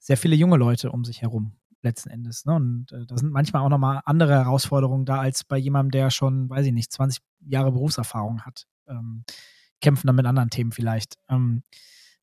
sehr 0.00 0.16
viele 0.16 0.34
junge 0.34 0.56
Leute 0.56 0.90
um 0.90 1.04
sich 1.04 1.22
herum 1.22 1.52
letzten 1.82 2.10
Endes. 2.10 2.44
Ne? 2.44 2.54
Und 2.54 2.92
äh, 2.92 3.06
da 3.06 3.16
sind 3.16 3.32
manchmal 3.32 3.62
auch 3.62 3.68
nochmal 3.68 4.00
andere 4.04 4.34
Herausforderungen 4.34 5.04
da 5.04 5.20
als 5.20 5.44
bei 5.44 5.56
jemandem, 5.56 5.92
der 5.92 6.10
schon, 6.10 6.50
weiß 6.50 6.66
ich 6.66 6.72
nicht, 6.72 6.92
20 6.92 7.22
Jahre 7.40 7.72
Berufserfahrung 7.72 8.42
hat. 8.42 8.66
Ähm, 8.88 9.24
kämpfen 9.80 10.06
dann 10.06 10.16
mit 10.16 10.26
anderen 10.26 10.50
Themen 10.50 10.72
vielleicht. 10.72 11.16
Ähm, 11.28 11.62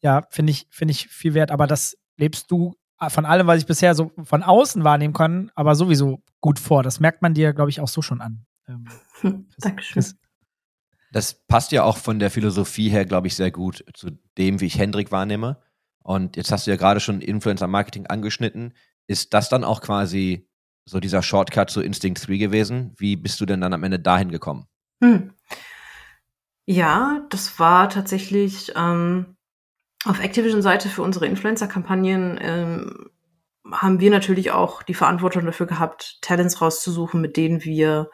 ja, 0.01 0.23
finde 0.29 0.51
ich, 0.51 0.67
finde 0.69 0.91
ich 0.91 1.07
viel 1.07 1.33
wert, 1.33 1.51
aber 1.51 1.65
das 1.65 1.97
lebst 2.17 2.51
du 2.51 2.75
äh, 2.99 3.09
von 3.09 3.25
allem, 3.25 3.47
was 3.47 3.59
ich 3.59 3.65
bisher 3.65 3.95
so 3.95 4.11
von 4.23 4.43
außen 4.43 4.83
wahrnehmen 4.83 5.13
kann, 5.13 5.51
aber 5.55 5.75
sowieso 5.75 6.21
gut 6.41 6.59
vor. 6.59 6.83
Das 6.83 6.99
merkt 6.99 7.21
man 7.21 7.33
dir, 7.33 7.53
glaube 7.53 7.69
ich, 7.69 7.81
auch 7.81 7.87
so 7.87 8.01
schon 8.01 8.21
an. 8.21 8.45
Ähm, 8.67 8.85
hm, 9.21 9.47
Dankeschön. 9.57 10.05
Das 11.11 11.33
passt 11.47 11.71
ja 11.71 11.83
auch 11.83 11.97
von 11.97 12.19
der 12.19 12.29
Philosophie 12.29 12.89
her, 12.89 13.05
glaube 13.05 13.27
ich, 13.27 13.35
sehr 13.35 13.49
gut 13.49 13.83
zu 13.93 14.11
dem, 14.37 14.59
wie 14.59 14.65
ich 14.65 14.77
Hendrik 14.77 15.11
wahrnehme. 15.11 15.57
Und 16.07 16.37
jetzt 16.37 16.53
hast 16.53 16.65
du 16.65 16.71
ja 16.71 16.77
gerade 16.77 17.01
schon 17.01 17.19
Influencer-Marketing 17.19 18.07
angeschnitten. 18.07 18.73
Ist 19.07 19.33
das 19.33 19.49
dann 19.49 19.65
auch 19.65 19.81
quasi 19.81 20.47
so 20.85 21.01
dieser 21.01 21.21
Shortcut 21.21 21.69
zu 21.69 21.81
Instinct 21.81 22.25
3 22.25 22.37
gewesen? 22.37 22.93
Wie 22.95 23.17
bist 23.17 23.41
du 23.41 23.45
denn 23.45 23.59
dann 23.59 23.73
am 23.73 23.83
Ende 23.83 23.99
dahin 23.99 24.31
gekommen? 24.31 24.67
Hm. 25.03 25.33
Ja, 26.65 27.25
das 27.29 27.59
war 27.59 27.89
tatsächlich 27.89 28.71
ähm, 28.77 29.35
auf 30.05 30.23
Activision-Seite 30.23 30.87
für 30.87 31.01
unsere 31.01 31.25
Influencer-Kampagnen 31.25 32.39
ähm, 32.41 33.09
haben 33.69 33.99
wir 33.99 34.09
natürlich 34.09 34.51
auch 34.51 34.83
die 34.83 34.93
Verantwortung 34.93 35.45
dafür 35.45 35.65
gehabt, 35.65 36.19
Talents 36.21 36.61
rauszusuchen, 36.61 37.19
mit 37.19 37.35
denen 37.35 37.65
wir 37.65 38.09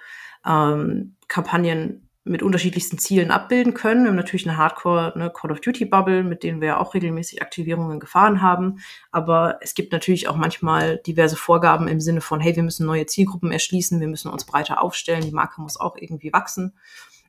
ähm, 0.48 1.16
Kampagnen 1.28 2.03
mit 2.26 2.42
unterschiedlichsten 2.42 2.98
Zielen 2.98 3.32
abbilden 3.32 3.74
können. 3.74 4.04
Wir 4.04 4.10
haben 4.10 4.16
natürlich 4.16 4.48
eine 4.48 4.58
Hardcore 4.58 5.14
eine 5.14 5.30
Call 5.30 5.52
of 5.52 5.60
Duty 5.60 5.86
Bubble, 5.86 6.24
mit 6.24 6.44
denen 6.44 6.62
wir 6.62 6.70
ja 6.70 6.78
auch 6.78 6.94
regelmäßig 6.94 7.42
Aktivierungen 7.42 8.00
gefahren 8.00 8.42
haben. 8.42 8.80
Aber 9.12 9.60
es 9.62 9.76
gibt 9.76 9.92
natürlich 9.92 10.30
auch 10.30 10.38
manchmal 10.38 10.98
diverse 11.06 11.36
Vorgaben 11.36 11.88
im 11.90 12.00
Sinne 12.00 12.22
von, 12.22 12.40
hey, 12.40 12.56
wir 12.56 12.64
müssen 12.64 12.86
neue 12.86 13.06
Zielgruppen 13.06 13.52
erschließen, 13.52 14.00
wir 14.00 14.08
müssen 14.08 14.32
uns 14.32 14.46
breiter 14.46 14.82
aufstellen, 14.82 15.24
die 15.24 15.32
Marke 15.32 15.62
muss 15.62 15.80
auch 15.80 15.98
irgendwie 15.98 16.32
wachsen. 16.32 16.78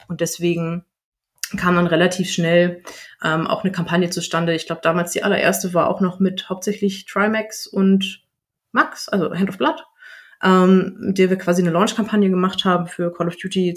Und 0.07 0.21
deswegen 0.21 0.85
kam 1.57 1.75
dann 1.75 1.87
relativ 1.87 2.31
schnell 2.31 2.83
ähm, 3.23 3.47
auch 3.47 3.65
eine 3.65 3.73
Kampagne 3.73 4.11
zustande. 4.11 4.55
Ich 4.55 4.67
glaube, 4.67 4.81
damals 4.83 5.13
die 5.13 5.23
allererste 5.23 5.75
war 5.75 5.89
auch 5.89 6.01
noch 6.01 6.21
mit 6.21 6.49
hauptsächlich 6.49 7.07
Trimax 7.07 7.67
und 7.67 8.25
Max, 8.73 9.09
also 9.09 9.33
Hand 9.33 9.49
of 9.49 9.59
Blood, 9.59 9.85
ähm, 10.43 10.97
mit 11.01 11.19
der 11.19 11.31
wir 11.31 11.39
quasi 11.39 11.63
eine 11.63 11.71
Launch-Kampagne 11.71 12.31
gemacht 12.31 12.65
haben 12.65 12.87
für 12.87 13.13
Call 13.13 13.29
of 13.29 13.37
Duty 13.37 13.75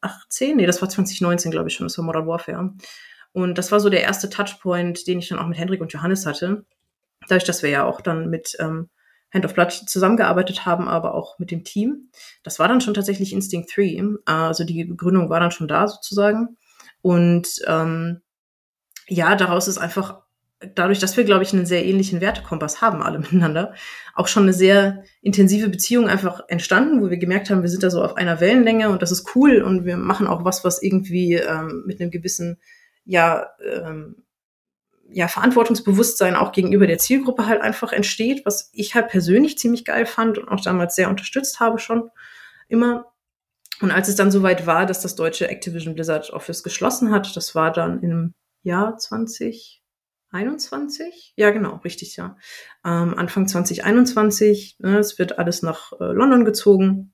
2018. 0.00 0.56
Nee, 0.56 0.66
das 0.66 0.80
war 0.80 0.88
2019, 0.88 1.50
glaube 1.50 1.68
ich 1.68 1.74
schon, 1.74 1.86
das 1.86 1.98
war 1.98 2.04
Modern 2.04 2.26
Warfare. 2.26 2.74
Und 3.32 3.58
das 3.58 3.72
war 3.72 3.80
so 3.80 3.88
der 3.88 4.02
erste 4.02 4.30
Touchpoint, 4.30 5.06
den 5.06 5.18
ich 5.18 5.28
dann 5.28 5.38
auch 5.38 5.46
mit 5.46 5.58
Hendrik 5.58 5.80
und 5.80 5.92
Johannes 5.92 6.26
hatte. 6.26 6.64
Dadurch, 7.28 7.44
dass 7.44 7.62
wir 7.62 7.70
ja 7.70 7.84
auch 7.84 8.00
dann 8.00 8.30
mit 8.30 8.56
ähm, 8.58 8.88
Hand 9.32 9.44
of 9.44 9.54
Blood 9.54 9.72
zusammengearbeitet 9.72 10.64
haben, 10.64 10.88
aber 10.88 11.14
auch 11.14 11.38
mit 11.38 11.50
dem 11.50 11.64
Team. 11.64 12.10
Das 12.42 12.58
war 12.58 12.68
dann 12.68 12.80
schon 12.80 12.94
tatsächlich 12.94 13.32
Instinct 13.32 13.76
3. 13.76 14.02
Also 14.24 14.64
die 14.64 14.88
Gründung 14.96 15.28
war 15.28 15.40
dann 15.40 15.50
schon 15.50 15.68
da 15.68 15.86
sozusagen. 15.86 16.56
Und 17.02 17.60
ähm, 17.66 18.22
ja, 19.06 19.36
daraus 19.36 19.68
ist 19.68 19.78
einfach, 19.78 20.22
dadurch, 20.60 20.98
dass 20.98 21.16
wir, 21.16 21.24
glaube 21.24 21.44
ich, 21.44 21.52
einen 21.52 21.66
sehr 21.66 21.84
ähnlichen 21.84 22.20
Wertekompass 22.20 22.80
haben, 22.80 23.02
alle 23.02 23.18
miteinander, 23.18 23.74
auch 24.14 24.28
schon 24.28 24.44
eine 24.44 24.52
sehr 24.52 25.04
intensive 25.22 25.68
Beziehung 25.68 26.08
einfach 26.08 26.40
entstanden, 26.48 27.00
wo 27.00 27.10
wir 27.10 27.18
gemerkt 27.18 27.50
haben, 27.50 27.62
wir 27.62 27.68
sind 27.68 27.82
da 27.82 27.90
so 27.90 28.02
auf 28.02 28.16
einer 28.16 28.40
Wellenlänge 28.40 28.90
und 28.90 29.02
das 29.02 29.12
ist 29.12 29.34
cool 29.34 29.62
und 29.62 29.84
wir 29.84 29.96
machen 29.96 30.26
auch 30.26 30.44
was, 30.44 30.64
was 30.64 30.82
irgendwie 30.82 31.34
ähm, 31.34 31.84
mit 31.86 32.00
einem 32.00 32.10
gewissen, 32.10 32.58
ja, 33.04 33.48
ähm, 33.62 34.24
ja, 35.10 35.26
Verantwortungsbewusstsein 35.26 36.36
auch 36.36 36.52
gegenüber 36.52 36.86
der 36.86 36.98
Zielgruppe 36.98 37.46
halt 37.46 37.62
einfach 37.62 37.92
entsteht, 37.92 38.44
was 38.44 38.70
ich 38.74 38.94
halt 38.94 39.08
persönlich 39.08 39.56
ziemlich 39.56 39.86
geil 39.86 40.04
fand 40.04 40.36
und 40.36 40.48
auch 40.48 40.60
damals 40.60 40.96
sehr 40.96 41.08
unterstützt 41.08 41.60
habe 41.60 41.78
schon 41.78 42.10
immer. 42.68 43.06
Und 43.80 43.90
als 43.90 44.08
es 44.08 44.16
dann 44.16 44.30
soweit 44.30 44.66
war, 44.66 44.84
dass 44.84 45.00
das 45.00 45.14
deutsche 45.14 45.48
Activision 45.48 45.94
Blizzard 45.94 46.30
Office 46.30 46.62
geschlossen 46.62 47.10
hat, 47.10 47.34
das 47.36 47.54
war 47.54 47.72
dann 47.72 48.02
im 48.02 48.34
Jahr 48.62 48.98
2021? 50.30 51.32
Ja, 51.36 51.50
genau, 51.50 51.76
richtig, 51.76 52.16
ja. 52.16 52.36
Ähm, 52.84 53.14
Anfang 53.16 53.48
2021, 53.48 54.76
ne, 54.80 54.98
es 54.98 55.18
wird 55.18 55.38
alles 55.38 55.62
nach 55.62 55.92
äh, 56.00 56.04
London 56.04 56.44
gezogen. 56.44 57.12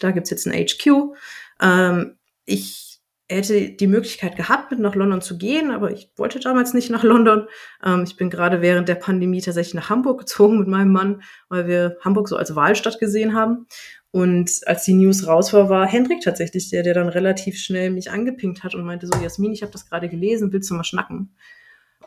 Da 0.00 0.12
gibt's 0.12 0.30
jetzt 0.30 0.46
ein 0.46 0.52
HQ. 0.52 1.14
Ähm, 1.60 2.18
ich 2.44 3.00
hätte 3.30 3.70
die 3.70 3.86
Möglichkeit 3.86 4.36
gehabt, 4.36 4.70
mit 4.70 4.80
nach 4.80 4.94
London 4.94 5.20
zu 5.20 5.36
gehen, 5.36 5.70
aber 5.70 5.90
ich 5.90 6.10
wollte 6.16 6.40
damals 6.40 6.72
nicht 6.72 6.88
nach 6.90 7.02
London. 7.02 7.46
Ähm, 7.84 8.04
ich 8.04 8.16
bin 8.16 8.30
gerade 8.30 8.62
während 8.62 8.88
der 8.88 8.94
Pandemie 8.94 9.42
tatsächlich 9.42 9.74
nach 9.74 9.90
Hamburg 9.90 10.20
gezogen 10.20 10.58
mit 10.58 10.68
meinem 10.68 10.92
Mann, 10.92 11.22
weil 11.48 11.66
wir 11.66 11.98
Hamburg 12.00 12.28
so 12.28 12.36
als 12.36 12.54
Wahlstadt 12.54 12.98
gesehen 12.98 13.34
haben. 13.34 13.66
Und 14.10 14.50
als 14.66 14.84
die 14.84 14.94
News 14.94 15.26
raus 15.26 15.52
war, 15.52 15.68
war 15.68 15.86
Hendrik 15.86 16.22
tatsächlich 16.22 16.70
der, 16.70 16.82
der 16.82 16.94
dann 16.94 17.10
relativ 17.10 17.58
schnell 17.58 17.90
mich 17.90 18.10
angepinkt 18.10 18.64
hat 18.64 18.74
und 18.74 18.84
meinte 18.84 19.06
so, 19.06 19.12
Jasmin, 19.20 19.52
ich 19.52 19.62
habe 19.62 19.72
das 19.72 19.86
gerade 19.86 20.08
gelesen, 20.08 20.50
willst 20.52 20.70
du 20.70 20.74
mal 20.74 20.84
schnacken? 20.84 21.34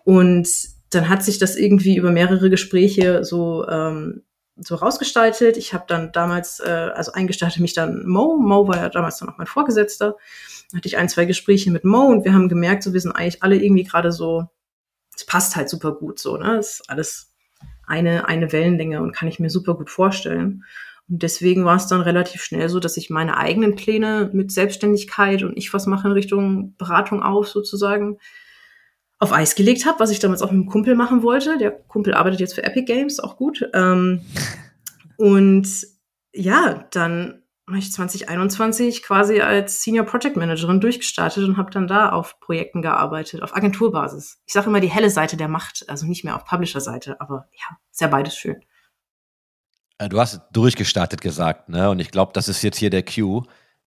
Und 0.04 0.48
dann 0.90 1.10
hat 1.10 1.24
sich 1.24 1.40
das 1.40 1.56
irgendwie 1.56 1.96
über 1.96 2.12
mehrere 2.12 2.50
Gespräche 2.50 3.24
so 3.24 3.68
ähm, 3.68 4.24
so 4.58 4.76
rausgestaltet. 4.76 5.58
Ich 5.58 5.74
habe 5.74 5.86
dann 5.88 6.12
damals, 6.12 6.60
äh, 6.60 6.90
also 6.94 7.14
eingestaltet 7.14 7.62
mich 7.62 7.74
dann 7.74 8.08
Mo. 8.08 8.38
Mo 8.38 8.68
war 8.68 8.78
ja 8.78 8.90
damals 8.90 9.18
dann 9.18 9.30
auch 9.30 9.38
mein 9.38 9.48
Vorgesetzter. 9.48 10.16
Da 10.72 10.78
hatte 10.78 10.88
ich 10.88 10.98
ein, 10.98 11.10
zwei 11.10 11.26
Gespräche 11.26 11.72
mit 11.72 11.84
Mo 11.84 12.04
und 12.04 12.26
wir 12.26 12.34
haben 12.34 12.50
gemerkt, 12.50 12.84
so 12.84 12.94
wir 12.94 13.02
sind 13.02 13.12
eigentlich 13.12 13.44
alle 13.44 13.56
irgendwie 13.56 13.84
gerade 13.84 14.12
so, 14.12 14.46
es 15.16 15.26
passt 15.26 15.56
halt 15.56 15.70
super 15.70 15.94
gut 15.94 16.20
so, 16.20 16.38
ne? 16.38 16.58
Es 16.58 16.80
ist 16.80 16.90
alles 16.90 17.34
eine, 17.88 18.28
eine 18.28 18.52
Wellenlänge 18.52 19.02
und 19.02 19.14
kann 19.14 19.28
ich 19.28 19.40
mir 19.40 19.50
super 19.50 19.76
gut 19.76 19.90
vorstellen. 19.90 20.64
Und 21.10 21.24
deswegen 21.24 21.66
war 21.66 21.76
es 21.76 21.88
dann 21.88 22.02
relativ 22.02 22.44
schnell 22.44 22.70
so, 22.70 22.80
dass 22.80 22.96
ich 22.96 23.10
meine 23.10 23.38
eigenen 23.38 23.76
Pläne 23.76 24.30
mit 24.34 24.52
Selbstständigkeit 24.52 25.44
und 25.44 25.58
ich 25.58 25.74
was 25.74 25.88
mache 25.88 26.08
in 26.08 26.14
Richtung 26.14 26.76
Beratung 26.78 27.22
auf 27.22 27.50
sozusagen 27.50 28.20
auf 29.22 29.32
Eis 29.32 29.54
gelegt 29.54 29.86
habe, 29.86 30.00
was 30.00 30.10
ich 30.10 30.20
damals 30.20 30.42
auch 30.42 30.52
mit 30.52 30.62
einem 30.62 30.70
Kumpel 30.70 30.96
machen 30.96 31.22
wollte. 31.22 31.60
Der 31.60 31.72
Kumpel 31.72 32.16
arbeitet 32.16 32.40
jetzt 32.40 32.56
für 32.56 32.64
Epic 32.64 32.86
Games, 32.86 33.20
auch 33.20 33.38
gut. 33.38 33.70
Ähm, 33.74 34.26
und 35.18 35.68
ja, 36.34 36.88
dann 36.92 37.44
habe 37.68 37.78
ich 37.78 37.92
2021 37.92 39.04
quasi 39.04 39.40
als 39.40 39.84
Senior 39.84 40.06
Project 40.06 40.38
Managerin 40.38 40.82
durchgestartet 40.82 41.48
und 41.48 41.58
habe 41.58 41.70
dann 41.70 41.88
da 41.88 42.10
auf 42.10 42.40
Projekten 42.40 42.82
gearbeitet, 42.82 43.44
auf 43.44 43.56
Agenturbasis. 43.56 44.40
Ich 44.48 44.54
sage 44.54 44.68
immer 44.68 44.80
die 44.80 44.90
helle 44.90 45.12
Seite 45.12 45.38
der 45.38 45.48
Macht, 45.48 45.86
also 45.88 46.08
nicht 46.08 46.24
mehr 46.24 46.36
auf 46.36 46.44
Publisher-Seite, 46.44 47.22
aber 47.22 47.48
ja, 47.54 47.78
ist 47.92 48.02
ja 48.02 48.08
beides 48.08 48.36
schön. 48.36 48.62
Äh, 50.00 50.10
du 50.10 50.20
hast 50.20 50.42
durchgestartet 50.52 51.22
gesagt, 51.22 51.70
ne? 51.70 51.92
Und 51.92 52.00
ich 52.00 52.10
glaube, 52.10 52.32
das 52.34 52.48
ist 52.50 52.64
jetzt 52.64 52.78
hier 52.78 52.90
der 52.90 53.04
Cue. 53.04 53.44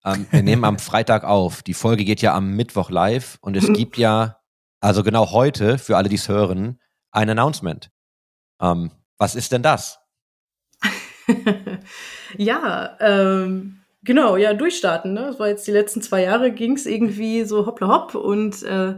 Ähm, 0.06 0.28
wir 0.30 0.44
nehmen 0.44 0.64
am 0.64 0.78
Freitag 0.80 1.24
auf. 1.24 1.64
Die 1.64 1.74
Folge 1.74 2.06
geht 2.06 2.22
ja 2.22 2.36
am 2.36 2.52
Mittwoch 2.52 2.92
live 2.92 3.40
und 3.42 3.58
es 3.58 3.68
gibt 3.74 3.98
ja, 3.98 4.38
also 4.84 5.02
genau 5.02 5.32
heute, 5.32 5.78
für 5.78 5.96
alle, 5.96 6.10
die 6.10 6.18
es 6.18 6.28
hören, 6.28 6.78
ein 7.12 7.30
Announcement. 7.30 7.90
Ähm, 8.60 8.92
was 9.18 9.34
ist 9.34 9.54
denn 9.54 9.64
das? 9.64 10.00
ja, 12.38 12.98
ähm, 13.00 13.80
genau, 14.04 14.36
ja, 14.36 14.54
durchstarten. 14.54 15.14
Ne? 15.14 15.22
Das 15.22 15.40
war 15.40 15.48
jetzt 15.48 15.66
die 15.68 15.72
letzten 15.72 16.02
zwei 16.02 16.24
Jahre, 16.24 16.52
ging 16.52 16.74
es 16.74 16.86
irgendwie 16.86 17.46
so 17.46 17.66
hoppla 17.66 17.88
hopp 17.88 18.16
und 18.16 18.62
äh, 18.64 18.96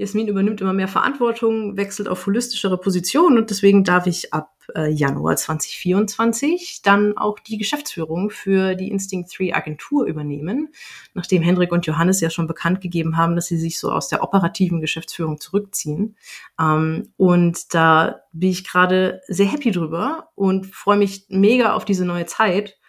Jasmin 0.00 0.28
übernimmt 0.28 0.62
immer 0.62 0.72
mehr 0.72 0.88
Verantwortung, 0.88 1.76
wechselt 1.76 2.08
auf 2.08 2.24
holistischere 2.26 2.78
Positionen 2.78 3.36
und 3.36 3.50
deswegen 3.50 3.84
darf 3.84 4.06
ich 4.06 4.32
ab 4.32 4.50
äh, 4.74 4.88
Januar 4.88 5.36
2024 5.36 6.80
dann 6.82 7.18
auch 7.18 7.38
die 7.38 7.58
Geschäftsführung 7.58 8.30
für 8.30 8.74
die 8.76 8.88
Instinct 8.88 9.38
3 9.38 9.54
Agentur 9.54 10.06
übernehmen, 10.06 10.70
nachdem 11.12 11.42
Hendrik 11.42 11.70
und 11.70 11.84
Johannes 11.84 12.22
ja 12.22 12.30
schon 12.30 12.46
bekannt 12.46 12.80
gegeben 12.80 13.18
haben, 13.18 13.36
dass 13.36 13.48
sie 13.48 13.58
sich 13.58 13.78
so 13.78 13.92
aus 13.92 14.08
der 14.08 14.22
operativen 14.22 14.80
Geschäftsführung 14.80 15.38
zurückziehen. 15.38 16.16
Ähm, 16.58 17.12
und 17.18 17.74
da 17.74 18.22
bin 18.32 18.48
ich 18.48 18.66
gerade 18.66 19.20
sehr 19.28 19.52
happy 19.52 19.70
drüber 19.70 20.30
und 20.34 20.66
freue 20.66 20.96
mich 20.96 21.26
mega 21.28 21.74
auf 21.74 21.84
diese 21.84 22.06
neue 22.06 22.24
Zeit 22.24 22.79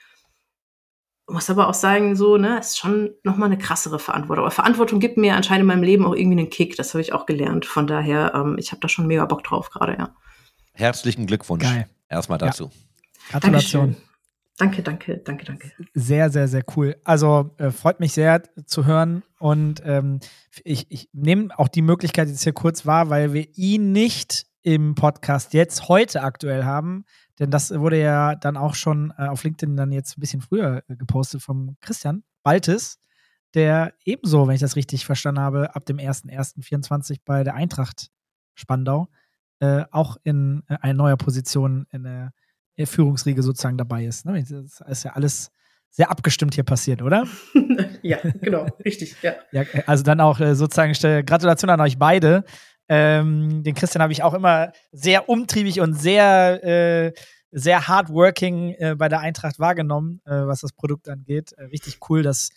muss 1.31 1.49
aber 1.49 1.67
auch 1.67 1.73
sagen, 1.73 2.15
so, 2.15 2.37
ne, 2.37 2.59
ist 2.59 2.77
schon 2.77 3.11
nochmal 3.23 3.47
eine 3.47 3.57
krassere 3.57 3.99
Verantwortung. 3.99 4.45
Aber 4.45 4.51
Verantwortung 4.51 4.99
gibt 4.99 5.17
mir 5.17 5.35
anscheinend 5.35 5.61
in 5.61 5.67
meinem 5.67 5.83
Leben 5.83 6.05
auch 6.05 6.15
irgendwie 6.15 6.39
einen 6.39 6.49
Kick. 6.49 6.75
Das 6.75 6.93
habe 6.93 7.01
ich 7.01 7.13
auch 7.13 7.25
gelernt. 7.25 7.65
Von 7.65 7.87
daher, 7.87 8.33
ähm, 8.35 8.55
ich 8.57 8.71
habe 8.71 8.81
da 8.81 8.87
schon 8.87 9.07
mega 9.07 9.25
Bock 9.25 9.43
drauf 9.43 9.69
gerade, 9.69 9.97
ja. 9.97 10.15
Herzlichen 10.73 11.27
Glückwunsch. 11.27 11.63
Geil. 11.63 11.87
Erstmal 12.09 12.37
dazu. 12.37 12.65
Ja. 12.65 13.39
Gratulation. 13.39 13.95
Danke, 14.57 14.83
danke, 14.83 15.17
danke, 15.17 15.45
danke. 15.45 15.71
Sehr, 15.93 16.29
sehr, 16.29 16.47
sehr 16.47 16.63
cool. 16.75 16.95
Also 17.03 17.55
äh, 17.57 17.71
freut 17.71 17.99
mich 17.99 18.13
sehr 18.13 18.43
zu 18.65 18.85
hören 18.85 19.23
und 19.39 19.81
ähm, 19.85 20.19
ich, 20.63 20.85
ich 20.91 21.09
nehme 21.13 21.57
auch 21.57 21.67
die 21.67 21.81
Möglichkeit 21.81 22.27
jetzt 22.27 22.43
hier 22.43 22.53
kurz 22.53 22.85
wahr, 22.85 23.09
weil 23.09 23.33
wir 23.33 23.47
ihn 23.55 23.91
nicht 23.91 24.45
im 24.61 24.93
Podcast 24.93 25.53
jetzt 25.53 25.87
heute 25.87 26.21
aktuell 26.21 26.63
haben, 26.63 27.05
denn 27.41 27.49
das 27.49 27.71
wurde 27.71 27.99
ja 27.99 28.35
dann 28.35 28.55
auch 28.55 28.75
schon 28.75 29.11
äh, 29.17 29.23
auf 29.23 29.43
LinkedIn 29.43 29.75
dann 29.75 29.91
jetzt 29.91 30.15
ein 30.15 30.21
bisschen 30.21 30.41
früher 30.41 30.83
äh, 30.87 30.95
gepostet 30.95 31.41
vom 31.41 31.75
Christian 31.81 32.23
Baltes, 32.43 32.99
der 33.55 33.93
ebenso, 34.05 34.47
wenn 34.47 34.53
ich 34.53 34.61
das 34.61 34.75
richtig 34.75 35.05
verstanden 35.05 35.41
habe, 35.41 35.75
ab 35.75 35.83
dem 35.85 35.97
1.1.24 35.97 37.17
bei 37.25 37.43
der 37.43 37.55
Eintracht 37.55 38.11
Spandau 38.53 39.09
äh, 39.59 39.85
auch 39.89 40.17
in 40.21 40.61
äh, 40.67 40.77
eine 40.81 40.93
neue 40.93 41.17
Position 41.17 41.87
in 41.91 42.03
der, 42.03 42.31
der 42.77 42.85
Führungsriege 42.85 43.41
sozusagen 43.41 43.77
dabei 43.77 44.05
ist. 44.05 44.23
Ne? 44.23 44.43
Das 44.43 44.79
ist 44.81 45.03
ja 45.03 45.13
alles 45.13 45.51
sehr 45.89 46.11
abgestimmt 46.11 46.53
hier 46.53 46.63
passiert, 46.63 47.01
oder? 47.01 47.25
ja, 48.03 48.19
genau, 48.39 48.67
richtig, 48.85 49.15
ja. 49.23 49.33
ja. 49.51 49.63
Also 49.87 50.03
dann 50.03 50.21
auch 50.21 50.39
äh, 50.39 50.53
sozusagen 50.53 50.93
Gratulation 51.25 51.71
an 51.71 51.81
euch 51.81 51.97
beide. 51.97 52.45
Ähm, 52.93 53.63
den 53.63 53.73
Christian 53.73 54.01
habe 54.01 54.11
ich 54.11 54.21
auch 54.21 54.33
immer 54.33 54.73
sehr 54.91 55.29
umtriebig 55.29 55.79
und 55.79 55.93
sehr, 55.93 56.61
äh, 56.61 57.13
sehr 57.49 57.87
hardworking 57.87 58.73
äh, 58.73 58.95
bei 58.97 59.07
der 59.07 59.21
Eintracht 59.21 59.59
wahrgenommen, 59.59 60.19
äh, 60.25 60.31
was 60.31 60.59
das 60.59 60.73
Produkt 60.73 61.07
angeht. 61.07 61.53
Äh, 61.53 61.63
richtig 61.67 61.99
cool, 62.09 62.21
dass, 62.21 62.49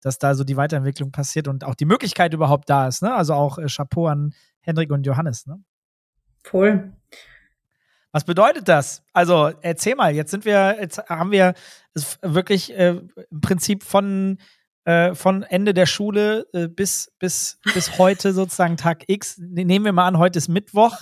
dass 0.00 0.20
da 0.20 0.36
so 0.36 0.44
die 0.44 0.56
Weiterentwicklung 0.56 1.10
passiert 1.10 1.48
und 1.48 1.64
auch 1.64 1.74
die 1.74 1.86
Möglichkeit 1.86 2.32
überhaupt 2.32 2.70
da 2.70 2.86
ist. 2.86 3.02
Ne? 3.02 3.12
Also 3.12 3.34
auch 3.34 3.58
äh, 3.58 3.66
Chapeau 3.66 4.06
an 4.06 4.32
Hendrik 4.60 4.92
und 4.92 5.04
Johannes. 5.04 5.48
Ne? 5.48 5.60
Voll. 6.44 6.92
Was 8.12 8.22
bedeutet 8.22 8.68
das? 8.68 9.02
Also 9.12 9.50
erzähl 9.60 9.96
mal, 9.96 10.14
jetzt 10.14 10.30
sind 10.30 10.44
wir, 10.44 10.78
jetzt 10.80 10.98
haben 11.08 11.32
wir 11.32 11.54
wirklich 12.22 12.72
äh, 12.78 13.00
im 13.28 13.40
Prinzip 13.40 13.82
von 13.82 14.38
äh, 14.90 15.14
von 15.14 15.44
Ende 15.44 15.72
der 15.72 15.86
Schule 15.86 16.46
äh, 16.52 16.66
bis, 16.66 17.12
bis, 17.20 17.58
bis 17.74 17.96
heute 17.98 18.32
sozusagen 18.34 18.76
Tag 18.76 19.04
X. 19.06 19.38
Ne, 19.38 19.64
nehmen 19.64 19.84
wir 19.84 19.92
mal 19.92 20.06
an, 20.06 20.18
heute 20.18 20.38
ist 20.38 20.48
Mittwoch. 20.48 20.98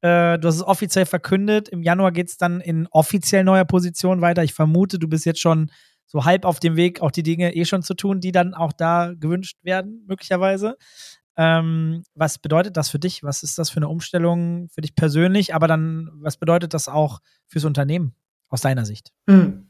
Äh, 0.00 0.38
du 0.38 0.48
hast 0.48 0.56
es 0.56 0.62
offiziell 0.64 1.06
verkündet. 1.06 1.68
Im 1.68 1.82
Januar 1.82 2.10
geht 2.10 2.28
es 2.28 2.36
dann 2.36 2.60
in 2.60 2.88
offiziell 2.90 3.44
neuer 3.44 3.64
Position 3.64 4.20
weiter. 4.20 4.42
Ich 4.42 4.54
vermute, 4.54 4.98
du 4.98 5.06
bist 5.08 5.24
jetzt 5.24 5.40
schon 5.40 5.70
so 6.06 6.24
halb 6.24 6.44
auf 6.44 6.58
dem 6.58 6.74
Weg, 6.74 7.00
auch 7.00 7.12
die 7.12 7.22
Dinge 7.22 7.54
eh 7.54 7.64
schon 7.64 7.82
zu 7.82 7.94
tun, 7.94 8.20
die 8.20 8.32
dann 8.32 8.54
auch 8.54 8.72
da 8.72 9.12
gewünscht 9.14 9.58
werden, 9.62 10.04
möglicherweise. 10.08 10.76
Ähm, 11.36 12.02
was 12.14 12.38
bedeutet 12.38 12.76
das 12.76 12.90
für 12.90 12.98
dich? 12.98 13.22
Was 13.22 13.44
ist 13.44 13.58
das 13.58 13.70
für 13.70 13.76
eine 13.76 13.88
Umstellung 13.88 14.68
für 14.70 14.80
dich 14.80 14.96
persönlich? 14.96 15.54
Aber 15.54 15.68
dann, 15.68 16.10
was 16.14 16.38
bedeutet 16.38 16.74
das 16.74 16.88
auch 16.88 17.20
fürs 17.46 17.64
Unternehmen 17.64 18.14
aus 18.48 18.62
deiner 18.62 18.84
Sicht? 18.84 19.12
Mhm. 19.26 19.68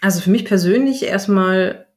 Also 0.00 0.20
für 0.20 0.30
mich 0.30 0.44
persönlich 0.44 1.02
erstmal, 1.04 1.87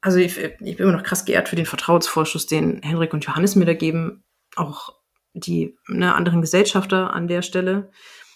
also 0.00 0.18
ich, 0.18 0.38
ich 0.38 0.58
bin 0.58 0.78
immer 0.78 0.92
noch 0.92 1.02
krass 1.02 1.24
geehrt 1.24 1.48
für 1.48 1.56
den 1.56 1.66
Vertrauensvorschuss, 1.66 2.46
den 2.46 2.82
Henrik 2.82 3.12
und 3.12 3.24
Johannes 3.24 3.56
mir 3.56 3.66
da 3.66 3.74
geben, 3.74 4.24
auch 4.56 4.94
die 5.34 5.76
ne, 5.88 6.14
anderen 6.14 6.40
Gesellschafter 6.40 7.12
an 7.12 7.28
der 7.28 7.42
Stelle. 7.42 7.90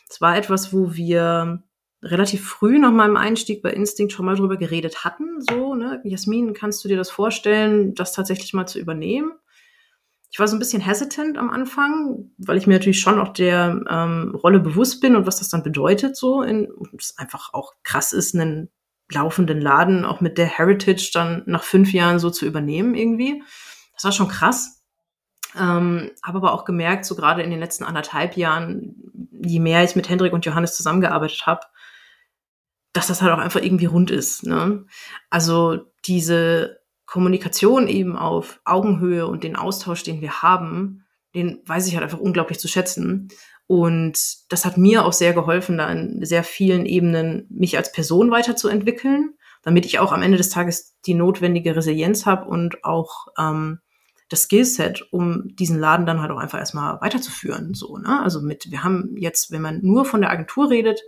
Es 0.09 0.21
war 0.21 0.37
etwas, 0.37 0.73
wo 0.73 0.95
wir 0.95 1.62
relativ 2.03 2.47
früh 2.47 2.79
nach 2.79 2.93
meinem 2.93 3.17
Einstieg 3.17 3.62
bei 3.62 3.71
Instinct 3.71 4.12
schon 4.12 4.27
mal 4.27 4.37
drüber 4.37 4.57
geredet 4.57 5.05
hatten. 5.05 5.41
So, 5.41 5.75
ne? 5.75 6.01
Jasmin, 6.05 6.53
kannst 6.53 6.85
du 6.85 6.89
dir 6.89 6.99
das 6.99 7.11
vorstellen, 7.11 7.95
das 7.95 8.12
tatsächlich 8.12 8.53
mal 8.53 8.67
zu 8.67 8.79
übernehmen? 8.79 9.33
Ich 10.31 10.39
war 10.39 10.49
so 10.49 10.57
ein 10.57 10.59
bisschen 10.59 10.83
hesitant 10.83 11.39
am 11.39 11.49
Anfang, 11.49 12.33
weil 12.39 12.59
ich 12.59 12.67
mir 12.67 12.75
natürlich 12.75 13.01
schon 13.01 13.21
auch 13.21 13.33
der 13.33 13.81
ähm, 13.89 14.35
Rolle 14.35 14.61
bewusst 14.61 15.01
bin 15.01 15.17
und 15.17 15.27
was 15.27 15.39
das 15.39 15.49
dann 15.49 15.62
bedeutet, 15.62 16.17
so 16.17 16.43
in, 16.43 16.71
und 16.71 17.01
es 17.01 17.17
einfach 17.17 17.55
auch 17.55 17.73
krass 17.85 18.12
ist, 18.12 18.35
einen 18.35 18.69
laufenden 19.11 19.61
Laden 19.61 20.05
auch 20.05 20.20
mit 20.20 20.38
der 20.38 20.46
Heritage 20.46 21.11
dann 21.12 21.42
nach 21.46 21.62
fünf 21.62 21.92
Jahren 21.92 22.18
so 22.18 22.30
zu 22.30 22.46
übernehmen 22.46 22.94
irgendwie. 22.94 23.42
Das 23.94 24.05
war 24.05 24.12
schon 24.12 24.28
krass. 24.28 24.82
Ähm, 25.57 26.11
habe 26.22 26.38
aber 26.38 26.52
auch 26.52 26.64
gemerkt, 26.64 27.05
so 27.05 27.14
gerade 27.14 27.42
in 27.42 27.50
den 27.50 27.61
letzten 27.61 27.84
anderthalb 27.84 28.36
Jahren, 28.36 28.96
je 29.30 29.61
mehr 29.61 29.84
ich 29.84 29.94
mit 29.94 30.09
Hendrik 30.09 30.32
und 30.32 30.44
Johannes 30.44 30.76
zusammengearbeitet 30.76 31.46
habe, 31.46 31.61
dass 32.92 33.07
das 33.07 33.22
halt 33.22 33.32
auch 33.32 33.38
einfach 33.38 33.62
irgendwie 33.62 33.86
rund 33.86 34.11
ist. 34.11 34.44
Ne? 34.44 34.86
Also 35.30 35.80
diese 36.07 36.80
Kommunikation 37.07 37.86
eben 37.86 38.16
auf 38.16 38.61
Augenhöhe 38.64 39.26
und 39.26 39.44
den 39.44 39.57
Austausch, 39.57 40.02
den 40.02 40.20
wir 40.20 40.42
haben, 40.42 41.05
den 41.34 41.61
weiß 41.66 41.86
ich 41.86 41.94
halt 41.94 42.05
einfach 42.05 42.18
unglaublich 42.18 42.59
zu 42.59 42.68
schätzen. 42.68 43.28
Und 43.67 44.19
das 44.51 44.65
hat 44.65 44.77
mir 44.77 45.05
auch 45.05 45.12
sehr 45.12 45.33
geholfen, 45.33 45.79
da 45.79 45.91
in 45.91 46.25
sehr 46.25 46.45
vielen 46.45 46.85
Ebenen 46.85 47.47
mich 47.49 47.77
als 47.77 47.93
Person 47.93 48.31
weiterzuentwickeln, 48.31 49.35
damit 49.62 49.87
ich 49.87 49.99
auch 49.99 50.12
am 50.12 50.23
Ende 50.23 50.37
des 50.37 50.51
Tages 50.51 50.95
die 51.07 51.15
notwendige 51.15 51.75
Resilienz 51.75 52.27
habe 52.27 52.47
und 52.47 52.85
auch 52.85 53.29
ähm, 53.39 53.79
das 54.29 54.43
Skillset, 54.43 55.07
um 55.12 55.55
diesen 55.57 55.79
Laden 55.79 56.07
dann 56.07 56.21
halt 56.21 56.31
auch 56.31 56.39
einfach 56.39 56.59
erstmal 56.59 57.01
weiterzuführen. 57.01 57.75
So, 57.75 57.99
ne? 57.99 58.23
Also 58.23 58.41
mit, 58.41 58.71
wir 58.71 58.85
haben 58.85 59.17
jetzt, 59.17 59.51
wenn 59.51 59.62
man 59.62 59.81
nur 59.83 60.05
von 60.05 60.21
der 60.21 60.31
Agentur 60.31 60.71
redet, 60.71 61.01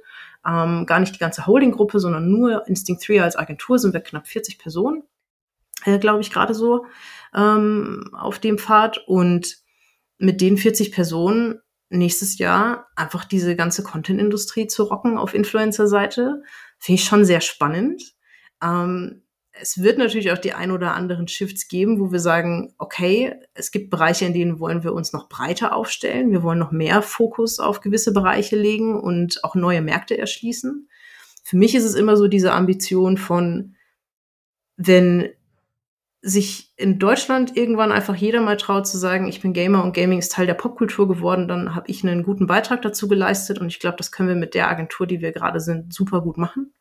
ähm, 0.47 0.87
gar 0.87 1.01
nicht 1.01 1.15
die 1.15 1.19
ganze 1.19 1.47
Holding-Gruppe, 1.47 1.99
sondern 1.99 2.31
nur 2.31 2.67
Instinct 2.69 3.07
3 3.07 3.23
als 3.23 3.37
Agentur 3.37 3.79
sind 3.79 3.95
wir 3.95 4.01
knapp 4.01 4.27
40 4.29 4.59
Personen, 4.59 5.03
äh, 5.85 5.99
glaube 5.99 6.21
ich, 6.21 6.31
gerade 6.31 6.55
so 6.55 6.87
ähm, 7.35 8.11
auf 8.13 8.39
dem 8.39 8.59
Pfad. 8.59 8.99
Und 9.07 9.59
mit 10.19 10.41
den 10.41 10.57
40 10.57 10.93
Personen 10.93 11.61
nächstes 11.89 12.39
Jahr 12.39 12.89
einfach 12.97 13.24
diese 13.24 13.57
ganze 13.57 13.82
Content-Industrie 13.82 14.66
zu 14.66 14.84
rocken 14.84 15.18
auf 15.18 15.34
Influencer-Seite, 15.34 16.43
finde 16.78 17.01
ich 17.01 17.07
schon 17.07 17.24
sehr 17.24 17.41
spannend. 17.41 18.03
Ähm, 18.62 19.22
es 19.59 19.82
wird 19.82 19.99
natürlich 19.99 20.32
auch 20.32 20.39
die 20.39 20.53
ein 20.53 20.70
oder 20.70 20.95
anderen 20.95 21.28
Shifts 21.28 21.68
geben, 21.68 21.99
wo 21.99 22.12
wir 22.12 22.20
sagen, 22.20 22.74
okay, 22.78 23.34
es 23.55 23.70
gibt 23.70 23.91
Bereiche, 23.91 24.26
in 24.26 24.34
denen 24.34 24.61
wollen 24.61 24.84
wir 24.84 24.93
uns 24.93 25.12
noch 25.12 25.28
breiter 25.28 25.74
aufstellen. 25.74 26.30
Wir 26.30 26.43
wollen 26.43 26.59
noch 26.59 26.72
mehr 26.72 27.01
Fokus 27.03 27.59
auf 27.59 27.80
gewisse 27.80 28.12
Bereiche 28.12 28.57
legen 28.57 29.01
und 29.01 29.43
auch 29.45 29.55
neue 29.55 29.80
Märkte 29.80 30.18
erschließen. 30.18 30.89
Für 31.43 31.57
mich 31.57 31.74
ist 31.74 31.84
es 31.84 31.95
immer 31.95 32.16
so 32.16 32.28
diese 32.28 32.53
Ambition 32.53 33.16
von, 33.16 33.76
wenn 34.76 35.30
sich 36.27 36.72
in 36.77 36.99
Deutschland 36.99 37.57
irgendwann 37.57 37.93
einfach 37.93 38.16
jeder 38.16 38.41
mal 38.41 38.57
traut 38.57 38.89
zu 38.89 38.99
sagen, 38.99 39.29
ich 39.29 39.41
bin 39.41 39.53
Gamer 39.53 39.85
und 39.85 39.95
Gaming 39.95 40.18
ist 40.18 40.33
Teil 40.33 40.47
der 40.47 40.55
Popkultur 40.55 41.07
geworden, 41.07 41.47
dann 41.47 41.77
habe 41.77 41.89
ich 41.89 42.03
einen 42.03 42.24
guten 42.24 42.49
Beitrag 42.49 42.83
dazu 42.83 43.07
geleistet 43.07 43.61
und 43.61 43.68
ich 43.68 43.79
glaube, 43.79 43.97
das 43.97 44.11
können 44.11 44.29
wir 44.29 44.35
mit 44.35 44.55
der 44.55 44.68
Agentur, 44.68 45.07
die 45.07 45.20
wir 45.20 45.31
gerade 45.31 45.61
sind, 45.61 45.95
super 45.95 46.20
gut 46.22 46.37
machen. 46.37 46.74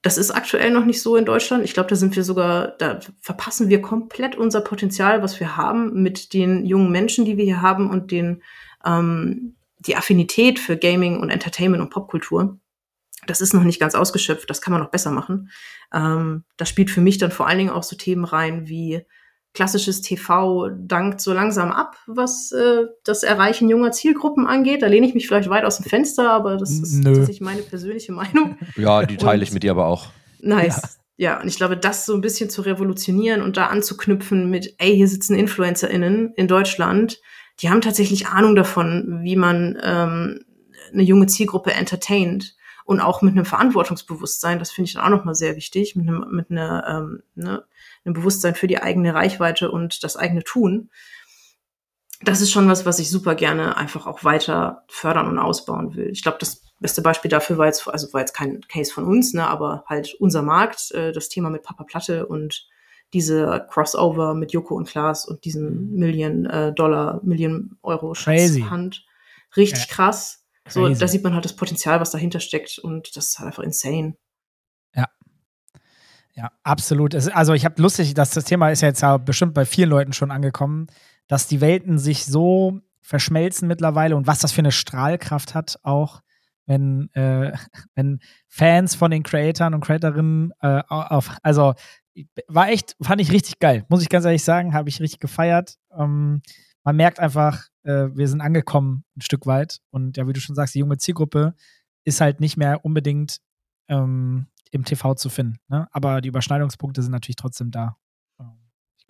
Das 0.00 0.16
ist 0.16 0.30
aktuell 0.30 0.70
noch 0.70 0.86
nicht 0.86 1.02
so 1.02 1.16
in 1.16 1.26
Deutschland. 1.26 1.64
Ich 1.64 1.74
glaube, 1.74 1.90
da 1.90 1.96
sind 1.96 2.16
wir 2.16 2.24
sogar, 2.24 2.68
da 2.78 3.00
verpassen 3.20 3.68
wir 3.68 3.82
komplett 3.82 4.36
unser 4.36 4.62
Potenzial, 4.62 5.22
was 5.22 5.38
wir 5.38 5.58
haben 5.58 6.02
mit 6.02 6.32
den 6.32 6.64
jungen 6.64 6.90
Menschen, 6.90 7.26
die 7.26 7.36
wir 7.36 7.44
hier 7.44 7.60
haben 7.60 7.90
und 7.90 8.10
den, 8.10 8.42
ähm, 8.86 9.56
die 9.80 9.96
Affinität 9.96 10.58
für 10.58 10.78
Gaming 10.78 11.20
und 11.20 11.28
Entertainment 11.28 11.82
und 11.82 11.90
Popkultur. 11.90 12.58
Das 13.28 13.40
ist 13.40 13.54
noch 13.54 13.62
nicht 13.62 13.78
ganz 13.78 13.94
ausgeschöpft, 13.94 14.48
das 14.48 14.60
kann 14.60 14.72
man 14.72 14.82
noch 14.82 14.90
besser 14.90 15.10
machen. 15.10 15.50
Ähm, 15.92 16.44
da 16.56 16.64
spielt 16.64 16.90
für 16.90 17.00
mich 17.00 17.18
dann 17.18 17.30
vor 17.30 17.46
allen 17.46 17.58
Dingen 17.58 17.70
auch 17.70 17.82
so 17.82 17.94
Themen 17.96 18.24
rein 18.24 18.68
wie 18.68 19.04
klassisches 19.54 20.02
TV 20.02 20.68
dankt 20.70 21.20
so 21.20 21.32
langsam 21.32 21.72
ab, 21.72 21.96
was 22.06 22.52
äh, 22.52 22.86
das 23.04 23.22
Erreichen 23.22 23.68
junger 23.68 23.92
Zielgruppen 23.92 24.46
angeht. 24.46 24.82
Da 24.82 24.86
lehne 24.86 25.06
ich 25.06 25.14
mich 25.14 25.26
vielleicht 25.26 25.48
weit 25.48 25.64
aus 25.64 25.78
dem 25.78 25.86
Fenster, 25.86 26.30
aber 26.30 26.56
das 26.56 26.70
ist 26.70 26.94
Nö. 26.94 27.04
tatsächlich 27.04 27.40
meine 27.40 27.62
persönliche 27.62 28.12
Meinung. 28.12 28.56
Ja, 28.76 29.04
die 29.04 29.16
teile 29.16 29.42
ich 29.42 29.52
mit 29.52 29.62
dir 29.62 29.72
aber 29.72 29.86
auch. 29.86 30.06
Nice. 30.40 30.98
Ja. 31.16 31.32
ja, 31.32 31.40
und 31.40 31.48
ich 31.48 31.56
glaube, 31.56 31.76
das 31.76 32.06
so 32.06 32.14
ein 32.14 32.20
bisschen 32.20 32.50
zu 32.50 32.62
revolutionieren 32.62 33.42
und 33.42 33.56
da 33.56 33.66
anzuknüpfen 33.66 34.48
mit, 34.48 34.74
ey, 34.78 34.94
hier 34.94 35.08
sitzen 35.08 35.34
InfluencerInnen 35.34 36.34
in 36.36 36.46
Deutschland, 36.46 37.20
die 37.60 37.70
haben 37.70 37.80
tatsächlich 37.80 38.28
Ahnung 38.28 38.54
davon, 38.54 39.20
wie 39.22 39.36
man 39.36 39.76
ähm, 39.82 40.44
eine 40.92 41.02
junge 41.02 41.26
Zielgruppe 41.26 41.72
entertaint 41.72 42.54
und 42.88 43.02
auch 43.02 43.20
mit 43.20 43.32
einem 43.32 43.44
Verantwortungsbewusstsein, 43.44 44.58
das 44.58 44.70
finde 44.70 44.88
ich 44.88 44.94
dann 44.94 45.04
auch 45.04 45.18
nochmal 45.18 45.34
sehr 45.34 45.56
wichtig, 45.56 45.94
mit, 45.94 46.08
einem, 46.08 46.24
mit 46.30 46.50
einer, 46.50 46.86
ähm, 46.88 47.22
ne, 47.34 47.62
einem 48.02 48.14
Bewusstsein 48.14 48.54
für 48.54 48.66
die 48.66 48.80
eigene 48.80 49.12
Reichweite 49.12 49.70
und 49.70 50.02
das 50.04 50.16
eigene 50.16 50.42
Tun. 50.42 50.88
Das 52.22 52.40
ist 52.40 52.50
schon 52.50 52.66
was, 52.66 52.86
was 52.86 52.98
ich 52.98 53.10
super 53.10 53.34
gerne 53.34 53.76
einfach 53.76 54.06
auch 54.06 54.24
weiter 54.24 54.84
fördern 54.88 55.28
und 55.28 55.38
ausbauen 55.38 55.96
will. 55.96 56.08
Ich 56.08 56.22
glaube, 56.22 56.38
das 56.40 56.62
beste 56.80 57.02
Beispiel 57.02 57.30
dafür 57.30 57.58
war 57.58 57.66
jetzt, 57.66 57.86
also 57.86 58.10
war 58.14 58.22
jetzt 58.22 58.32
kein 58.32 58.62
Case 58.68 58.90
von 58.90 59.04
uns, 59.04 59.34
ne, 59.34 59.46
aber 59.46 59.84
halt 59.86 60.16
unser 60.18 60.40
Markt, 60.40 60.90
äh, 60.92 61.12
das 61.12 61.28
Thema 61.28 61.50
mit 61.50 61.64
Papa 61.64 61.84
Platte 61.84 62.24
und 62.26 62.68
diese 63.12 63.66
Crossover 63.70 64.32
mit 64.32 64.52
Joko 64.52 64.76
und 64.76 64.88
Klaas 64.88 65.28
und 65.28 65.44
diesen 65.44 65.90
mhm. 65.90 65.98
Million 65.98 66.46
äh, 66.46 66.72
Dollar, 66.72 67.20
Million 67.22 67.76
Euro 67.82 68.14
Hand. 68.14 69.04
Richtig 69.58 69.88
ja. 69.88 69.94
krass. 69.94 70.47
So, 70.68 70.84
Crazy. 70.84 71.00
da 71.00 71.08
sieht 71.08 71.24
man 71.24 71.34
halt 71.34 71.44
das 71.44 71.56
Potenzial, 71.56 72.00
was 72.00 72.10
dahinter 72.10 72.40
steckt 72.40 72.78
und 72.78 73.16
das 73.16 73.28
ist 73.28 73.38
halt 73.38 73.48
einfach 73.48 73.62
insane. 73.62 74.16
Ja. 74.94 75.06
Ja, 76.34 76.52
absolut. 76.62 77.14
also 77.14 77.52
ich 77.52 77.64
habe 77.64 77.82
lustig, 77.82 78.14
dass 78.14 78.30
das 78.30 78.44
Thema 78.44 78.70
ist 78.70 78.82
ja 78.82 78.88
jetzt 78.88 79.02
ja 79.02 79.16
bestimmt 79.16 79.54
bei 79.54 79.64
vielen 79.64 79.90
Leuten 79.90 80.12
schon 80.12 80.30
angekommen, 80.30 80.86
dass 81.26 81.46
die 81.46 81.60
Welten 81.60 81.98
sich 81.98 82.24
so 82.24 82.80
verschmelzen 83.02 83.66
mittlerweile 83.66 84.16
und 84.16 84.26
was 84.26 84.40
das 84.40 84.52
für 84.52 84.60
eine 84.60 84.72
Strahlkraft 84.72 85.54
hat, 85.54 85.78
auch 85.82 86.20
wenn, 86.66 87.10
äh, 87.14 87.52
wenn 87.94 88.20
Fans 88.46 88.94
von 88.94 89.10
den 89.10 89.22
Creatoren 89.22 89.74
und 89.74 89.80
Creatorinnen 89.80 90.52
äh, 90.60 90.82
auf, 90.88 91.30
also 91.42 91.74
war 92.46 92.68
echt, 92.68 92.96
fand 93.00 93.20
ich 93.20 93.32
richtig 93.32 93.58
geil, 93.58 93.84
muss 93.88 94.02
ich 94.02 94.08
ganz 94.08 94.24
ehrlich 94.24 94.44
sagen, 94.44 94.74
habe 94.74 94.88
ich 94.88 95.00
richtig 95.00 95.20
gefeiert. 95.20 95.76
Ähm, 95.96 96.42
man 96.84 96.96
merkt 96.96 97.20
einfach, 97.20 97.66
äh, 97.88 98.14
wir 98.14 98.28
sind 98.28 98.42
angekommen 98.42 99.04
ein 99.16 99.22
Stück 99.22 99.46
weit. 99.46 99.80
Und 99.90 100.16
ja, 100.16 100.28
wie 100.28 100.32
du 100.32 100.40
schon 100.40 100.54
sagst, 100.54 100.74
die 100.74 100.80
junge 100.80 100.98
Zielgruppe 100.98 101.54
ist 102.04 102.20
halt 102.20 102.40
nicht 102.40 102.56
mehr 102.56 102.84
unbedingt 102.84 103.38
ähm, 103.88 104.46
im 104.70 104.84
TV 104.84 105.14
zu 105.14 105.30
finden. 105.30 105.58
Ne? 105.68 105.88
Aber 105.90 106.20
die 106.20 106.28
Überschneidungspunkte 106.28 107.02
sind 107.02 107.12
natürlich 107.12 107.36
trotzdem 107.36 107.70
da. 107.70 107.96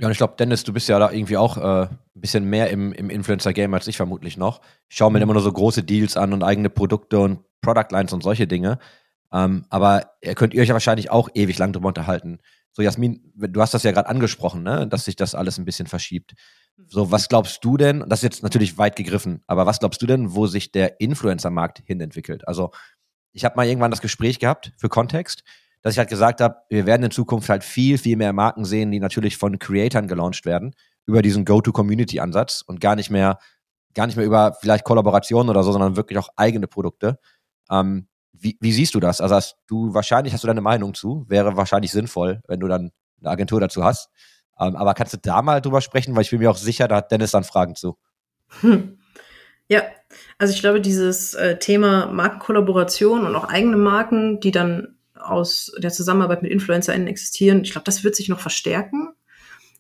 Ja, 0.00 0.06
und 0.06 0.12
ich 0.12 0.18
glaube, 0.18 0.36
Dennis, 0.38 0.62
du 0.62 0.72
bist 0.72 0.88
ja 0.88 1.00
da 1.00 1.10
irgendwie 1.10 1.36
auch 1.36 1.56
äh, 1.56 1.88
ein 1.88 1.98
bisschen 2.14 2.44
mehr 2.44 2.70
im, 2.70 2.92
im 2.92 3.10
Influencer-Game 3.10 3.74
als 3.74 3.88
ich 3.88 3.96
vermutlich 3.96 4.36
noch. 4.36 4.60
Ich 4.88 4.96
schaue 4.96 5.10
mir 5.10 5.18
mhm. 5.18 5.24
immer 5.24 5.32
nur 5.32 5.42
so 5.42 5.52
große 5.52 5.82
Deals 5.82 6.16
an 6.16 6.32
und 6.32 6.44
eigene 6.44 6.70
Produkte 6.70 7.18
und 7.18 7.40
Product 7.60 7.88
Lines 7.90 8.12
und 8.12 8.22
solche 8.22 8.46
Dinge. 8.46 8.78
Ähm, 9.32 9.64
aber 9.70 10.12
ihr 10.22 10.36
könnt 10.36 10.54
ihr 10.54 10.62
euch 10.62 10.68
ja 10.68 10.74
wahrscheinlich 10.74 11.10
auch 11.10 11.28
ewig 11.34 11.58
lang 11.58 11.72
drüber 11.72 11.88
unterhalten. 11.88 12.38
So, 12.72 12.82
Jasmin, 12.82 13.32
du 13.34 13.60
hast 13.60 13.74
das 13.74 13.82
ja 13.82 13.90
gerade 13.90 14.08
angesprochen, 14.08 14.62
ne? 14.62 14.86
dass 14.86 15.04
sich 15.04 15.16
das 15.16 15.34
alles 15.34 15.58
ein 15.58 15.64
bisschen 15.64 15.88
verschiebt. 15.88 16.34
So, 16.86 17.10
was 17.10 17.28
glaubst 17.28 17.64
du 17.64 17.76
denn, 17.76 18.04
das 18.08 18.20
ist 18.20 18.22
jetzt 18.22 18.42
natürlich 18.42 18.78
weit 18.78 18.94
gegriffen, 18.94 19.42
aber 19.46 19.66
was 19.66 19.80
glaubst 19.80 20.00
du 20.00 20.06
denn, 20.06 20.34
wo 20.34 20.46
sich 20.46 20.70
der 20.70 21.00
Influencer-Markt 21.00 21.82
hinentwickelt? 21.84 22.46
Also, 22.46 22.70
ich 23.32 23.44
habe 23.44 23.56
mal 23.56 23.66
irgendwann 23.66 23.90
das 23.90 24.00
Gespräch 24.00 24.38
gehabt 24.38 24.72
für 24.76 24.88
Kontext, 24.88 25.42
dass 25.82 25.94
ich 25.94 25.98
halt 25.98 26.08
gesagt 26.08 26.40
habe, 26.40 26.56
wir 26.68 26.86
werden 26.86 27.02
in 27.02 27.10
Zukunft 27.10 27.48
halt 27.48 27.64
viel, 27.64 27.98
viel 27.98 28.16
mehr 28.16 28.32
Marken 28.32 28.64
sehen, 28.64 28.90
die 28.90 29.00
natürlich 29.00 29.36
von 29.36 29.58
Creatoren 29.58 30.08
gelauncht 30.08 30.46
werden, 30.46 30.74
über 31.04 31.20
diesen 31.20 31.44
Go-to-Community-Ansatz 31.44 32.62
und 32.66 32.80
gar 32.80 32.94
nicht 32.96 33.10
mehr, 33.10 33.38
gar 33.94 34.06
nicht 34.06 34.16
mehr 34.16 34.26
über 34.26 34.56
vielleicht 34.60 34.84
Kollaborationen 34.84 35.50
oder 35.50 35.62
so, 35.64 35.72
sondern 35.72 35.96
wirklich 35.96 36.18
auch 36.18 36.28
eigene 36.36 36.68
Produkte. 36.68 37.18
Ähm, 37.70 38.08
wie, 38.32 38.56
wie 38.60 38.72
siehst 38.72 38.94
du 38.94 39.00
das? 39.00 39.20
Also 39.20 39.34
hast 39.34 39.56
du 39.66 39.94
wahrscheinlich 39.94 40.32
hast 40.32 40.44
du 40.44 40.48
deine 40.48 40.60
Meinung 40.60 40.94
zu, 40.94 41.24
wäre 41.28 41.56
wahrscheinlich 41.56 41.90
sinnvoll, 41.90 42.40
wenn 42.46 42.60
du 42.60 42.68
dann 42.68 42.92
eine 43.20 43.30
Agentur 43.30 43.60
dazu 43.60 43.84
hast. 43.84 44.10
Ähm, 44.60 44.76
aber 44.76 44.94
kannst 44.94 45.12
du 45.12 45.18
da 45.18 45.42
mal 45.42 45.60
drüber 45.60 45.80
sprechen? 45.80 46.14
Weil 46.14 46.22
ich 46.22 46.30
bin 46.30 46.40
mir 46.40 46.50
auch 46.50 46.56
sicher, 46.56 46.88
da 46.88 46.96
hat 46.96 47.10
Dennis 47.10 47.30
dann 47.30 47.44
Fragen 47.44 47.74
zu. 47.74 47.96
Hm. 48.60 48.98
Ja, 49.68 49.82
also 50.38 50.54
ich 50.54 50.60
glaube, 50.60 50.80
dieses 50.80 51.34
äh, 51.34 51.58
Thema 51.58 52.06
Markenkollaboration 52.06 53.26
und 53.26 53.36
auch 53.36 53.44
eigene 53.44 53.76
Marken, 53.76 54.40
die 54.40 54.50
dann 54.50 54.96
aus 55.14 55.72
der 55.78 55.90
Zusammenarbeit 55.90 56.42
mit 56.42 56.50
InfluencerInnen 56.50 57.08
existieren. 57.08 57.62
Ich 57.62 57.72
glaube, 57.72 57.84
das 57.84 58.02
wird 58.04 58.16
sich 58.16 58.28
noch 58.28 58.40
verstärken. 58.40 59.10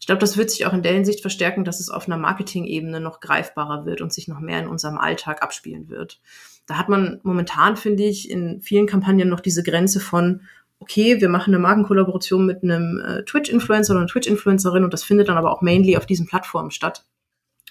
Ich 0.00 0.06
glaube, 0.06 0.20
das 0.20 0.36
wird 0.36 0.50
sich 0.50 0.66
auch 0.66 0.72
in 0.72 0.82
der 0.82 0.92
Hinsicht 0.92 1.20
verstärken, 1.20 1.64
dass 1.64 1.80
es 1.80 1.90
auf 1.90 2.06
einer 2.06 2.18
Marketing-Ebene 2.18 3.00
noch 3.00 3.20
greifbarer 3.20 3.86
wird 3.86 4.00
und 4.00 4.12
sich 4.12 4.28
noch 4.28 4.40
mehr 4.40 4.60
in 4.60 4.68
unserem 4.68 4.98
Alltag 4.98 5.42
abspielen 5.42 5.88
wird. 5.88 6.20
Da 6.66 6.76
hat 6.76 6.88
man 6.88 7.20
momentan, 7.22 7.76
finde 7.76 8.04
ich, 8.04 8.30
in 8.30 8.60
vielen 8.60 8.86
Kampagnen 8.86 9.28
noch 9.28 9.40
diese 9.40 9.62
Grenze 9.62 10.00
von, 10.00 10.42
okay, 10.80 11.20
wir 11.20 11.28
machen 11.28 11.54
eine 11.54 11.62
Markenkollaboration 11.62 12.46
mit 12.46 12.62
einem 12.62 13.00
äh, 13.00 13.24
Twitch-Influencer 13.24 13.92
oder 13.92 14.00
einer 14.00 14.08
Twitch-Influencerin 14.08 14.84
und 14.84 14.92
das 14.92 15.04
findet 15.04 15.28
dann 15.28 15.36
aber 15.36 15.52
auch 15.52 15.62
mainly 15.62 15.96
auf 15.96 16.06
diesen 16.06 16.26
Plattformen 16.26 16.70
statt. 16.70 17.04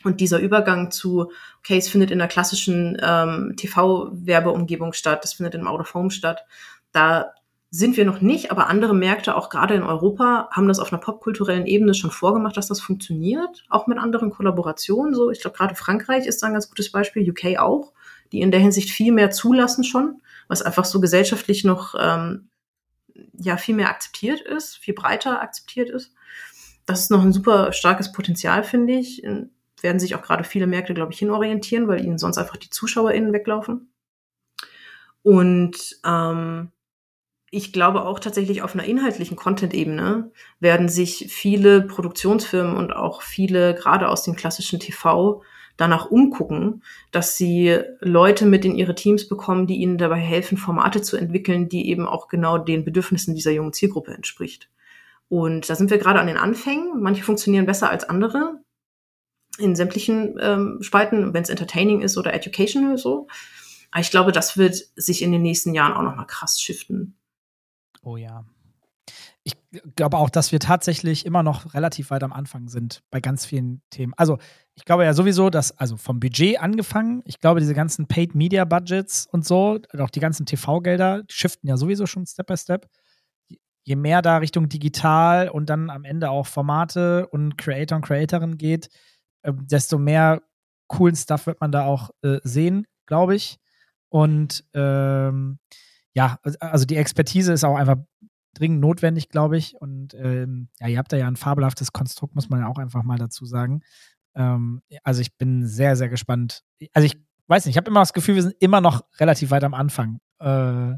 Und 0.04 0.20
dieser 0.22 0.40
Übergang 0.40 0.92
zu, 0.92 1.32
okay, 1.60 1.78
es 1.78 1.90
findet 1.90 2.12
in 2.12 2.20
der 2.20 2.28
klassischen 2.28 2.98
ähm, 3.02 3.54
TV-Werbeumgebung 3.58 4.94
statt, 4.94 5.24
das 5.24 5.34
findet 5.34 5.56
im 5.56 5.68
Out 5.68 5.82
of 5.82 5.94
Home 5.94 6.12
statt, 6.12 6.46
da 6.92 7.34
sind 7.70 7.98
wir 7.98 8.06
noch 8.06 8.22
nicht, 8.22 8.52
aber 8.52 8.68
andere 8.68 8.96
Märkte, 8.96 9.36
auch 9.36 9.50
gerade 9.50 9.74
in 9.74 9.84
Europa, 9.84 10.50
haben 10.52 10.68
das 10.68 10.80
auf 10.80 10.94
einer 10.94 11.02
popkulturellen 11.02 11.66
Ebene 11.66 11.94
schon 11.94 12.12
vorgemacht, 12.12 12.56
dass 12.56 12.68
das 12.68 12.80
funktioniert, 12.80 13.66
auch 13.70 13.88
mit 13.88 13.98
anderen 13.98 14.30
Kollaborationen. 14.30 15.14
So, 15.14 15.32
ich 15.32 15.42
glaube, 15.42 15.58
gerade 15.58 15.76
Frankreich 15.76 16.26
ist 16.26 16.42
da 16.42 16.48
ein 16.48 16.54
ganz 16.54 16.70
gutes 16.70 16.92
Beispiel, 16.92 17.30
UK 17.30 17.60
auch, 17.60 17.92
die 18.32 18.40
in 18.40 18.52
der 18.52 18.62
Hinsicht 18.62 18.90
viel 18.90 19.12
mehr 19.12 19.32
zulassen 19.32 19.84
schon, 19.84 20.22
was 20.48 20.62
einfach 20.62 20.86
so 20.86 21.02
gesellschaftlich 21.02 21.66
noch 21.66 21.94
ähm, 22.00 22.48
ja 23.38 23.58
viel 23.58 23.76
mehr 23.76 23.90
akzeptiert 23.90 24.42
ist, 24.42 24.78
viel 24.78 24.94
breiter 24.94 25.42
akzeptiert 25.42 25.90
ist. 25.90 26.14
Das 26.86 27.02
ist 27.02 27.12
noch 27.12 27.22
ein 27.22 27.34
super 27.34 27.74
starkes 27.74 28.12
Potenzial, 28.12 28.64
finde 28.64 28.94
ich. 28.94 29.24
Werden 29.82 30.00
sich 30.00 30.16
auch 30.16 30.22
gerade 30.22 30.44
viele 30.44 30.68
Märkte, 30.68 30.94
glaube 30.94 31.14
ich, 31.14 31.20
hinorientieren, 31.20 31.88
weil 31.88 32.04
ihnen 32.04 32.18
sonst 32.18 32.38
einfach 32.38 32.58
die 32.58 32.70
ZuschauerInnen 32.70 33.34
weglaufen. 33.34 33.92
Und 35.22 36.00
ähm, 36.06 36.72
ich 37.50 37.74
glaube 37.74 38.04
auch 38.06 38.20
tatsächlich 38.20 38.62
auf 38.62 38.74
einer 38.74 38.86
inhaltlichen 38.86 39.38
Content-Ebene 39.38 40.32
werden 40.60 40.90
sich 40.90 41.28
viele 41.30 41.82
Produktionsfirmen 41.82 42.76
und 42.76 42.94
auch 42.94 43.22
viele, 43.22 43.74
gerade 43.76 44.10
aus 44.10 44.24
dem 44.24 44.36
klassischen 44.36 44.80
TV, 44.80 45.44
danach 45.78 46.10
umgucken, 46.10 46.84
dass 47.12 47.38
sie 47.38 47.80
Leute 48.00 48.46
mit 48.46 48.66
in 48.66 48.76
ihre 48.76 48.96
Teams 48.96 49.30
bekommen, 49.30 49.68
die 49.68 49.78
ihnen 49.78 49.98
dabei 49.98 50.20
helfen, 50.20 50.58
Formate 50.58 51.02
zu 51.02 51.18
entwickeln, 51.18 51.70
die 51.70 51.90
eben 51.90 52.08
auch 52.08 52.28
genau 52.28 52.58
den 52.58 52.84
Bedürfnissen 52.84 53.36
dieser 53.36 53.52
jungen 53.52 53.74
Zielgruppe 53.74 54.14
entspricht. 54.14 54.70
Und 55.30 55.70
da 55.70 55.76
sind 55.76 55.90
wir 55.90 55.98
gerade 55.98 56.20
an 56.20 56.28
den 56.28 56.38
Anfängen. 56.38 57.02
Manche 57.02 57.24
funktionieren 57.24 57.66
besser 57.66 57.90
als 57.90 58.08
andere 58.08 58.60
in 59.60 59.76
sämtlichen 59.76 60.38
ähm, 60.40 60.78
Spalten, 60.82 61.34
wenn 61.34 61.44
es 61.44 61.50
entertaining 61.50 62.02
ist 62.02 62.18
oder 62.18 62.34
educational 62.34 62.98
so. 62.98 63.28
Aber 63.92 64.02
ich 64.02 64.12
glaube, 64.12 64.32
das 64.32 64.58
wird 64.58 64.76
sich 64.96 65.22
in 65.22 65.32
den 65.32 65.42
nächsten 65.42 65.74
Jahren 65.74 65.94
auch 65.94 66.04
noch 66.04 66.16
mal 66.16 66.26
krass 66.26 66.60
shiften. 66.60 67.16
Oh 68.04 68.18
ja. 68.18 68.46
Glaube 69.96 70.18
auch, 70.18 70.30
dass 70.30 70.52
wir 70.52 70.60
tatsächlich 70.60 71.26
immer 71.26 71.44
noch 71.44 71.74
relativ 71.74 72.10
weit 72.12 72.24
am 72.24 72.34
Anfang 72.34 72.68
sind 72.68 73.02
bei 73.12 73.20
ganz 73.20 73.46
vielen 73.46 73.82
Themen. 73.90 74.14
Also, 74.18 74.38
ich 74.76 74.86
glaube 74.86 75.04
ja 75.04 75.14
sowieso, 75.14 75.50
dass, 75.50 75.78
also 75.78 75.98
vom 75.98 76.20
Budget 76.20 76.60
angefangen, 76.60 77.24
ich 77.26 77.40
glaube, 77.40 77.60
diese 77.60 77.74
ganzen 77.74 78.08
Paid 78.08 78.36
Media 78.36 78.66
Budgets 78.66 79.28
und 79.32 79.46
so, 79.46 79.80
auch 79.98 80.10
die 80.10 80.20
ganzen 80.20 80.46
TV-Gelder, 80.46 81.24
shiften 81.30 81.68
ja 81.68 81.78
sowieso 81.78 82.06
schon 82.06 82.26
Step 82.26 82.48
by 82.48 82.58
Step. 82.58 82.88
Je 83.84 83.96
mehr 83.96 84.22
da 84.22 84.38
Richtung 84.38 84.70
digital 84.70 85.50
und 85.50 85.70
dann 85.70 85.90
am 85.90 86.04
Ende 86.04 86.30
auch 86.30 86.46
Formate 86.46 87.28
und 87.28 87.58
Creator 87.58 87.96
und 87.96 88.06
Creatorin 88.06 88.58
geht, 88.58 88.90
äh, 89.44 89.54
desto 89.56 89.98
mehr 89.98 90.42
coolen 90.88 91.16
Stuff 91.16 91.48
wird 91.48 91.62
man 91.62 91.72
da 91.72 91.86
auch 91.86 92.12
äh, 92.22 92.40
sehen, 92.44 92.86
glaube 93.06 93.36
ich. 93.36 93.60
Und 94.10 94.64
ähm, 94.74 95.60
ja, 96.14 96.40
also 96.60 96.86
die 96.86 96.96
Expertise 96.96 97.54
ist 97.54 97.64
auch 97.64 97.76
einfach 97.76 97.98
dringend 98.60 98.80
notwendig, 98.82 99.30
glaube 99.30 99.58
ich. 99.58 99.76
Und 99.80 100.14
ähm, 100.16 100.70
ja, 100.80 100.88
ihr 100.88 100.98
habt 100.98 101.12
da 101.12 101.18
ja 101.18 101.28
ein 101.28 101.36
fabelhaftes 101.36 101.92
Konstrukt, 101.92 102.36
muss 102.36 102.50
man 102.50 102.62
ja 102.62 102.68
auch 102.68 102.78
einfach 102.78 103.04
mal 103.04 103.18
dazu 103.18 103.46
sagen. 103.46 103.82
Ähm, 104.36 104.82
also 105.04 105.22
ich 105.22 105.38
bin 105.38 105.66
sehr, 105.68 105.96
sehr 105.96 106.10
gespannt. 106.10 106.64
Also 106.94 107.06
ich 107.06 107.18
weiß 107.48 107.66
nicht, 107.66 107.74
ich 107.74 107.78
habe 107.78 107.90
immer 107.90 108.02
das 108.02 108.14
Gefühl, 108.14 108.36
wir 108.36 108.44
sind 108.44 108.56
immer 108.60 108.82
noch 108.82 109.02
relativ 109.20 109.52
weit 109.52 109.64
am 109.64 109.74
Anfang. 109.74 110.20
Äh, 110.40 110.94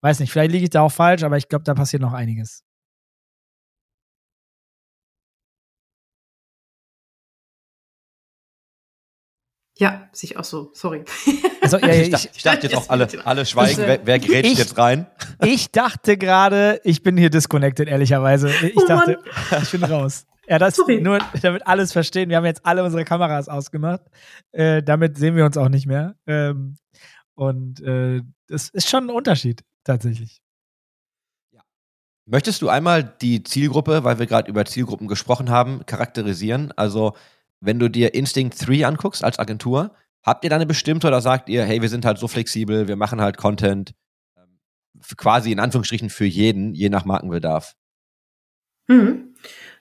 weiß 0.00 0.20
nicht, 0.20 0.32
vielleicht 0.32 0.52
liege 0.52 0.64
ich 0.64 0.70
da 0.70 0.82
auch 0.82 0.92
falsch, 0.92 1.22
aber 1.22 1.36
ich 1.36 1.48
glaube, 1.48 1.64
da 1.64 1.74
passiert 1.74 2.02
noch 2.02 2.12
einiges. 2.12 2.64
Ja, 9.78 10.08
sich 10.12 10.36
auch 10.36 10.44
so. 10.44 10.70
Sorry. 10.74 11.04
Also, 11.60 11.78
ja, 11.78 11.88
ich, 11.88 12.12
ich, 12.12 12.30
ich, 12.34 12.42
dachte 12.42 12.66
jetzt 12.66 12.76
auch 12.76 12.88
alle, 12.88 13.06
alle 13.24 13.46
schweigen. 13.46 13.78
wer, 13.78 14.04
wer 14.04 14.18
gerät 14.18 14.46
jetzt 14.46 14.76
rein? 14.76 15.06
Ich 15.44 15.70
dachte 15.70 16.16
gerade, 16.16 16.80
ich 16.82 17.02
bin 17.02 17.16
hier 17.16 17.30
disconnected, 17.30 17.88
ehrlicherweise. 17.88 18.50
Ich 18.50 18.76
oh 18.76 18.86
dachte, 18.86 19.18
ich 19.62 19.70
bin 19.70 19.84
raus. 19.84 20.26
Ja, 20.48 20.58
das 20.58 20.76
Sorry. 20.76 21.00
nur, 21.00 21.18
damit 21.42 21.66
alles 21.66 21.92
verstehen. 21.92 22.28
Wir 22.30 22.38
haben 22.38 22.44
jetzt 22.46 22.64
alle 22.64 22.82
unsere 22.82 23.04
Kameras 23.04 23.48
ausgemacht. 23.48 24.02
Äh, 24.50 24.82
damit 24.82 25.16
sehen 25.16 25.36
wir 25.36 25.44
uns 25.44 25.56
auch 25.56 25.68
nicht 25.68 25.86
mehr. 25.86 26.16
Ähm, 26.26 26.76
und 27.34 27.80
äh, 27.82 28.22
das 28.48 28.70
ist 28.70 28.88
schon 28.88 29.04
ein 29.04 29.10
Unterschied, 29.10 29.62
tatsächlich. 29.84 30.40
Möchtest 32.24 32.62
du 32.62 32.68
einmal 32.68 33.04
die 33.04 33.42
Zielgruppe, 33.42 34.04
weil 34.04 34.18
wir 34.18 34.26
gerade 34.26 34.50
über 34.50 34.64
Zielgruppen 34.64 35.06
gesprochen 35.06 35.50
haben, 35.50 35.86
charakterisieren? 35.86 36.72
Also 36.76 37.14
wenn 37.60 37.78
du 37.78 37.88
dir 37.88 38.14
Instinct 38.14 38.66
3 38.66 38.86
anguckst 38.86 39.24
als 39.24 39.38
Agentur, 39.38 39.94
habt 40.22 40.44
ihr 40.44 40.50
da 40.50 40.56
eine 40.56 40.66
bestimmte 40.66 41.06
oder 41.06 41.20
sagt 41.20 41.48
ihr, 41.48 41.64
hey, 41.64 41.82
wir 41.82 41.88
sind 41.88 42.04
halt 42.04 42.18
so 42.18 42.28
flexibel, 42.28 42.88
wir 42.88 42.96
machen 42.96 43.20
halt 43.20 43.36
Content 43.36 43.94
ähm, 44.36 44.58
quasi 45.16 45.52
in 45.52 45.60
Anführungsstrichen 45.60 46.10
für 46.10 46.24
jeden, 46.26 46.74
je 46.74 46.88
nach 46.88 47.04
Markenbedarf? 47.04 47.74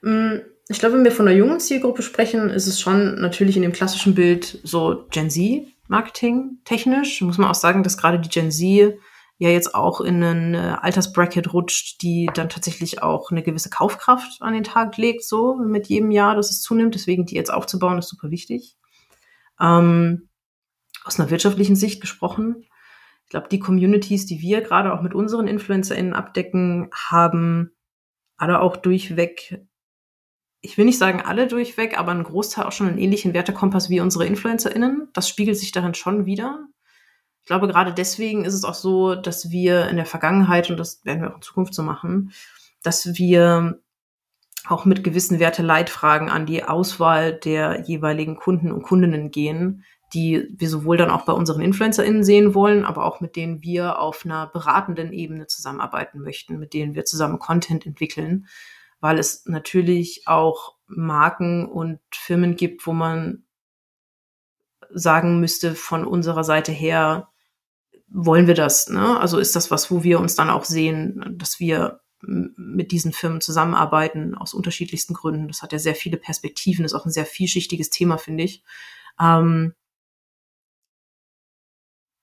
Mm, 0.01 0.37
ich 0.69 0.79
glaube, 0.79 0.95
wenn 0.95 1.03
wir 1.03 1.11
von 1.11 1.27
einer 1.27 1.37
jungen 1.37 1.59
Zielgruppe 1.59 2.01
sprechen, 2.01 2.49
ist 2.49 2.67
es 2.67 2.79
schon 2.79 3.19
natürlich 3.21 3.55
in 3.55 3.61
dem 3.61 3.71
klassischen 3.71 4.15
Bild 4.15 4.59
so 4.63 5.07
Gen 5.11 5.29
Z 5.29 5.67
Marketing 5.87 6.59
technisch. 6.65 7.21
Muss 7.21 7.37
man 7.37 7.49
auch 7.49 7.55
sagen, 7.55 7.83
dass 7.83 7.97
gerade 7.97 8.19
die 8.19 8.29
Gen 8.29 8.51
Z 8.51 8.97
ja 9.37 9.49
jetzt 9.49 9.75
auch 9.75 10.01
in 10.01 10.23
einen 10.23 10.53
äh, 10.55 10.77
Altersbracket 10.81 11.53
rutscht, 11.53 12.01
die 12.01 12.29
dann 12.33 12.49
tatsächlich 12.49 13.03
auch 13.03 13.31
eine 13.31 13.43
gewisse 13.43 13.69
Kaufkraft 13.69 14.41
an 14.41 14.53
den 14.53 14.63
Tag 14.63 14.97
legt, 14.97 15.23
so 15.23 15.55
mit 15.55 15.87
jedem 15.87 16.11
Jahr, 16.11 16.35
dass 16.35 16.49
es 16.49 16.61
zunimmt. 16.61 16.95
Deswegen 16.95 17.25
die 17.25 17.35
jetzt 17.35 17.53
aufzubauen, 17.53 17.99
ist 17.99 18.09
super 18.09 18.31
wichtig. 18.31 18.77
Ähm, 19.59 20.29
aus 21.03 21.19
einer 21.19 21.29
wirtschaftlichen 21.29 21.75
Sicht 21.75 22.01
gesprochen, 22.01 22.65
ich 23.27 23.31
glaube, 23.31 23.49
die 23.49 23.59
Communities, 23.59 24.25
die 24.25 24.39
wir 24.39 24.61
gerade 24.61 24.93
auch 24.93 25.01
mit 25.01 25.13
unseren 25.13 25.47
InfluencerInnen 25.47 26.13
abdecken, 26.13 26.89
haben 26.93 27.71
alle 28.37 28.61
auch 28.61 28.77
durchweg, 28.77 29.65
ich 30.61 30.77
will 30.77 30.85
nicht 30.85 30.97
sagen 30.97 31.21
alle 31.21 31.47
durchweg, 31.47 31.99
aber 31.99 32.11
ein 32.11 32.23
Großteil 32.23 32.65
auch 32.65 32.71
schon 32.71 32.87
einen 32.87 32.97
ähnlichen 32.97 33.33
Wertekompass 33.33 33.89
wie 33.89 33.99
unsere 33.99 34.25
InfluencerInnen. 34.25 35.09
Das 35.13 35.27
spiegelt 35.27 35.57
sich 35.57 35.73
darin 35.73 35.93
schon 35.93 36.25
wieder. 36.25 36.67
Ich 37.47 37.49
glaube, 37.49 37.69
gerade 37.69 37.93
deswegen 37.93 38.43
ist 38.43 38.53
es 38.53 38.65
auch 38.65 38.73
so, 38.73 39.15
dass 39.15 39.51
wir 39.51 39.87
in 39.87 39.95
der 39.95 40.05
Vergangenheit, 40.05 40.69
und 40.69 40.75
das 40.75 41.05
werden 41.05 41.21
wir 41.21 41.31
auch 41.31 41.37
in 41.37 41.41
Zukunft 41.41 41.73
so 41.73 41.81
machen, 41.81 42.33
dass 42.83 43.15
wir 43.17 43.79
auch 44.67 44.83
mit 44.83 45.01
gewissen 45.01 45.39
Werte-Leitfragen 45.39 46.29
an 46.29 46.45
die 46.45 46.65
Auswahl 46.65 47.31
der 47.31 47.83
jeweiligen 47.87 48.35
Kunden 48.35 48.69
und 48.69 48.83
Kundinnen 48.83 49.31
gehen, 49.31 49.85
die 50.13 50.45
wir 50.57 50.67
sowohl 50.67 50.97
dann 50.97 51.09
auch 51.09 51.23
bei 51.23 51.31
unseren 51.31 51.61
InfluencerInnen 51.61 52.25
sehen 52.25 52.53
wollen, 52.53 52.83
aber 52.83 53.05
auch 53.05 53.21
mit 53.21 53.37
denen 53.37 53.61
wir 53.63 53.99
auf 53.99 54.25
einer 54.25 54.47
beratenden 54.47 55.13
Ebene 55.13 55.47
zusammenarbeiten 55.47 56.19
möchten, 56.19 56.59
mit 56.59 56.73
denen 56.73 56.95
wir 56.95 57.05
zusammen 57.05 57.39
Content 57.39 57.85
entwickeln, 57.85 58.47
weil 58.99 59.17
es 59.17 59.45
natürlich 59.45 60.23
auch 60.25 60.75
Marken 60.85 61.65
und 61.65 62.01
Firmen 62.11 62.57
gibt, 62.57 62.85
wo 62.85 62.91
man 62.91 63.45
sagen 64.89 65.39
müsste 65.39 65.75
von 65.75 66.03
unserer 66.03 66.43
Seite 66.43 66.73
her, 66.73 67.29
wollen 68.09 68.47
wir 68.47 68.53
das? 68.53 68.89
Ne? 68.89 69.19
Also 69.19 69.37
ist 69.37 69.55
das 69.55 69.71
was, 69.71 69.91
wo 69.91 70.03
wir 70.03 70.19
uns 70.19 70.35
dann 70.35 70.49
auch 70.49 70.65
sehen, 70.65 71.35
dass 71.37 71.59
wir 71.59 72.01
mit 72.21 72.91
diesen 72.91 73.13
Firmen 73.13 73.41
zusammenarbeiten 73.41 74.35
aus 74.35 74.53
unterschiedlichsten 74.53 75.13
Gründen. 75.13 75.47
Das 75.47 75.61
hat 75.61 75.71
ja 75.71 75.79
sehr 75.79 75.95
viele 75.95 76.17
Perspektiven, 76.17 76.83
ist 76.83 76.93
auch 76.93 77.05
ein 77.05 77.11
sehr 77.11 77.25
vielschichtiges 77.25 77.89
Thema, 77.89 78.17
finde 78.17 78.43
ich. 78.43 78.63
Ähm, 79.19 79.73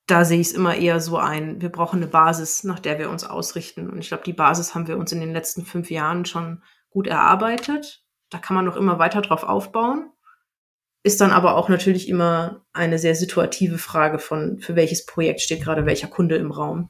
da 0.07 0.25
sehe 0.25 0.41
ich 0.41 0.49
es 0.49 0.53
immer 0.53 0.75
eher 0.75 1.01
so 1.01 1.17
ein, 1.17 1.63
wir 1.63 1.71
brauchen 1.71 1.97
eine 1.97 2.09
Basis, 2.09 2.65
nach 2.65 2.81
der 2.81 2.99
wir 2.99 3.09
uns 3.09 3.25
ausrichten. 3.25 3.89
Und 3.89 3.99
ich 3.99 4.09
glaube, 4.09 4.25
die 4.25 4.33
Basis 4.33 4.75
haben 4.75 4.89
wir 4.89 4.99
uns 4.99 5.13
in 5.13 5.21
den 5.21 5.33
letzten 5.33 5.65
fünf 5.65 5.91
Jahren 5.91 6.25
schon 6.25 6.63
gut 6.91 7.07
erarbeitet. 7.07 8.05
Da 8.31 8.39
kann 8.39 8.57
man 8.57 8.65
noch 8.65 8.77
immer 8.77 8.99
weiter 8.99 9.23
drauf 9.23 9.45
aufbauen 9.45 10.11
ist 11.05 11.21
dann 11.21 11.31
aber 11.31 11.57
auch 11.57 11.69
natürlich 11.69 12.09
immer 12.09 12.65
eine 12.73 12.99
sehr 12.99 13.15
situative 13.15 13.77
Frage 13.79 14.19
von, 14.19 14.59
für 14.59 14.75
welches 14.75 15.05
Projekt 15.05 15.43
steht 15.43 15.63
gerade 15.63 15.85
welcher 15.85 16.09
Kunde 16.09 16.37
im 16.37 16.51
Raum. 16.51 16.89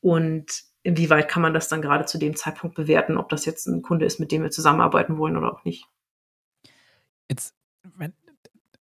Und 0.00 0.46
inwieweit 0.84 1.28
kann 1.28 1.42
man 1.42 1.52
das 1.52 1.68
dann 1.68 1.82
gerade 1.82 2.06
zu 2.06 2.18
dem 2.18 2.36
Zeitpunkt 2.36 2.76
bewerten, 2.76 3.18
ob 3.18 3.28
das 3.28 3.44
jetzt 3.44 3.66
ein 3.66 3.82
Kunde 3.82 4.06
ist, 4.06 4.20
mit 4.20 4.30
dem 4.30 4.42
wir 4.42 4.50
zusammenarbeiten 4.50 5.18
wollen 5.18 5.36
oder 5.36 5.52
auch 5.52 5.64
nicht. 5.64 5.86
Jetzt, 7.28 7.52
wenn, 7.96 8.14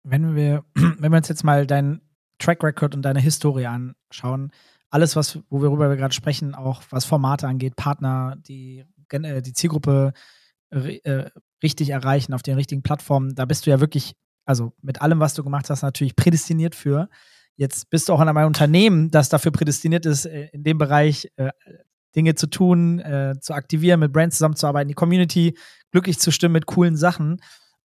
wenn 0.03 0.35
wir, 0.35 0.63
wenn 0.75 1.11
wir 1.11 1.17
uns 1.17 1.29
jetzt 1.29 1.43
mal 1.43 1.65
deinen 1.65 2.01
Track 2.37 2.63
Record 2.63 2.93
und 2.93 3.01
deine 3.01 3.19
Historie 3.19 3.65
anschauen, 3.65 4.51
alles, 4.91 5.15
was, 5.15 5.39
worüber 5.49 5.89
wir 5.89 5.97
gerade 5.97 6.13
sprechen, 6.13 6.53
auch 6.53 6.83
was 6.91 7.05
Formate 7.05 7.47
angeht, 7.47 7.75
Partner, 7.75 8.35
die, 8.37 8.85
äh, 9.09 9.41
die 9.41 9.53
Zielgruppe 9.53 10.13
äh, 10.69 11.29
richtig 11.63 11.89
erreichen 11.89 12.33
auf 12.33 12.43
den 12.43 12.55
richtigen 12.55 12.83
Plattformen, 12.83 13.33
da 13.33 13.45
bist 13.45 13.65
du 13.65 13.71
ja 13.71 13.79
wirklich, 13.79 14.15
also 14.49 14.73
mit 14.81 15.03
allem, 15.03 15.19
was 15.19 15.35
du 15.35 15.43
gemacht 15.43 15.69
hast, 15.69 15.83
natürlich 15.83 16.15
prädestiniert 16.15 16.73
für. 16.73 17.07
Jetzt 17.55 17.91
bist 17.91 18.09
du 18.09 18.13
auch 18.13 18.21
in 18.21 18.27
einem 18.29 18.47
Unternehmen, 18.47 19.11
das 19.11 19.29
dafür 19.29 19.51
prädestiniert 19.51 20.07
ist, 20.07 20.25
äh, 20.25 20.47
in 20.51 20.63
dem 20.63 20.79
Bereich 20.79 21.31
äh, 21.35 21.51
Dinge 22.15 22.33
zu 22.33 22.47
tun, 22.47 22.97
äh, 22.97 23.35
zu 23.39 23.53
aktivieren, 23.53 23.99
mit 23.99 24.11
Brands 24.11 24.37
zusammenzuarbeiten, 24.37 24.87
die 24.87 24.95
Community 24.95 25.55
glücklich 25.91 26.17
zu 26.17 26.31
stimmen 26.31 26.53
mit 26.53 26.65
coolen 26.65 26.95
Sachen. 26.95 27.41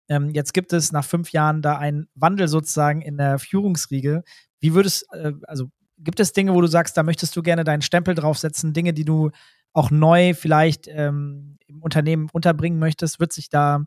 Ähm, 0.09 0.31
jetzt 0.31 0.53
gibt 0.53 0.73
es 0.73 0.91
nach 0.91 1.05
fünf 1.05 1.31
Jahren 1.31 1.61
da 1.61 1.77
einen 1.77 2.09
Wandel 2.13 2.49
sozusagen 2.49 3.01
in 3.01 3.15
der 3.15 3.39
Führungsriege. 3.39 4.23
Wie 4.59 4.73
würdest, 4.73 5.05
äh, 5.13 5.31
also 5.47 5.69
gibt 5.97 6.19
es 6.19 6.33
Dinge, 6.33 6.53
wo 6.53 6.59
du 6.59 6.67
sagst, 6.67 6.97
da 6.97 7.03
möchtest 7.03 7.37
du 7.37 7.41
gerne 7.41 7.63
deinen 7.63 7.83
Stempel 7.83 8.15
draufsetzen, 8.15 8.73
Dinge, 8.73 8.91
die 8.91 9.05
du 9.05 9.31
auch 9.71 9.91
neu 9.91 10.33
vielleicht 10.33 10.89
ähm, 10.89 11.57
im 11.67 11.81
Unternehmen 11.81 12.27
unterbringen 12.33 12.79
möchtest? 12.79 13.21
Wird 13.21 13.31
sich 13.31 13.47
da, 13.47 13.85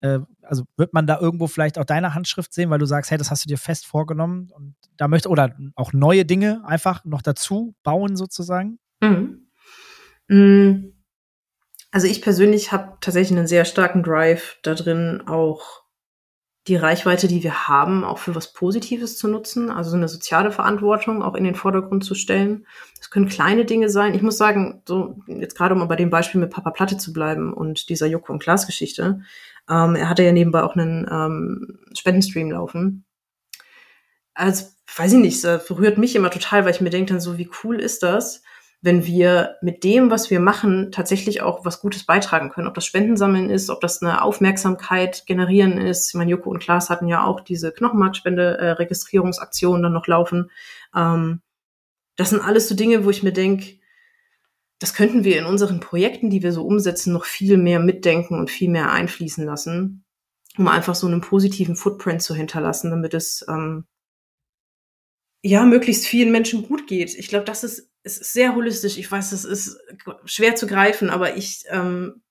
äh, 0.00 0.20
also 0.42 0.64
wird 0.76 0.92
man 0.92 1.06
da 1.06 1.18
irgendwo 1.20 1.46
vielleicht 1.46 1.78
auch 1.78 1.84
deine 1.84 2.14
Handschrift 2.14 2.52
sehen, 2.52 2.70
weil 2.70 2.78
du 2.78 2.86
sagst, 2.86 3.10
hey, 3.10 3.18
das 3.18 3.30
hast 3.30 3.44
du 3.44 3.48
dir 3.48 3.58
fest 3.58 3.86
vorgenommen 3.86 4.50
und 4.52 4.74
da 4.96 5.08
möchte, 5.08 5.28
oder 5.28 5.56
auch 5.74 5.92
neue 5.92 6.24
Dinge 6.24 6.62
einfach 6.64 7.04
noch 7.04 7.22
dazu 7.22 7.74
bauen 7.82 8.16
sozusagen? 8.16 8.78
Mhm. 9.00 9.48
Mhm. 10.28 10.94
Also 11.92 12.06
ich 12.06 12.22
persönlich 12.22 12.72
habe 12.72 12.96
tatsächlich 13.00 13.36
einen 13.36 13.48
sehr 13.48 13.64
starken 13.64 14.02
Drive 14.02 14.58
da 14.62 14.74
drin, 14.74 15.24
auch 15.26 15.80
die 16.68 16.76
Reichweite, 16.76 17.26
die 17.26 17.42
wir 17.42 17.68
haben, 17.68 18.04
auch 18.04 18.18
für 18.18 18.34
was 18.34 18.52
Positives 18.52 19.16
zu 19.16 19.28
nutzen, 19.28 19.70
also 19.70 19.90
so 19.90 19.96
eine 19.96 20.08
soziale 20.08 20.52
Verantwortung 20.52 21.22
auch 21.22 21.34
in 21.34 21.44
den 21.44 21.54
Vordergrund 21.54 22.04
zu 22.04 22.14
stellen. 22.14 22.66
Das 22.98 23.10
können 23.10 23.28
kleine 23.28 23.64
Dinge 23.64 23.88
sein. 23.88 24.14
Ich 24.14 24.22
muss 24.22 24.36
sagen, 24.36 24.82
so 24.86 25.18
jetzt 25.26 25.56
gerade 25.56 25.74
um 25.74 25.88
bei 25.88 25.96
dem 25.96 26.10
Beispiel 26.10 26.40
mit 26.40 26.50
Papa 26.50 26.70
Platte 26.70 26.98
zu 26.98 27.12
bleiben 27.12 27.52
und 27.52 27.88
dieser 27.88 28.06
Joko 28.06 28.32
und 28.32 28.42
Klaas 28.42 28.66
Geschichte, 28.66 29.22
ähm, 29.68 29.96
er 29.96 30.08
hatte 30.08 30.22
ja 30.22 30.32
nebenbei 30.32 30.62
auch 30.62 30.76
einen 30.76 31.06
ähm, 31.10 31.78
Spendenstream 31.96 32.50
laufen. 32.50 33.04
Also 34.34 34.66
weiß 34.96 35.14
ich 35.14 35.18
nicht, 35.18 35.42
das 35.44 35.66
berührt 35.66 35.98
mich 35.98 36.16
immer 36.16 36.30
total, 36.30 36.64
weil 36.64 36.72
ich 36.72 36.80
mir 36.80 36.90
denke 36.90 37.12
dann 37.12 37.20
so, 37.20 37.38
wie 37.38 37.50
cool 37.62 37.80
ist 37.80 38.02
das, 38.02 38.42
wenn 38.82 39.04
wir 39.04 39.56
mit 39.60 39.84
dem, 39.84 40.10
was 40.10 40.30
wir 40.30 40.40
machen, 40.40 40.90
tatsächlich 40.90 41.42
auch 41.42 41.66
was 41.66 41.80
Gutes 41.80 42.06
beitragen 42.06 42.48
können. 42.48 42.66
Ob 42.66 42.72
das 42.74 42.86
Spendensammeln 42.86 43.50
ist, 43.50 43.68
ob 43.68 43.82
das 43.82 44.02
eine 44.02 44.22
Aufmerksamkeit 44.22 45.24
generieren 45.26 45.76
ist. 45.76 46.08
Ich 46.08 46.14
meine, 46.14 46.30
Joko 46.30 46.48
und 46.50 46.60
Klaas 46.60 46.88
hatten 46.88 47.06
ja 47.06 47.24
auch 47.24 47.40
diese 47.40 47.72
Knochenmarkspende-Registrierungsaktion 47.72 49.82
dann 49.82 49.92
noch 49.92 50.06
laufen. 50.06 50.50
Ähm, 50.96 51.42
das 52.16 52.30
sind 52.30 52.40
alles 52.40 52.68
so 52.68 52.74
Dinge, 52.74 53.04
wo 53.04 53.10
ich 53.10 53.22
mir 53.22 53.32
denke, 53.32 53.79
das 54.80 54.94
könnten 54.94 55.22
wir 55.22 55.38
in 55.38 55.44
unseren 55.44 55.78
Projekten, 55.78 56.30
die 56.30 56.42
wir 56.42 56.52
so 56.52 56.64
umsetzen, 56.64 57.12
noch 57.12 57.24
viel 57.24 57.56
mehr 57.56 57.78
mitdenken 57.78 58.38
und 58.38 58.50
viel 58.50 58.68
mehr 58.68 58.90
einfließen 58.90 59.44
lassen, 59.44 60.04
um 60.58 60.66
einfach 60.66 60.96
so 60.96 61.06
einen 61.06 61.20
positiven 61.20 61.76
Footprint 61.76 62.22
zu 62.22 62.34
hinterlassen, 62.34 62.90
damit 62.90 63.14
es 63.14 63.44
ähm, 63.48 63.84
ja 65.42 65.64
möglichst 65.64 66.06
vielen 66.06 66.32
Menschen 66.32 66.66
gut 66.66 66.88
geht. 66.88 67.14
Ich 67.14 67.28
glaube, 67.28 67.44
das 67.44 67.62
ist 67.62 67.90
es 68.02 68.18
ist 68.18 68.32
sehr 68.32 68.54
holistisch. 68.54 68.96
Ich 68.96 69.10
weiß, 69.10 69.32
es 69.32 69.44
ist 69.44 69.78
schwer 70.24 70.54
zu 70.56 70.66
greifen, 70.66 71.10
aber 71.10 71.36
ich 71.36 71.64
ähm, 71.68 72.22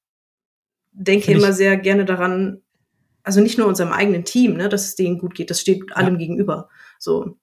denke 0.92 1.32
immer 1.32 1.54
sehr 1.54 1.78
gerne 1.78 2.06
daran, 2.06 2.62
also 3.24 3.42
nicht 3.42 3.58
nur 3.58 3.68
unserem 3.68 3.92
eigenen 3.92 4.26
Team, 4.26 4.56
ne, 4.56 4.70
dass 4.70 4.86
es 4.86 4.96
denen 4.96 5.20
gut 5.20 5.36
geht, 5.36 5.50
das 5.50 5.62
steht 5.62 5.96
allem 5.96 6.16
ja. 6.16 6.20
gegenüber. 6.20 6.70
So, 6.98 7.38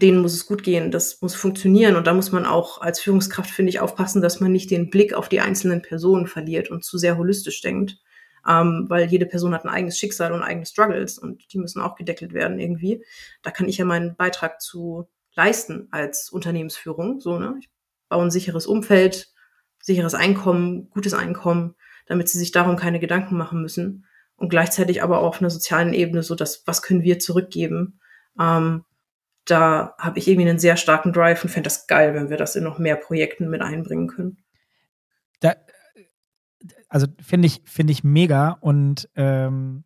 denen 0.00 0.20
muss 0.20 0.34
es 0.34 0.46
gut 0.46 0.62
gehen, 0.62 0.90
das 0.90 1.20
muss 1.20 1.34
funktionieren 1.34 1.96
und 1.96 2.06
da 2.06 2.14
muss 2.14 2.32
man 2.32 2.46
auch 2.46 2.80
als 2.80 3.00
Führungskraft, 3.00 3.50
finde 3.50 3.70
ich, 3.70 3.80
aufpassen, 3.80 4.22
dass 4.22 4.40
man 4.40 4.52
nicht 4.52 4.70
den 4.70 4.90
Blick 4.90 5.14
auf 5.14 5.28
die 5.28 5.40
einzelnen 5.40 5.82
Personen 5.82 6.26
verliert 6.26 6.70
und 6.70 6.84
zu 6.84 6.98
sehr 6.98 7.16
holistisch 7.16 7.60
denkt, 7.60 7.98
ähm, 8.46 8.86
weil 8.88 9.06
jede 9.06 9.26
Person 9.26 9.54
hat 9.54 9.64
ein 9.64 9.70
eigenes 9.70 9.98
Schicksal 9.98 10.32
und 10.32 10.42
eigene 10.42 10.66
Struggles 10.66 11.18
und 11.18 11.52
die 11.52 11.58
müssen 11.58 11.80
auch 11.80 11.96
gedeckelt 11.96 12.32
werden 12.32 12.58
irgendwie. 12.58 13.04
Da 13.42 13.50
kann 13.50 13.68
ich 13.68 13.78
ja 13.78 13.84
meinen 13.84 14.16
Beitrag 14.16 14.60
zu 14.60 15.08
leisten 15.34 15.88
als 15.90 16.30
Unternehmensführung. 16.30 17.20
So, 17.20 17.38
ne? 17.38 17.56
Ich 17.60 17.70
baue 18.08 18.24
ein 18.24 18.30
sicheres 18.30 18.66
Umfeld, 18.66 19.32
sicheres 19.80 20.14
Einkommen, 20.14 20.90
gutes 20.90 21.14
Einkommen, 21.14 21.74
damit 22.06 22.28
sie 22.28 22.38
sich 22.38 22.52
darum 22.52 22.76
keine 22.76 23.00
Gedanken 23.00 23.36
machen 23.36 23.62
müssen. 23.62 24.06
Und 24.36 24.48
gleichzeitig 24.48 25.02
aber 25.02 25.20
auch 25.20 25.28
auf 25.28 25.40
einer 25.40 25.50
sozialen 25.50 25.94
Ebene, 25.94 26.22
so 26.22 26.34
dass, 26.34 26.66
was 26.66 26.82
können 26.82 27.02
wir 27.02 27.18
zurückgeben? 27.18 28.00
Ähm, 28.38 28.84
da 29.44 29.94
habe 29.98 30.18
ich 30.18 30.28
irgendwie 30.28 30.48
einen 30.48 30.58
sehr 30.58 30.76
starken 30.76 31.12
Drive 31.12 31.42
und 31.44 31.50
fände 31.50 31.66
das 31.66 31.86
geil, 31.86 32.14
wenn 32.14 32.30
wir 32.30 32.36
das 32.36 32.56
in 32.56 32.64
noch 32.64 32.78
mehr 32.78 32.96
Projekten 32.96 33.48
mit 33.48 33.60
einbringen 33.60 34.08
können. 34.08 34.38
Da, 35.40 35.54
also 36.88 37.06
finde 37.20 37.46
ich, 37.46 37.62
finde 37.66 37.92
ich 37.92 38.04
mega 38.04 38.50
und 38.60 39.08
ähm, 39.16 39.84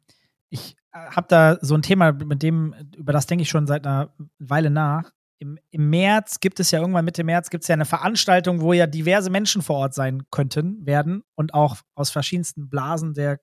ich 0.50 0.76
habe 0.92 1.26
da 1.28 1.59
so 1.61 1.74
ein 1.74 1.82
Thema, 1.82 2.12
mit 2.12 2.42
dem, 2.42 2.74
über 2.96 3.12
das 3.12 3.26
denke 3.26 3.42
ich 3.42 3.48
schon 3.48 3.66
seit 3.66 3.86
einer 3.86 4.14
Weile 4.38 4.70
nach 4.70 5.12
im, 5.38 5.59
im 5.70 5.90
März 5.90 6.40
gibt 6.40 6.61
es 6.61 6.70
ja 6.70 6.80
irgendwann 6.80 7.04
Mitte 7.04 7.24
März 7.24 7.50
gibt 7.50 7.64
es 7.64 7.68
ja 7.68 7.74
eine 7.74 7.84
Veranstaltung, 7.84 8.61
wo 8.61 8.72
ja 8.72 8.86
diverse 8.86 9.30
Menschen 9.30 9.62
vor 9.62 9.76
Ort 9.76 9.94
sein 9.94 10.24
könnten, 10.30 10.84
werden 10.84 11.22
und 11.34 11.54
auch 11.54 11.76
aus 11.94 12.11
verschiedensten 12.11 12.68
Blasen 12.68 13.14
der 13.14 13.40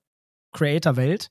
Creator-Welt. 0.52 1.30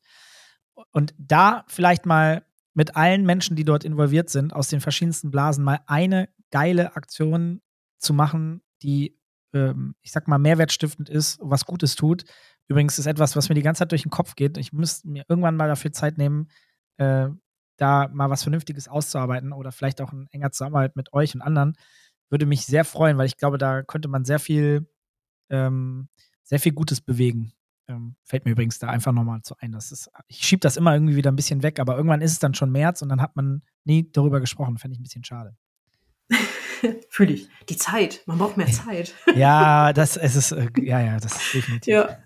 Und 0.91 1.13
da 1.17 1.63
vielleicht 1.67 2.05
mal 2.05 2.45
mit 2.76 2.95
allen 2.95 3.26
Menschen, 3.26 3.55
die 3.55 3.63
dort 3.63 3.84
involviert 3.84 4.30
sind, 4.30 4.53
aus 4.53 4.67
den 4.69 4.82
verschiedensten 4.82 5.32
Blasen 5.32 5.63
mal 5.63 5.80
eine 5.88 6.30
geile 6.51 6.95
Aktion 6.95 7.61
zu 7.99 8.13
machen, 8.13 8.61
die, 8.84 9.17
ähm, 9.53 9.95
ich 10.01 10.11
sag 10.11 10.28
mal, 10.28 10.38
mehrwertstiftend 10.38 11.09
ist, 11.09 11.39
was 11.41 11.65
Gutes 11.65 11.95
tut. 11.95 12.26
Übrigens 12.67 12.99
ist 12.99 13.05
etwas, 13.05 13.36
was 13.36 13.49
mir 13.49 13.55
die 13.55 13.61
ganze 13.61 13.80
Zeit 13.80 13.91
durch 13.91 14.03
den 14.03 14.11
Kopf 14.11 14.36
geht. 14.36 14.57
Ich 14.57 14.73
müsste 14.73 15.07
mir 15.07 15.23
irgendwann 15.28 15.55
mal 15.55 15.69
dafür 15.69 15.93
Zeit 15.93 16.17
nehmen, 16.17 16.49
äh, 16.97 17.30
da 17.78 18.09
mal 18.09 18.30
was 18.30 18.43
Vernünftiges 18.43 18.88
auszuarbeiten 18.88 19.53
oder 19.53 19.71
vielleicht 19.71 20.01
auch 20.01 20.11
in 20.13 20.28
enger 20.32 20.51
Zusammenarbeit 20.51 20.95
mit 20.95 21.13
euch 21.13 21.34
und 21.34 21.41
anderen, 21.41 21.76
würde 22.30 22.45
mich 22.45 22.65
sehr 22.65 22.86
freuen, 22.86 23.17
weil 23.17 23.28
ich 23.28 23.38
glaube, 23.38 23.57
da 23.57 23.84
könnte 23.84 24.09
man 24.09 24.26
sehr 24.26 24.39
viel, 24.39 24.89
ähm, 25.49 26.09
sehr 26.43 26.59
viel 26.59 26.73
Gutes 26.73 27.01
bewegen. 27.01 27.54
Ähm, 27.88 28.15
fällt 28.23 28.45
mir 28.45 28.51
übrigens 28.51 28.79
da 28.79 28.88
einfach 28.88 29.11
nochmal 29.11 29.41
zu 29.43 29.55
ein. 29.59 29.71
Das 29.71 29.91
ist, 29.91 30.09
ich 30.27 30.38
schiebe 30.38 30.59
das 30.59 30.77
immer 30.77 30.93
irgendwie 30.93 31.15
wieder 31.15 31.31
ein 31.31 31.36
bisschen 31.36 31.61
weg, 31.63 31.79
aber 31.79 31.95
irgendwann 31.95 32.21
ist 32.21 32.31
es 32.31 32.39
dann 32.39 32.53
schon 32.53 32.71
März 32.71 33.01
und 33.01 33.09
dann 33.09 33.21
hat 33.21 33.36
man 33.36 33.61
nie 33.83 34.09
darüber 34.11 34.39
gesprochen. 34.39 34.77
Fände 34.77 34.93
ich 34.93 34.99
ein 34.99 35.03
bisschen 35.03 35.23
schade. 35.23 35.55
Fühle 37.09 37.33
ich. 37.33 37.49
Die 37.69 37.77
Zeit. 37.77 38.21
Man 38.25 38.38
braucht 38.38 38.57
mehr 38.57 38.71
Zeit. 38.71 39.13
ja, 39.36 39.93
das 39.93 40.17
es 40.17 40.36
ist, 40.36 40.51
äh, 40.51 40.69
ja, 40.81 40.99
ja, 40.99 41.19
das 41.19 41.36
ist 41.36 41.53
definitiv. 41.53 41.93
Ja. 41.93 42.17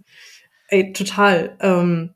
Ey, 0.67 0.93
total. 0.93 1.57
Ähm, 1.59 2.13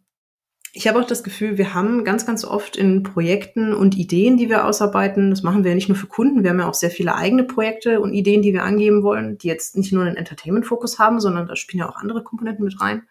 ich 0.75 0.87
habe 0.87 0.99
auch 0.99 1.05
das 1.05 1.23
Gefühl, 1.23 1.59
wir 1.59 1.75
haben 1.75 2.03
ganz, 2.03 2.25
ganz 2.25 2.43
oft 2.43 2.75
in 2.75 3.03
Projekten 3.03 3.73
und 3.73 3.95
Ideen, 3.95 4.37
die 4.37 4.49
wir 4.49 4.65
ausarbeiten, 4.65 5.29
das 5.29 5.43
machen 5.43 5.63
wir 5.63 5.69
ja 5.69 5.75
nicht 5.75 5.87
nur 5.87 5.97
für 5.97 6.07
Kunden, 6.07 6.41
wir 6.41 6.49
haben 6.49 6.59
ja 6.59 6.67
auch 6.67 6.73
sehr 6.73 6.89
viele 6.89 7.13
eigene 7.13 7.43
Projekte 7.43 8.01
und 8.01 8.13
Ideen, 8.13 8.41
die 8.41 8.53
wir 8.53 8.63
angeben 8.63 9.03
wollen, 9.03 9.37
die 9.37 9.47
jetzt 9.47 9.77
nicht 9.77 9.93
nur 9.93 10.03
einen 10.03 10.17
Entertainment-Fokus 10.17 10.97
haben, 10.97 11.19
sondern 11.19 11.45
da 11.45 11.55
spielen 11.55 11.81
ja 11.81 11.89
auch 11.89 11.97
andere 11.97 12.23
Komponenten 12.23 12.65
mit 12.65 12.81
rein. 12.81 13.03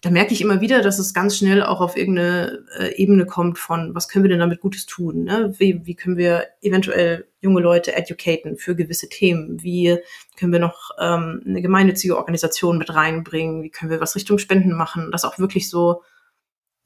Da 0.00 0.10
merke 0.10 0.32
ich 0.32 0.40
immer 0.40 0.62
wieder, 0.62 0.80
dass 0.80 0.98
es 0.98 1.12
ganz 1.12 1.36
schnell 1.36 1.62
auch 1.62 1.82
auf 1.82 1.96
irgendeine 1.96 2.64
äh, 2.78 2.94
Ebene 2.94 3.26
kommt 3.26 3.58
von, 3.58 3.94
was 3.94 4.08
können 4.08 4.24
wir 4.24 4.30
denn 4.30 4.38
damit 4.38 4.60
Gutes 4.60 4.86
tun? 4.86 5.24
Ne? 5.24 5.52
Wie, 5.58 5.84
wie 5.84 5.96
können 5.96 6.16
wir 6.16 6.46
eventuell 6.62 7.26
junge 7.40 7.60
Leute 7.60 7.96
educaten 7.96 8.56
für 8.56 8.76
gewisse 8.76 9.08
Themen? 9.08 9.62
Wie 9.62 9.98
können 10.38 10.52
wir 10.52 10.60
noch 10.60 10.92
ähm, 11.00 11.42
eine 11.44 11.60
gemeinnützige 11.60 12.16
Organisation 12.16 12.78
mit 12.78 12.94
reinbringen? 12.94 13.62
Wie 13.62 13.70
können 13.70 13.90
wir 13.90 14.00
was 14.00 14.14
Richtung 14.14 14.38
Spenden 14.38 14.72
machen? 14.72 15.10
Das 15.10 15.24
auch 15.24 15.38
wirklich 15.38 15.68
so 15.68 16.02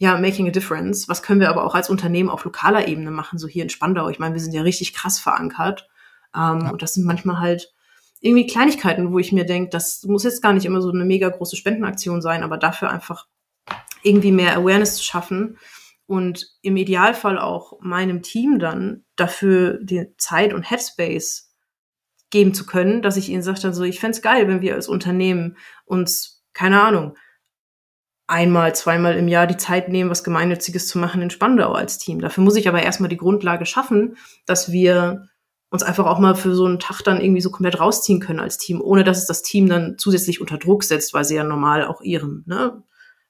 ja, 0.03 0.19
making 0.19 0.49
a 0.49 0.51
difference. 0.51 1.09
Was 1.09 1.23
können 1.23 1.39
wir 1.39 1.49
aber 1.49 1.65
auch 1.65 1.77
als 1.77 1.89
Unternehmen 1.89 2.29
auf 2.29 2.45
lokaler 2.45 2.89
Ebene 2.89 3.13
machen, 3.13 3.39
so 3.39 3.47
hier 3.47 3.63
in 3.63 3.71
Spandau? 3.71 4.09
Ich 4.09 4.19
meine, 4.19 4.35
wir 4.35 4.41
sind 4.41 4.53
ja 4.53 4.63
richtig 4.63 4.95
krass 4.95 5.21
verankert. 5.21 5.89
Ähm, 6.35 6.59
ja. 6.61 6.71
Und 6.71 6.83
das 6.83 6.95
sind 6.95 7.07
manchmal 7.07 7.39
halt 7.39 7.73
irgendwie 8.21 8.49
Kleinigkeiten, 8.49 9.13
wo 9.13 9.21
ich 9.21 9.31
mir 9.31 9.47
denke, 9.47 9.71
das 9.71 10.03
muss 10.03 10.25
jetzt 10.25 10.43
gar 10.43 10.55
nicht 10.55 10.67
immer 10.67 10.83
so 10.83 10.91
eine 10.91 11.05
mega 11.05 11.29
große 11.29 11.55
Spendenaktion 11.55 12.21
sein, 12.21 12.43
aber 12.43 12.59
dafür 12.59 12.91
einfach 12.91 13.29
irgendwie 14.03 14.33
mehr 14.33 14.57
Awareness 14.57 14.97
zu 14.97 15.05
schaffen 15.05 15.57
und 16.07 16.49
im 16.63 16.77
Idealfall 16.77 17.39
auch 17.39 17.79
meinem 17.81 18.23
Team 18.23 18.59
dann 18.59 19.05
dafür 19.15 19.79
die 19.85 20.17
Zeit 20.17 20.53
und 20.53 20.69
Headspace 20.69 21.55
geben 22.31 22.55
zu 22.55 22.67
können, 22.67 23.03
dass 23.03 23.17
ich 23.17 23.29
ihnen 23.29 23.45
sage 23.45 23.61
dann 23.61 23.73
so, 23.73 23.85
ich 23.85 24.01
fände 24.01 24.21
geil, 24.21 24.49
wenn 24.49 24.63
wir 24.63 24.75
als 24.75 24.89
Unternehmen 24.89 25.57
uns, 25.85 26.45
keine 26.55 26.83
Ahnung, 26.83 27.17
einmal, 28.33 28.74
zweimal 28.74 29.16
im 29.16 29.28
Jahr 29.28 29.47
die 29.47 29.59
Zeit 29.59 29.91
nehmen, 29.91 30.09
was 30.09 30.24
Gemeinnütziges 30.24 30.89
zu 30.89 30.99
machen 30.99 31.20
in 31.20 31.28
Spandau 31.28 31.72
als 31.72 31.99
Team. 31.99 32.20
Dafür 32.20 32.43
muss 32.43 32.57
ich 32.57 32.66
aber 32.66 32.83
erstmal 32.83 33.11
die 33.11 33.18
Grundlage 33.18 33.66
schaffen, 33.66 34.16
dass 34.47 34.72
wir 34.72 35.28
uns 35.68 35.83
einfach 35.83 36.07
auch 36.07 36.18
mal 36.18 36.35
für 36.35 36.55
so 36.55 36.64
einen 36.64 36.78
Tag 36.78 37.03
dann 37.03 37.20
irgendwie 37.20 37.43
so 37.43 37.51
komplett 37.51 37.78
rausziehen 37.78 38.20
können 38.20 38.41
als 38.41 38.57
Team, 38.57 38.80
ohne 38.80 39.05
dass 39.05 39.18
es 39.18 39.26
das 39.26 39.43
Team 39.43 39.68
dann 39.68 39.97
zusätzlich 39.99 40.41
unter 40.41 40.57
Druck 40.57 40.83
setzt, 40.83 41.12
weil 41.12 41.24
sie 41.24 41.35
ja 41.35 41.45
normal 41.45 41.85
auch 41.85 42.01
ihrem 42.01 42.43
ne, 42.47 42.83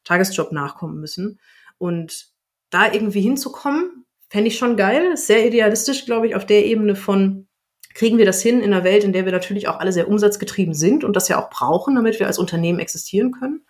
Tagesjob 0.05 0.53
nachkommen 0.53 1.01
müssen. 1.01 1.41
Und 1.79 2.29
da 2.71 2.93
irgendwie 2.93 3.21
hinzukommen, 3.21 4.07
fände 4.29 4.49
ich 4.49 4.57
schon 4.57 4.77
geil. 4.77 5.17
Sehr 5.17 5.45
idealistisch, 5.47 6.07
glaube 6.07 6.29
ich, 6.29 6.37
auf 6.37 6.47
der 6.47 6.65
Ebene 6.65 6.95
von, 6.95 7.49
kriegen 7.95 8.19
wir 8.19 8.25
das 8.25 8.41
hin 8.41 8.61
in 8.61 8.73
einer 8.73 8.85
Welt, 8.85 9.03
in 9.03 9.13
der 9.13 9.25
wir 9.25 9.33
natürlich 9.33 9.67
auch 9.67 9.81
alle 9.81 9.93
sehr 9.93 10.09
umsatzgetrieben 10.09 10.75
sind 10.75 11.03
und 11.03 11.17
das 11.17 11.29
ja 11.29 11.43
auch 11.43 11.51
brauchen, 11.51 11.97
damit 11.97 12.21
wir 12.21 12.29
als 12.29 12.39
Unternehmen 12.39 12.79
existieren 12.79 13.33
können. 13.33 13.63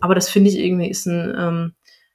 Aber 0.00 0.14
das 0.14 0.28
finde 0.28 0.50
ich 0.50 0.58
irgendwie 0.58 0.88
ist 0.88 1.06
ein, 1.06 1.34
ähm, 1.36 1.74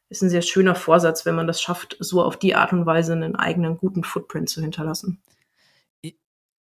ist 0.09 0.21
ein 0.21 0.29
sehr 0.29 0.41
schöner 0.41 0.75
Vorsatz, 0.75 1.25
wenn 1.25 1.35
man 1.35 1.47
das 1.47 1.61
schafft, 1.61 1.97
so 1.99 2.23
auf 2.23 2.37
die 2.37 2.55
Art 2.55 2.71
und 2.71 2.85
Weise 2.85 3.13
einen 3.13 3.35
eigenen 3.35 3.77
guten 3.77 4.03
Footprint 4.03 4.49
zu 4.49 4.61
hinterlassen. 4.61 5.21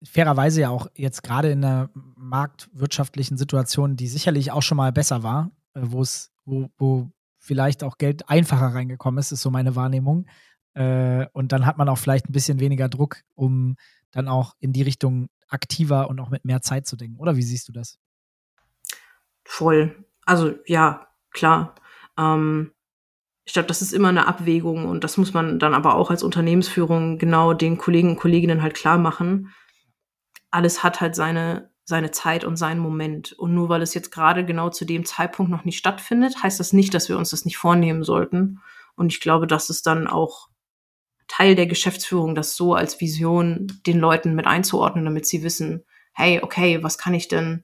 Fairerweise 0.03 0.61
ja 0.61 0.69
auch 0.69 0.87
jetzt 0.95 1.23
gerade 1.23 1.49
in 1.49 1.63
einer 1.63 1.89
marktwirtschaftlichen 1.93 3.37
Situation, 3.37 3.95
die 3.95 4.07
sicherlich 4.07 4.51
auch 4.51 4.61
schon 4.61 4.77
mal 4.77 4.91
besser 4.91 5.23
war, 5.23 5.51
äh, 5.73 5.81
wo 5.83 6.01
es, 6.01 6.31
wo, 6.45 6.69
wo 6.77 7.09
vielleicht 7.39 7.83
auch 7.83 7.97
Geld 7.97 8.29
einfacher 8.29 8.73
reingekommen 8.73 9.19
ist, 9.19 9.31
ist 9.31 9.41
so 9.41 9.49
meine 9.49 9.75
Wahrnehmung. 9.75 10.27
Äh, 10.73 11.27
und 11.33 11.51
dann 11.51 11.65
hat 11.65 11.77
man 11.77 11.89
auch 11.89 11.97
vielleicht 11.97 12.29
ein 12.29 12.33
bisschen 12.33 12.59
weniger 12.59 12.89
Druck, 12.89 13.23
um 13.33 13.75
dann 14.11 14.27
auch 14.27 14.55
in 14.59 14.73
die 14.73 14.83
Richtung 14.83 15.29
aktiver 15.47 16.09
und 16.09 16.19
auch 16.19 16.29
mit 16.29 16.45
mehr 16.45 16.61
Zeit 16.61 16.85
zu 16.85 16.95
denken. 16.95 17.17
Oder 17.19 17.35
wie 17.35 17.43
siehst 17.43 17.67
du 17.67 17.71
das? 17.71 17.97
Voll. 19.43 20.06
Also 20.27 20.53
ja, 20.65 21.07
klar. 21.31 21.73
Ähm, 22.17 22.73
ich 23.45 23.53
glaube, 23.53 23.67
das 23.67 23.81
ist 23.81 23.93
immer 23.93 24.09
eine 24.09 24.27
Abwägung 24.27 24.85
und 24.85 25.05
das 25.05 25.15
muss 25.15 25.33
man 25.33 25.57
dann 25.57 25.73
aber 25.73 25.95
auch 25.95 26.11
als 26.11 26.21
Unternehmensführung 26.21 27.17
genau 27.17 27.53
den 27.53 27.77
Kollegen 27.77 28.09
und 28.09 28.17
Kolleginnen 28.17 28.61
halt 28.61 28.75
klar 28.75 28.97
machen. 28.97 29.53
Alles 30.51 30.83
hat 30.83 30.99
halt 30.99 31.15
seine, 31.15 31.71
seine 31.85 32.11
Zeit 32.11 32.43
und 32.43 32.57
seinen 32.57 32.81
Moment. 32.81 33.31
Und 33.31 33.53
nur 33.53 33.69
weil 33.69 33.81
es 33.81 33.93
jetzt 33.93 34.11
gerade 34.11 34.45
genau 34.45 34.69
zu 34.69 34.83
dem 34.83 35.05
Zeitpunkt 35.05 35.49
noch 35.49 35.63
nicht 35.63 35.77
stattfindet, 35.77 36.43
heißt 36.43 36.59
das 36.59 36.73
nicht, 36.73 36.93
dass 36.93 37.07
wir 37.07 37.17
uns 37.17 37.29
das 37.29 37.45
nicht 37.45 37.57
vornehmen 37.57 38.03
sollten. 38.03 38.59
Und 38.95 39.13
ich 39.13 39.21
glaube, 39.21 39.47
das 39.47 39.69
ist 39.69 39.87
dann 39.87 40.07
auch 40.07 40.49
Teil 41.29 41.55
der 41.55 41.67
Geschäftsführung, 41.67 42.35
das 42.35 42.57
so 42.57 42.73
als 42.73 42.99
Vision 42.99 43.67
den 43.85 43.99
Leuten 43.99 44.35
mit 44.35 44.45
einzuordnen, 44.45 45.05
damit 45.05 45.25
sie 45.25 45.43
wissen, 45.43 45.85
hey, 46.13 46.41
okay, 46.43 46.83
was 46.83 46.97
kann 46.97 47.13
ich 47.13 47.29
denn, 47.29 47.63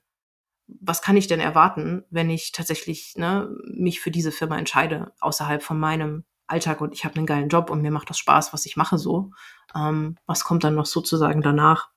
was 0.68 1.01
kann 1.01 1.18
ich 1.18 1.28
denn 1.28 1.39
erwarten, 1.39 2.03
wenn 2.09 2.30
ich 2.30 2.51
tatsächlich 2.51 3.16
ne, 3.18 3.49
mich 3.66 3.99
für 3.99 4.11
diese 4.11 4.32
Firma 4.32 4.57
entscheide, 4.57 5.14
außerhalb 5.20 5.61
von 5.61 5.80
meinem 5.80 6.24
Alltag 6.47 6.82
und 6.82 6.93
ich 6.93 7.05
habe 7.05 7.16
einen 7.16 7.26
geilen 7.26 7.49
Job 7.49 7.70
und 7.70 7.82
mir 7.82 7.91
macht 7.91 8.09
das 8.09 8.18
Spaß, 8.18 8.53
was 8.53 8.66
ich 8.66 8.78
mache 8.78 8.97
so. 8.97 9.32
Ähm, 9.76 10.18
was 10.26 10.43
kommt 10.43 10.64
dann 10.64 10.76
noch 10.76 10.86
sozusagen 10.86 11.41
danach? 11.41 11.89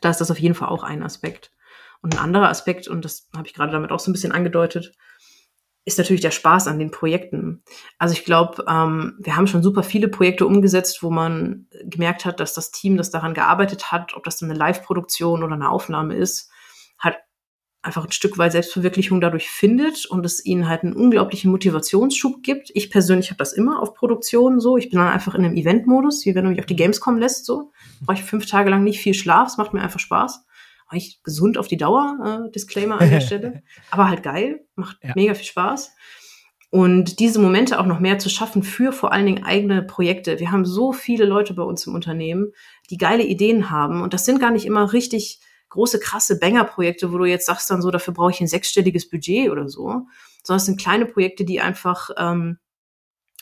Da 0.00 0.10
ist 0.10 0.20
das 0.20 0.30
auf 0.30 0.38
jeden 0.38 0.54
Fall 0.54 0.68
auch 0.68 0.82
ein 0.82 1.02
Aspekt. 1.02 1.50
Und 2.02 2.14
ein 2.14 2.20
anderer 2.20 2.48
Aspekt, 2.48 2.88
und 2.88 3.04
das 3.04 3.28
habe 3.36 3.46
ich 3.46 3.54
gerade 3.54 3.72
damit 3.72 3.90
auch 3.90 4.00
so 4.00 4.10
ein 4.10 4.14
bisschen 4.14 4.32
angedeutet, 4.32 4.94
ist 5.84 5.98
natürlich 5.98 6.20
der 6.20 6.30
Spaß 6.30 6.68
an 6.68 6.78
den 6.78 6.90
Projekten. 6.90 7.62
Also 7.98 8.12
ich 8.12 8.24
glaube, 8.24 8.64
ähm, 8.68 9.18
wir 9.18 9.36
haben 9.36 9.46
schon 9.46 9.62
super 9.62 9.82
viele 9.82 10.08
Projekte 10.08 10.46
umgesetzt, 10.46 11.02
wo 11.02 11.10
man 11.10 11.66
gemerkt 11.84 12.24
hat, 12.24 12.38
dass 12.40 12.54
das 12.54 12.70
Team, 12.70 12.96
das 12.96 13.10
daran 13.10 13.34
gearbeitet 13.34 13.90
hat, 13.90 14.14
ob 14.14 14.24
das 14.24 14.38
dann 14.38 14.50
eine 14.50 14.58
Live-Produktion 14.58 15.42
oder 15.42 15.54
eine 15.54 15.70
Aufnahme 15.70 16.16
ist, 16.16 16.50
einfach 17.82 18.04
ein 18.04 18.12
Stück 18.12 18.36
weit 18.36 18.52
Selbstverwirklichung 18.52 19.20
dadurch 19.20 19.48
findet 19.48 20.06
und 20.06 20.24
es 20.26 20.44
ihnen 20.44 20.68
halt 20.68 20.82
einen 20.82 20.92
unglaublichen 20.92 21.50
Motivationsschub 21.50 22.42
gibt. 22.42 22.70
Ich 22.74 22.90
persönlich 22.90 23.30
habe 23.30 23.38
das 23.38 23.52
immer 23.52 23.80
auf 23.80 23.94
Produktionen 23.94 24.60
so. 24.60 24.76
Ich 24.76 24.90
bin 24.90 24.98
dann 24.98 25.08
einfach 25.08 25.34
in 25.34 25.44
einem 25.44 25.56
Event-Modus, 25.56 26.26
wie 26.26 26.34
wenn 26.34 26.44
du 26.44 26.50
mich 26.50 26.60
auf 26.60 26.66
die 26.66 26.76
Gamescom 26.76 27.16
lässt, 27.16 27.46
so. 27.46 27.72
Brauche 28.02 28.18
ich 28.18 28.24
fünf 28.24 28.46
Tage 28.46 28.70
lang 28.70 28.84
nicht 28.84 29.00
viel 29.00 29.14
Schlaf, 29.14 29.48
es 29.48 29.56
macht 29.56 29.72
mir 29.72 29.82
einfach 29.82 30.00
Spaß 30.00 30.44
eigentlich 30.90 31.22
gesund 31.22 31.56
auf 31.56 31.68
die 31.68 31.76
Dauer, 31.76 32.18
äh, 32.48 32.50
Disclaimer 32.50 33.00
an 33.00 33.10
der 33.10 33.20
Stelle, 33.20 33.62
aber 33.90 34.08
halt 34.08 34.22
geil, 34.22 34.66
macht 34.74 34.98
ja. 35.02 35.12
mega 35.14 35.34
viel 35.34 35.46
Spaß. 35.46 35.92
Und 36.70 37.18
diese 37.18 37.40
Momente 37.40 37.80
auch 37.80 37.86
noch 37.86 37.98
mehr 37.98 38.18
zu 38.18 38.28
schaffen 38.28 38.62
für 38.62 38.92
vor 38.92 39.12
allen 39.12 39.26
Dingen 39.26 39.44
eigene 39.44 39.82
Projekte. 39.82 40.38
Wir 40.38 40.52
haben 40.52 40.64
so 40.64 40.92
viele 40.92 41.24
Leute 41.24 41.54
bei 41.54 41.64
uns 41.64 41.84
im 41.86 41.94
Unternehmen, 41.96 42.52
die 42.90 42.96
geile 42.96 43.24
Ideen 43.24 43.70
haben. 43.70 44.02
Und 44.02 44.14
das 44.14 44.24
sind 44.24 44.38
gar 44.38 44.52
nicht 44.52 44.66
immer 44.66 44.92
richtig 44.92 45.40
große, 45.70 45.98
krasse 45.98 46.38
Banger-Projekte, 46.38 47.12
wo 47.12 47.18
du 47.18 47.24
jetzt 47.24 47.46
sagst 47.46 47.70
dann 47.70 47.82
so, 47.82 47.90
dafür 47.90 48.14
brauche 48.14 48.30
ich 48.30 48.40
ein 48.40 48.48
sechsstelliges 48.48 49.08
Budget 49.08 49.50
oder 49.50 49.68
so. 49.68 50.06
Sondern 50.42 50.58
es 50.58 50.66
sind 50.66 50.80
kleine 50.80 51.06
Projekte, 51.06 51.44
die 51.44 51.60
einfach, 51.60 52.10
ähm, 52.16 52.58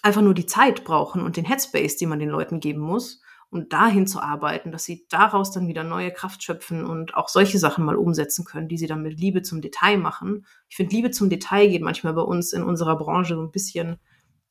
einfach 0.03 0.23
nur 0.23 0.35
die 0.35 0.47
Zeit 0.47 0.85
brauchen 0.85 1.23
und 1.23 1.37
den 1.37 1.45
Headspace, 1.45 1.97
den 1.97 2.09
man 2.09 2.21
den 2.21 2.29
Leuten 2.29 2.61
geben 2.61 2.81
muss 2.81 3.21
und 3.51 3.73
dahin 3.73 4.07
zu 4.07 4.21
arbeiten, 4.21 4.73
dass 4.73 4.85
sie 4.85 5.07
daraus 5.09 5.53
dann 5.53 5.69
wieder 5.69 5.83
neue 5.83 6.13
Kraft 6.13 6.43
schöpfen 6.43 6.85
und 6.85 7.15
auch 7.15 7.29
solche 7.29 7.59
Sachen 7.59 7.85
mal 7.85 7.97
umsetzen 7.97 8.45
können, 8.45 8.69
die 8.69 8.77
sie 8.77 8.87
dann 8.87 9.03
mit 9.03 9.19
Liebe 9.19 9.43
zum 9.43 9.63
Detail 9.63 9.97
machen. 9.97 10.47
Ich 10.69 10.77
finde, 10.77 10.95
Liebe 10.95 11.11
zum 11.11 11.31
Detail 11.31 11.69
geht 11.69 11.83
manchmal 11.83 12.13
bei 12.13 12.23
uns 12.23 12.53
in 12.53 12.63
unserer 12.63 12.97
Branche 12.97 13.35
so 13.35 13.43
ein 13.43 13.51
bisschen 13.51 13.99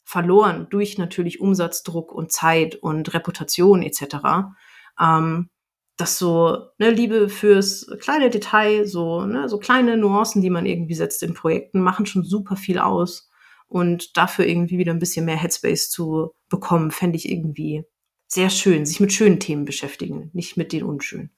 verloren 0.04 0.68
durch 0.70 0.98
natürlich 0.98 1.40
Umsatzdruck 1.40 2.12
und 2.12 2.32
Zeit 2.32 2.76
und 2.76 3.14
Reputation 3.14 3.84
etc. 3.84 4.16
Ähm, 5.00 5.50
dass 5.98 6.20
so 6.20 6.70
ne, 6.78 6.92
Liebe 6.92 7.28
fürs 7.28 7.88
kleine 8.00 8.30
Detail, 8.30 8.86
so 8.86 9.26
ne, 9.26 9.50
so 9.50 9.58
kleine 9.58 9.98
Nuancen, 9.98 10.42
die 10.42 10.52
man 10.52 10.66
irgendwie 10.66 10.94
setzt 10.94 11.24
in 11.24 11.34
Projekten, 11.34 11.82
machen 11.82 12.06
schon 12.06 12.24
super 12.24 12.56
viel 12.56 12.80
aus. 12.80 13.30
Und 13.68 14.16
dafür 14.16 14.46
irgendwie 14.46 14.78
wieder 14.78 14.94
ein 14.94 15.00
bisschen 15.00 15.26
mehr 15.26 15.36
Headspace 15.36 15.90
zu 15.90 16.32
bekommen, 16.48 16.92
fände 16.92 17.18
ich 17.18 17.30
irgendwie 17.30 17.84
sehr 18.28 18.50
schön, 18.50 18.86
sich 18.86 19.00
mit 19.00 19.12
schönen 19.12 19.40
Themen 19.40 19.66
beschäftigen, 19.66 20.30
nicht 20.34 20.56
mit 20.56 20.72
den 20.72 20.84
unschönen. 20.84 21.32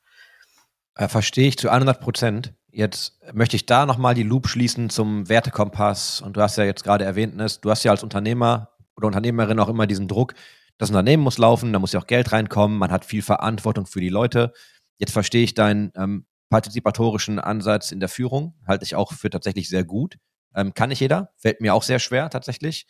Äh, 0.95 1.07
verstehe 1.07 1.47
ich 1.47 1.57
zu 1.57 1.69
100 1.69 1.99
Prozent. 2.01 2.53
Jetzt 2.71 3.19
möchte 3.33 3.55
ich 3.55 3.65
da 3.65 3.85
nochmal 3.85 4.13
die 4.13 4.23
Loop 4.23 4.47
schließen 4.47 4.89
zum 4.89 5.27
Wertekompass. 5.29 6.21
Und 6.21 6.37
du 6.37 6.41
hast 6.41 6.57
ja 6.57 6.65
jetzt 6.65 6.83
gerade 6.83 7.05
erwähnt, 7.05 7.33
du 7.61 7.69
hast 7.69 7.83
ja 7.83 7.91
als 7.91 8.03
Unternehmer 8.03 8.69
oder 8.95 9.07
Unternehmerin 9.07 9.59
auch 9.59 9.69
immer 9.69 9.87
diesen 9.87 10.07
Druck, 10.07 10.33
das 10.79 10.89
Unternehmen 10.89 11.21
muss 11.21 11.37
laufen, 11.37 11.73
da 11.73 11.79
muss 11.79 11.91
ja 11.91 11.99
auch 11.99 12.07
Geld 12.07 12.31
reinkommen, 12.31 12.77
man 12.77 12.89
hat 12.89 13.05
viel 13.05 13.21
Verantwortung 13.21 13.85
für 13.85 13.99
die 13.99 14.09
Leute. 14.09 14.53
Jetzt 14.97 15.11
verstehe 15.11 15.43
ich 15.43 15.53
deinen 15.53 15.91
ähm, 15.95 16.25
partizipatorischen 16.49 17.37
Ansatz 17.37 17.91
in 17.91 17.99
der 17.99 18.09
Führung, 18.09 18.55
halte 18.65 18.85
ich 18.85 18.95
auch 18.95 19.13
für 19.13 19.29
tatsächlich 19.29 19.69
sehr 19.69 19.83
gut. 19.83 20.17
Ähm, 20.55 20.73
kann 20.73 20.89
nicht 20.89 21.01
jeder, 21.01 21.31
fällt 21.37 21.61
mir 21.61 21.73
auch 21.73 21.83
sehr 21.83 21.99
schwer 21.99 22.29
tatsächlich. 22.29 22.87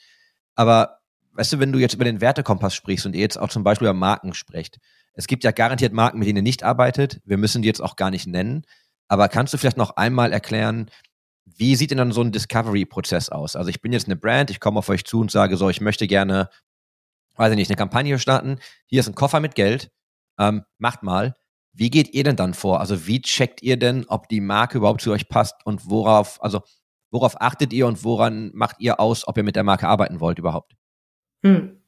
Aber 0.56 1.00
weißt 1.34 1.54
du, 1.54 1.60
wenn 1.60 1.72
du 1.72 1.80
jetzt 1.80 1.96
über 1.96 2.06
den 2.06 2.22
Wertekompass 2.22 2.76
sprichst 2.76 3.08
und 3.08 3.16
ihr 3.16 3.22
jetzt 3.22 3.38
auch 3.38 3.50
zum 3.50 3.64
Beispiel 3.64 3.88
über 3.88 3.94
Marken 3.96 4.34
sprecht, 4.34 4.78
es 5.14 5.26
gibt 5.26 5.44
ja 5.44 5.52
garantiert 5.52 5.92
Marken, 5.92 6.20
mit 6.20 6.28
denen 6.28 6.38
ihr 6.38 6.44
nicht 6.44 6.64
arbeitet. 6.64 7.22
Wir 7.26 7.38
müssen 7.38 7.64
die 7.64 7.68
jetzt 7.68 7.82
auch 7.82 7.96
gar 7.96 8.12
nicht 8.12 8.28
nennen. 8.28 8.66
Aber 9.08 9.28
kannst 9.28 9.54
du 9.54 9.58
vielleicht 9.58 9.78
noch 9.78 9.98
einmal 9.98 10.32
erklären, 10.32 10.92
wie 11.46 11.76
sieht 11.76 11.90
denn 11.90 11.98
dann 11.98 12.12
so 12.12 12.22
ein 12.22 12.32
Discovery-Prozess 12.32 13.30
aus? 13.30 13.56
Also 13.56 13.70
ich 13.72 13.82
bin 13.82 13.92
jetzt 13.92 14.06
eine 14.06 14.16
Brand, 14.16 14.52
ich 14.52 14.60
komme 14.60 14.78
auf 14.78 14.90
euch 14.90 15.04
zu 15.06 15.20
und 15.20 15.32
sage 15.32 15.58
so, 15.58 15.70
ich 15.70 15.82
möchte 15.82 16.06
gerne, 16.06 16.50
weiß 17.40 17.52
ich 17.52 17.58
nicht, 17.58 17.70
eine 17.70 17.78
Kampagne 17.78 18.20
starten. 18.20 18.60
Hier 18.86 19.00
ist 19.00 19.08
ein 19.08 19.16
Koffer 19.16 19.40
mit 19.40 19.56
Geld. 19.56 19.92
Ähm, 20.38 20.64
macht 20.78 21.04
mal. 21.04 21.36
Wie 21.72 21.90
geht 21.90 22.14
ihr 22.14 22.24
denn 22.24 22.36
dann 22.36 22.54
vor? 22.54 22.82
Also 22.82 23.08
wie 23.08 23.22
checkt 23.22 23.64
ihr 23.64 23.78
denn, 23.78 24.06
ob 24.08 24.28
die 24.28 24.42
Marke 24.42 24.78
überhaupt 24.78 25.02
zu 25.02 25.12
euch 25.12 25.30
passt 25.30 25.56
und 25.66 25.90
worauf, 25.90 26.44
also 26.44 26.62
worauf 27.12 27.40
achtet 27.42 27.72
ihr 27.72 27.88
und 27.88 28.04
woran 28.04 28.52
macht 28.54 28.78
ihr 28.80 29.00
aus, 29.00 29.28
ob 29.28 29.38
ihr 29.38 29.44
mit 29.44 29.56
der 29.56 29.64
Marke 29.64 29.88
arbeiten 29.88 30.20
wollt 30.20 30.38
überhaupt? 30.38 30.76
Hm. 31.44 31.82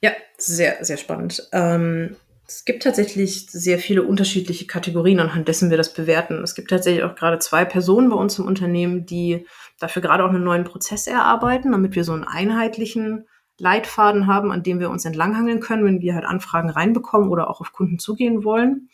Ja, 0.00 0.12
sehr, 0.38 0.82
sehr 0.82 0.96
spannend. 0.96 1.46
Ähm, 1.52 2.16
es 2.46 2.64
gibt 2.64 2.84
tatsächlich 2.84 3.50
sehr 3.50 3.78
viele 3.78 4.04
unterschiedliche 4.04 4.66
Kategorien, 4.66 5.20
anhand 5.20 5.48
dessen 5.48 5.68
wir 5.68 5.76
das 5.76 5.92
bewerten. 5.92 6.42
Es 6.42 6.54
gibt 6.54 6.70
tatsächlich 6.70 7.04
auch 7.04 7.14
gerade 7.14 7.38
zwei 7.40 7.66
Personen 7.66 8.08
bei 8.08 8.16
uns 8.16 8.38
im 8.38 8.46
Unternehmen, 8.46 9.04
die 9.04 9.46
dafür 9.78 10.00
gerade 10.00 10.24
auch 10.24 10.30
einen 10.30 10.44
neuen 10.44 10.64
Prozess 10.64 11.06
erarbeiten, 11.06 11.72
damit 11.72 11.94
wir 11.94 12.04
so 12.04 12.12
einen 12.12 12.24
einheitlichen 12.24 13.26
Leitfaden 13.58 14.26
haben, 14.26 14.50
an 14.52 14.62
dem 14.62 14.80
wir 14.80 14.90
uns 14.90 15.04
entlanghangeln 15.04 15.60
können, 15.60 15.84
wenn 15.84 16.00
wir 16.00 16.14
halt 16.14 16.24
Anfragen 16.24 16.70
reinbekommen 16.70 17.28
oder 17.28 17.50
auch 17.50 17.60
auf 17.60 17.72
Kunden 17.72 17.98
zugehen 17.98 18.44
wollen. 18.44 18.88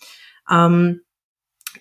Ähm, 0.51 1.01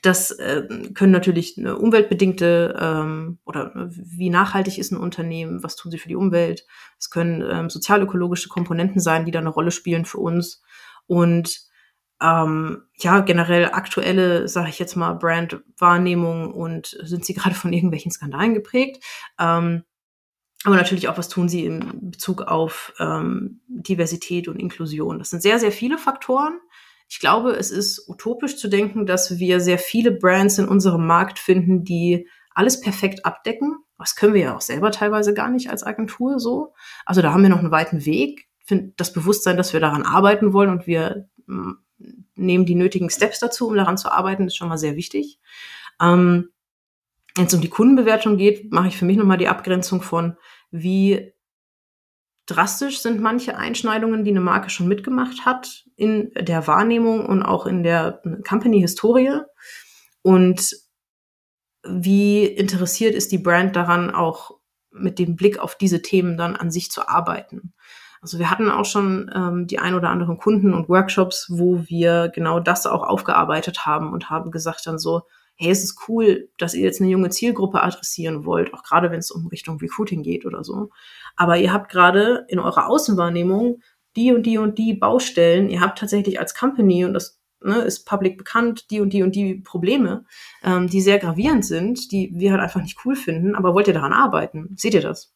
das 0.02 0.32
äh, 0.32 0.64
können 0.94 1.12
natürlich 1.12 1.58
eine 1.58 1.78
umweltbedingte 1.78 2.78
ähm, 2.80 3.38
oder 3.46 3.76
äh, 3.76 3.88
wie 3.92 4.30
nachhaltig 4.30 4.78
ist 4.78 4.92
ein 4.92 4.98
Unternehmen, 4.98 5.64
was 5.64 5.76
tun 5.76 5.92
sie 5.92 6.00
für 6.00 6.10
die 6.10 6.16
Umwelt. 6.16 6.66
Es 7.00 7.10
können 7.10 7.44
ähm, 7.50 7.70
sozialökologische 7.70 8.50
Komponenten 8.50 9.00
sein, 9.00 9.26
die 9.26 9.32
da 9.32 9.40
eine 9.40 9.50
Rolle 9.50 9.72
spielen 9.72 10.06
für 10.06 10.18
uns. 10.18 10.64
Und 11.06 11.62
ähm, 12.22 12.84
ja, 12.98 13.20
generell 13.20 13.66
aktuelle, 13.66 14.48
sage 14.48 14.70
ich 14.70 14.80
jetzt 14.80 14.96
mal, 14.96 15.14
Brandwahrnehmung 15.14 16.54
und 16.54 16.98
sind 17.04 17.26
sie 17.26 17.34
gerade 17.34 17.56
von 17.56 17.72
irgendwelchen 17.72 18.12
Skandalen 18.12 18.54
geprägt. 18.54 19.04
Ähm, 19.40 19.84
aber 20.64 20.76
natürlich 20.76 21.07
auch, 21.07 21.18
was 21.18 21.30
tun 21.30 21.49
sie 21.49 21.66
in 21.66 22.11
Bezug 22.11 22.41
auf 22.43 22.93
ähm, 22.99 23.61
Diversität 23.68 24.47
und 24.47 24.59
Inklusion. 24.59 25.20
Das 25.20 25.30
sind 25.30 25.41
sehr, 25.41 25.59
sehr 25.59 25.72
viele 25.72 25.97
Faktoren. 25.97 26.59
Ich 27.09 27.20
glaube, 27.20 27.51
es 27.51 27.70
ist 27.70 28.07
utopisch 28.07 28.57
zu 28.57 28.70
denken, 28.70 29.05
dass 29.05 29.38
wir 29.38 29.59
sehr 29.59 29.78
viele 29.78 30.11
Brands 30.11 30.57
in 30.57 30.68
unserem 30.68 31.05
Markt 31.05 31.38
finden, 31.38 31.84
die 31.84 32.28
alles 32.55 32.80
perfekt 32.80 33.26
abdecken. 33.26 33.78
Das 33.97 34.16
können 34.16 34.34
wir 34.34 34.41
ja 34.41 34.55
auch 34.55 34.61
selber 34.61 34.91
teilweise 34.91 35.34
gar 35.34 35.49
nicht 35.49 35.70
als 35.70 35.84
Agentur 35.84 36.39
so. 36.39 36.74
Also 37.05 37.22
da 37.22 37.34
haben 37.34 37.43
wir 37.43 37.49
noch 37.49 37.59
einen 37.59 37.72
weiten 37.72 38.05
Weg. 38.05 38.47
Das 38.97 39.11
Bewusstsein, 39.11 39.57
dass 39.57 39.74
wir 39.74 39.80
daran 39.80 40.03
arbeiten 40.03 40.53
wollen 40.53 40.70
und 40.70 40.88
wir 40.88 41.28
mm, 41.45 41.74
nehmen 42.36 42.66
die 42.66 42.76
nötigen 42.76 43.09
Steps 43.09 43.39
dazu, 43.39 43.68
um 43.68 43.76
daran 43.76 43.97
zu 43.97 44.11
arbeiten, 44.11 44.47
ist 44.47 44.55
schon 44.55 44.70
mal 44.70 44.78
sehr 44.78 44.95
wichtig. 44.95 45.39
Ähm, 46.01 46.49
Wenn 47.36 47.46
es 47.46 47.54
um 47.54 47.62
die 47.62 47.70
Kundenbewertung 47.70 48.38
geht, 48.38 48.72
mache 48.72 48.88
ich 48.88 48.98
für 48.98 49.06
mich 49.06 49.18
nochmal 49.18 49.38
die 49.38 49.48
Abgrenzung 49.48 50.02
von, 50.02 50.38
wie 50.72 51.34
drastisch 52.46 53.00
sind 53.00 53.22
manche 53.22 53.58
Einschneidungen, 53.58 54.24
die 54.24 54.32
eine 54.32 54.42
Marke 54.42 54.70
schon 54.70 54.88
mitgemacht 54.88 55.46
hat 55.46 55.86
in 55.96 56.32
der 56.36 56.68
Wahrnehmung 56.68 57.26
und 57.26 57.44
auch 57.44 57.66
in 57.66 57.84
der 57.84 58.22
Company-Historie. 58.48 59.40
Und 60.22 60.76
wie 61.84 62.46
interessiert 62.46 63.16
ist 63.16 63.32
die 63.32 63.38
Brand 63.38 63.76
daran, 63.76 64.14
auch 64.14 64.60
mit 64.92 65.20
dem 65.20 65.36
Blick 65.36 65.60
auf 65.60 65.76
diese 65.76 66.02
Themen 66.02 66.38
dann 66.38 66.56
an 66.56 66.72
sich 66.72 66.92
zu 66.92 67.08
arbeiten? 67.08 67.74
Also 68.22 68.40
wir 68.40 68.50
hatten 68.50 68.70
auch 68.70 68.86
schon 68.86 69.30
ähm, 69.36 69.68
die 69.68 69.80
ein 69.80 69.96
oder 69.96 70.10
anderen 70.10 70.38
Kunden 70.38 70.74
und 70.74 70.88
Workshops, 70.88 71.48
wo 71.50 71.84
wir 71.88 72.32
genau 72.34 72.62
das 72.62 72.86
auch 72.86 73.04
aufgearbeitet 73.04 73.86
haben 73.86 74.14
und 74.14 74.30
haben 74.30 74.50
gesagt 74.50 74.88
dann 74.88 74.98
so, 74.98 75.24
hey, 75.56 75.72
es 75.72 75.84
ist 75.84 76.08
cool, 76.08 76.49
dass 76.58 76.74
ihr 76.74 76.84
jetzt 76.84 77.01
eine 77.01 77.10
junge 77.10 77.30
Zielgruppe 77.30 77.82
adressieren 77.82 78.45
wollt, 78.45 78.74
auch 78.74 78.84
gerade 78.84 79.12
wenn 79.12 79.20
es 79.20 79.32
um 79.32 79.47
Richtung 79.47 79.78
Recruiting 79.78 80.24
geht 80.24 80.45
oder 80.45 80.64
so. 80.64 80.89
Aber 81.36 81.58
ihr 81.58 81.72
habt 81.72 81.91
gerade 81.91 82.45
in 82.49 82.60
eurer 82.60 82.88
Außenwahrnehmung 82.88 83.82
die 84.16 84.32
und 84.32 84.43
die 84.43 84.58
und 84.58 84.78
die 84.78 84.93
Baustellen. 84.93 85.70
Ihr 85.70 85.82
habt 85.82 85.97
tatsächlich 85.99 86.39
als 86.39 86.56
Company, 86.56 87.06
und 87.06 87.14
das 87.14 87.39
ne, 87.62 87.78
ist 87.80 88.06
public 88.06 88.38
bekannt, 88.38 88.91
die 88.91 89.01
und 89.01 89.12
die 89.12 89.24
und 89.24 89.36
die 89.36 89.56
Probleme, 89.56 90.26
ähm, 90.64 90.88
die 90.88 91.01
sehr 91.01 91.20
gravierend 91.20 91.66
sind, 91.66 92.12
die 92.12 92.32
wir 92.36 92.51
halt 92.51 92.62
einfach 92.62 92.82
nicht 92.82 92.99
cool 93.06 93.16
finden. 93.16 93.56
Aber 93.56 93.74
wollt 93.74 93.88
ihr 93.88 93.93
daran 93.93 94.14
arbeiten? 94.14 94.76
Seht 94.76 94.93
ihr 94.93 95.01
das? 95.01 95.34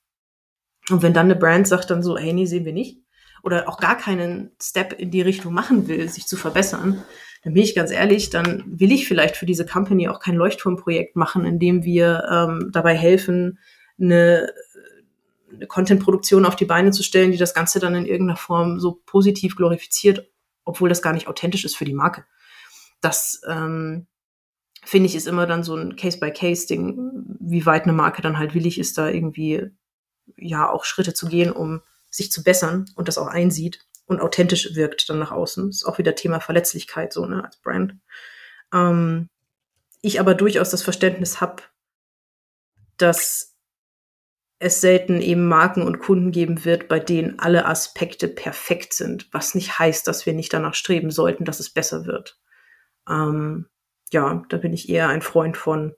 Und 0.89 1.01
wenn 1.01 1.13
dann 1.13 1.25
eine 1.25 1.35
Brand 1.35 1.67
sagt 1.67 1.89
dann 1.89 2.03
so, 2.03 2.17
hey, 2.17 2.33
nee, 2.33 2.45
sehen 2.45 2.65
wir 2.65 2.73
nicht, 2.73 3.01
oder 3.43 3.67
auch 3.67 3.77
gar 3.77 3.97
keinen 3.97 4.51
Step 4.61 4.93
in 4.93 5.11
die 5.11 5.21
Richtung 5.21 5.53
machen 5.53 5.87
will, 5.87 6.07
sich 6.09 6.27
zu 6.27 6.37
verbessern, 6.37 7.03
dann 7.43 7.53
bin 7.53 7.63
ich 7.63 7.75
ganz 7.75 7.91
ehrlich, 7.91 8.29
dann 8.29 8.63
will 8.65 8.91
ich 8.91 9.07
vielleicht 9.07 9.37
für 9.37 9.45
diese 9.45 9.65
Company 9.65 10.07
auch 10.09 10.19
kein 10.19 10.35
Leuchtturmprojekt 10.35 11.15
machen, 11.15 11.45
in 11.45 11.59
dem 11.59 11.83
wir 11.83 12.27
ähm, 12.31 12.69
dabei 12.71 12.95
helfen, 12.95 13.59
eine, 13.99 14.53
eine 15.51 15.67
Content-Produktion 15.67 16.45
auf 16.45 16.55
die 16.55 16.65
Beine 16.65 16.91
zu 16.91 17.03
stellen, 17.03 17.31
die 17.31 17.37
das 17.37 17.53
Ganze 17.53 17.79
dann 17.79 17.95
in 17.95 18.05
irgendeiner 18.05 18.37
Form 18.37 18.79
so 18.79 19.01
positiv 19.05 19.55
glorifiziert, 19.55 20.29
obwohl 20.65 20.89
das 20.89 21.01
gar 21.01 21.13
nicht 21.13 21.27
authentisch 21.27 21.65
ist 21.65 21.77
für 21.77 21.85
die 21.85 21.93
Marke. 21.93 22.25
Das 23.01 23.41
ähm, 23.47 24.07
finde 24.83 25.07
ich 25.07 25.15
ist 25.15 25.27
immer 25.27 25.45
dann 25.45 25.63
so 25.63 25.75
ein 25.75 25.95
Case-by-Case-Ding, 25.95 27.37
wie 27.39 27.65
weit 27.65 27.83
eine 27.83 27.93
Marke 27.93 28.21
dann 28.21 28.39
halt 28.39 28.53
willig 28.55 28.79
ist, 28.79 28.97
da 28.97 29.09
irgendwie 29.09 29.69
ja 30.35 30.69
auch 30.69 30.83
Schritte 30.85 31.13
zu 31.13 31.27
gehen, 31.27 31.51
um 31.51 31.81
sich 32.09 32.31
zu 32.31 32.43
bessern 32.43 32.85
und 32.95 33.07
das 33.07 33.17
auch 33.17 33.27
einsieht 33.27 33.85
und 34.07 34.21
authentisch 34.21 34.73
wirkt 34.75 35.09
dann 35.09 35.19
nach 35.19 35.31
außen. 35.31 35.69
Ist 35.69 35.85
auch 35.85 35.97
wieder 35.97 36.15
Thema 36.15 36.39
Verletzlichkeit 36.39 37.13
so 37.13 37.25
ne 37.25 37.43
als 37.43 37.57
Brand. 37.57 37.95
Ähm, 38.73 39.29
ich 40.01 40.19
aber 40.19 40.33
durchaus 40.33 40.69
das 40.71 40.83
Verständnis 40.83 41.41
habe, 41.41 41.63
dass 42.97 43.55
es 44.59 44.81
selten 44.81 45.21
eben 45.21 45.47
Marken 45.47 45.83
und 45.83 45.99
Kunden 45.99 46.31
geben 46.31 46.65
wird, 46.65 46.87
bei 46.87 46.99
denen 46.99 47.37
alle 47.37 47.65
Aspekte 47.65 48.27
perfekt 48.27 48.93
sind, 48.93 49.31
was 49.31 49.53
nicht 49.53 49.77
heißt, 49.77 50.07
dass 50.07 50.25
wir 50.25 50.33
nicht 50.33 50.51
danach 50.51 50.73
streben 50.73 51.11
sollten, 51.11 51.45
dass 51.45 51.59
es 51.59 51.69
besser 51.69 52.05
wird. 52.05 52.39
Ähm, 53.07 53.67
ja, 54.11 54.43
da 54.49 54.57
bin 54.57 54.73
ich 54.73 54.89
eher 54.89 55.09
ein 55.09 55.21
Freund 55.21 55.57
von 55.57 55.93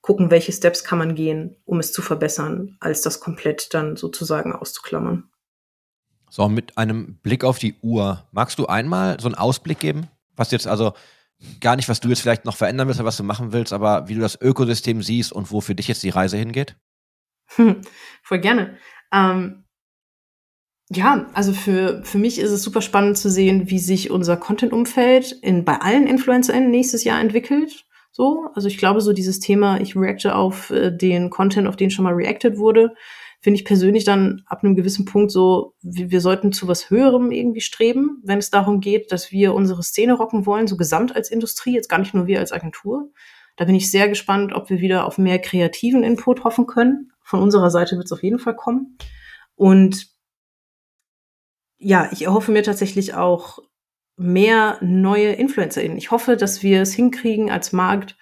gucken, 0.00 0.30
welche 0.30 0.52
Steps 0.52 0.84
kann 0.84 0.98
man 0.98 1.14
gehen, 1.14 1.56
um 1.64 1.78
es 1.80 1.92
zu 1.92 2.00
verbessern, 2.00 2.76
als 2.80 3.02
das 3.02 3.20
komplett 3.20 3.74
dann 3.74 3.96
sozusagen 3.96 4.54
auszuklammern. 4.54 5.29
So, 6.30 6.48
mit 6.48 6.78
einem 6.78 7.16
Blick 7.16 7.44
auf 7.44 7.58
die 7.58 7.74
Uhr, 7.82 8.24
magst 8.32 8.58
du 8.58 8.66
einmal 8.66 9.18
so 9.20 9.26
einen 9.28 9.34
Ausblick 9.34 9.80
geben, 9.80 10.06
was 10.36 10.52
jetzt 10.52 10.66
also 10.66 10.92
gar 11.60 11.76
nicht, 11.76 11.88
was 11.88 12.00
du 12.00 12.08
jetzt 12.08 12.20
vielleicht 12.20 12.44
noch 12.44 12.56
verändern 12.56 12.86
willst 12.88 13.02
was 13.02 13.16
du 13.16 13.24
machen 13.24 13.52
willst, 13.52 13.72
aber 13.72 14.08
wie 14.08 14.14
du 14.14 14.20
das 14.20 14.40
Ökosystem 14.40 15.02
siehst 15.02 15.32
und 15.32 15.50
wo 15.50 15.60
für 15.60 15.74
dich 15.74 15.88
jetzt 15.88 16.02
die 16.02 16.10
Reise 16.10 16.36
hingeht? 16.36 16.76
Voll 18.22 18.38
gerne. 18.38 18.76
Ähm, 19.12 19.64
ja, 20.88 21.26
also 21.34 21.52
für, 21.52 22.02
für 22.04 22.18
mich 22.18 22.38
ist 22.38 22.50
es 22.50 22.62
super 22.62 22.82
spannend 22.82 23.16
zu 23.16 23.30
sehen, 23.30 23.70
wie 23.70 23.78
sich 23.78 24.10
unser 24.10 24.36
Content-Umfeld 24.36 25.32
in, 25.32 25.64
bei 25.64 25.80
allen 25.80 26.06
InfluencerInnen 26.06 26.70
nächstes 26.70 27.04
Jahr 27.04 27.20
entwickelt. 27.20 27.86
So, 28.12 28.48
also 28.54 28.66
ich 28.66 28.76
glaube, 28.76 29.00
so 29.00 29.12
dieses 29.12 29.38
Thema, 29.38 29.80
ich 29.80 29.94
reacte 29.96 30.34
auf 30.34 30.70
äh, 30.70 30.90
den 30.90 31.30
Content, 31.30 31.68
auf 31.68 31.76
den 31.76 31.90
schon 31.90 32.04
mal 32.04 32.14
reacted 32.14 32.58
wurde, 32.58 32.94
finde 33.40 33.58
ich 33.58 33.64
persönlich 33.64 34.04
dann 34.04 34.42
ab 34.46 34.62
einem 34.62 34.76
gewissen 34.76 35.06
Punkt 35.06 35.30
so, 35.30 35.74
wir, 35.80 36.20
sollten 36.20 36.52
zu 36.52 36.68
was 36.68 36.90
Höherem 36.90 37.32
irgendwie 37.32 37.62
streben, 37.62 38.20
wenn 38.22 38.38
es 38.38 38.50
darum 38.50 38.80
geht, 38.80 39.12
dass 39.12 39.32
wir 39.32 39.54
unsere 39.54 39.82
Szene 39.82 40.12
rocken 40.12 40.44
wollen, 40.44 40.66
so 40.66 40.76
gesamt 40.76 41.16
als 41.16 41.30
Industrie, 41.30 41.74
jetzt 41.74 41.88
gar 41.88 41.98
nicht 41.98 42.12
nur 42.12 42.26
wir 42.26 42.38
als 42.38 42.52
Agentur. 42.52 43.10
Da 43.56 43.64
bin 43.64 43.74
ich 43.74 43.90
sehr 43.90 44.08
gespannt, 44.08 44.52
ob 44.52 44.68
wir 44.68 44.80
wieder 44.80 45.06
auf 45.06 45.18
mehr 45.18 45.38
kreativen 45.38 46.02
Input 46.02 46.44
hoffen 46.44 46.66
können. 46.66 47.12
Von 47.22 47.40
unserer 47.40 47.70
Seite 47.70 47.96
wird 47.96 48.06
es 48.06 48.12
auf 48.12 48.22
jeden 48.22 48.38
Fall 48.38 48.56
kommen. 48.56 48.98
Und 49.54 50.08
ja, 51.78 52.10
ich 52.12 52.24
erhoffe 52.24 52.52
mir 52.52 52.62
tatsächlich 52.62 53.14
auch 53.14 53.58
mehr 54.16 54.76
neue 54.82 55.32
InfluencerInnen. 55.32 55.96
Ich 55.96 56.10
hoffe, 56.10 56.36
dass 56.36 56.62
wir 56.62 56.82
es 56.82 56.92
hinkriegen, 56.92 57.50
als 57.50 57.72
Markt 57.72 58.16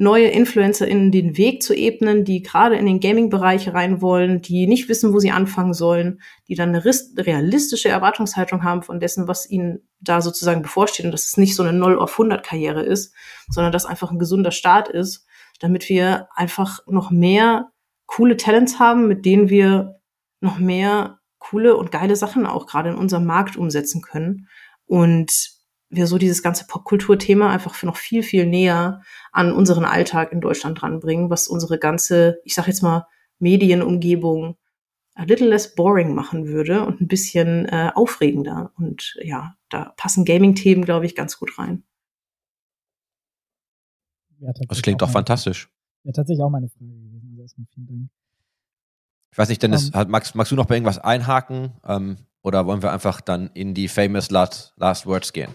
neue 0.00 0.28
InfluencerInnen 0.28 1.12
den 1.12 1.36
Weg 1.36 1.62
zu 1.62 1.74
ebnen, 1.74 2.24
die 2.24 2.40
gerade 2.40 2.76
in 2.76 2.86
den 2.86 3.00
Gaming-Bereich 3.00 3.74
rein 3.74 4.00
wollen, 4.00 4.40
die 4.40 4.66
nicht 4.66 4.88
wissen, 4.88 5.12
wo 5.12 5.18
sie 5.18 5.30
anfangen 5.30 5.74
sollen, 5.74 6.22
die 6.48 6.54
dann 6.54 6.70
eine 6.70 6.82
realistische 6.82 7.90
Erwartungshaltung 7.90 8.64
haben 8.64 8.82
von 8.82 8.98
dessen, 8.98 9.28
was 9.28 9.48
ihnen 9.50 9.86
da 10.00 10.22
sozusagen 10.22 10.62
bevorsteht 10.62 11.04
und 11.04 11.12
dass 11.12 11.26
es 11.26 11.36
nicht 11.36 11.54
so 11.54 11.62
eine 11.62 11.74
0 11.74 11.98
auf 11.98 12.12
100 12.12 12.42
Karriere 12.42 12.82
ist, 12.82 13.14
sondern 13.50 13.72
dass 13.72 13.84
einfach 13.84 14.10
ein 14.10 14.18
gesunder 14.18 14.52
Start 14.52 14.88
ist, 14.88 15.26
damit 15.58 15.90
wir 15.90 16.28
einfach 16.34 16.78
noch 16.86 17.10
mehr 17.10 17.70
coole 18.06 18.38
Talents 18.38 18.78
haben, 18.78 19.06
mit 19.06 19.26
denen 19.26 19.50
wir 19.50 20.00
noch 20.40 20.58
mehr 20.58 21.18
coole 21.38 21.76
und 21.76 21.92
geile 21.92 22.16
Sachen 22.16 22.46
auch 22.46 22.66
gerade 22.66 22.88
in 22.88 22.96
unserem 22.96 23.26
Markt 23.26 23.58
umsetzen 23.58 24.00
können. 24.00 24.48
Und 24.86 25.59
wir 25.90 26.06
so 26.06 26.18
dieses 26.18 26.42
ganze 26.42 26.66
Popkulturthema 26.66 27.50
einfach 27.50 27.74
für 27.74 27.86
noch 27.86 27.96
viel, 27.96 28.22
viel 28.22 28.46
näher 28.46 29.02
an 29.32 29.52
unseren 29.52 29.84
Alltag 29.84 30.32
in 30.32 30.40
Deutschland 30.40 30.80
dranbringen, 30.80 31.30
was 31.30 31.48
unsere 31.48 31.78
ganze, 31.78 32.40
ich 32.44 32.54
sag 32.54 32.68
jetzt 32.68 32.82
mal, 32.82 33.06
Medienumgebung 33.40 34.56
a 35.14 35.24
little 35.24 35.48
less 35.48 35.74
boring 35.74 36.14
machen 36.14 36.46
würde 36.46 36.86
und 36.86 37.00
ein 37.00 37.08
bisschen 37.08 37.66
äh, 37.66 37.90
aufregender. 37.94 38.72
Und 38.76 39.16
ja, 39.20 39.54
da 39.68 39.92
passen 39.96 40.24
Gaming-Themen, 40.24 40.84
glaube 40.84 41.06
ich, 41.06 41.16
ganz 41.16 41.38
gut 41.38 41.58
rein. 41.58 41.82
Ja, 44.38 44.52
das 44.68 44.80
klingt 44.80 45.02
doch 45.02 45.10
fantastisch. 45.10 45.68
Ja, 46.04 46.12
tatsächlich 46.12 46.42
auch 46.42 46.50
meine 46.50 46.68
Frage 46.68 46.86
gewesen. 46.86 47.28
Also 47.30 47.42
erstmal 47.42 47.66
vielen 47.74 47.86
Dank. 47.86 48.10
Ich 49.32 49.38
weiß 49.38 49.48
nicht, 49.48 49.62
Dennis, 49.62 49.90
um, 49.90 50.00
ähm. 50.00 50.10
magst, 50.10 50.34
magst 50.34 50.52
du 50.52 50.56
noch 50.56 50.66
bei 50.66 50.76
irgendwas 50.76 50.98
einhaken? 50.98 51.72
Ähm, 51.84 52.16
oder 52.42 52.66
wollen 52.66 52.82
wir 52.82 52.92
einfach 52.92 53.20
dann 53.20 53.50
in 53.52 53.74
die 53.74 53.88
famous 53.88 54.30
last, 54.30 54.72
last 54.76 55.06
words 55.06 55.32
gehen? 55.32 55.50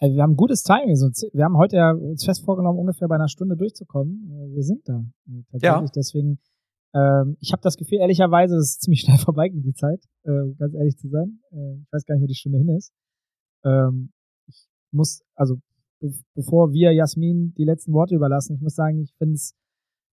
Also 0.00 0.16
wir 0.16 0.22
haben 0.22 0.36
gutes 0.36 0.62
Timing. 0.62 0.96
Wir 0.96 1.44
haben 1.44 1.58
heute 1.58 1.76
ja 1.76 1.92
uns 1.92 2.24
fest 2.24 2.44
vorgenommen, 2.44 2.78
ungefähr 2.78 3.06
bei 3.06 3.16
einer 3.16 3.28
Stunde 3.28 3.56
durchzukommen. 3.56 4.30
Äh, 4.30 4.54
wir 4.56 4.62
sind 4.62 4.88
da. 4.88 5.04
Äh, 5.28 5.42
tatsächlich. 5.52 5.62
Ja. 5.62 5.92
Deswegen, 5.94 6.38
ähm, 6.94 7.36
ich 7.40 7.52
habe 7.52 7.60
das 7.62 7.76
Gefühl, 7.76 7.98
ehrlicherweise, 7.98 8.54
dass 8.54 8.70
es 8.70 8.78
ziemlich 8.78 9.00
schnell 9.04 9.18
vorbeigeht, 9.18 9.64
die 9.64 9.74
Zeit, 9.74 10.02
äh, 10.24 10.54
ganz 10.58 10.74
ehrlich 10.74 10.96
zu 10.96 11.08
sein. 11.08 11.40
Äh, 11.52 11.82
ich 11.82 11.92
weiß 11.92 12.06
gar 12.06 12.14
nicht, 12.14 12.22
wo 12.22 12.26
die 12.26 12.34
Stunde 12.34 12.58
hin 12.58 12.70
ist. 12.70 12.92
Ähm, 13.64 14.12
ich 14.48 14.66
muss, 14.90 15.22
also 15.34 15.56
be 16.00 16.12
bevor 16.34 16.72
wir 16.72 16.92
Jasmin 16.92 17.52
die 17.58 17.64
letzten 17.64 17.92
Worte 17.92 18.14
überlassen, 18.14 18.56
ich 18.56 18.62
muss 18.62 18.74
sagen, 18.74 19.02
ich 19.02 19.12
finde 19.18 19.34
es 19.34 19.54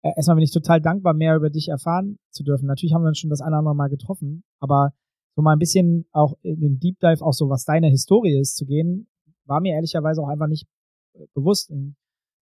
äh, 0.03 0.12
erstmal 0.16 0.37
bin 0.37 0.45
ich 0.45 0.53
total 0.53 0.80
dankbar, 0.80 1.12
mehr 1.12 1.37
über 1.37 1.51
dich 1.51 1.68
erfahren 1.68 2.18
zu 2.30 2.43
dürfen. 2.43 2.66
Natürlich 2.66 2.95
haben 2.95 3.03
wir 3.03 3.09
uns 3.09 3.18
schon 3.18 3.30
das 3.30 3.43
eine 3.43 3.51
oder 3.51 3.59
andere 3.59 3.76
Mal 3.76 3.89
getroffen, 3.89 4.45
aber 4.61 4.95
so 5.37 5.43
mal 5.43 5.53
ein 5.53 5.59
bisschen 5.59 6.07
auch 6.12 6.35
in 6.43 6.61
den 6.61 6.78
Deep 6.78 7.01
Dive, 7.01 7.22
auch 7.22 7.32
so 7.32 7.51
was 7.51 7.64
deine 7.64 7.89
Historie 7.89 8.39
ist, 8.39 8.57
zu 8.57 8.64
gehen, 8.66 9.09
war 9.47 9.61
mir 9.61 9.75
ehrlicherweise 9.75 10.23
auch 10.23 10.29
einfach 10.29 10.49
nicht 10.49 10.67
äh, 11.15 11.27
bewusst. 11.35 11.73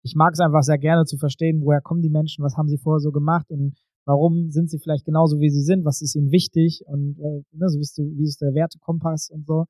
Ich 0.02 0.14
mag 0.14 0.32
es 0.32 0.40
einfach 0.40 0.62
sehr 0.62 0.78
gerne 0.78 1.04
zu 1.04 1.18
verstehen, 1.18 1.62
woher 1.62 1.80
kommen 1.80 2.02
die 2.02 2.10
Menschen, 2.10 2.44
was 2.44 2.56
haben 2.56 2.68
sie 2.68 2.78
vorher 2.78 3.00
so 3.00 3.12
gemacht 3.12 3.50
und 3.50 3.76
warum 4.06 4.50
sind 4.50 4.70
sie 4.70 4.78
vielleicht 4.78 5.04
genauso, 5.04 5.40
wie 5.40 5.50
sie 5.50 5.62
sind, 5.62 5.84
was 5.84 6.00
ist 6.00 6.14
ihnen 6.14 6.30
wichtig 6.30 6.82
und 6.86 7.18
äh, 7.18 7.42
ne, 7.52 7.68
so 7.68 7.78
wie, 7.78 7.86
du, 7.96 8.18
wie 8.18 8.24
ist 8.24 8.40
der 8.40 8.54
Wertekompass 8.54 9.30
und 9.30 9.46
so. 9.46 9.66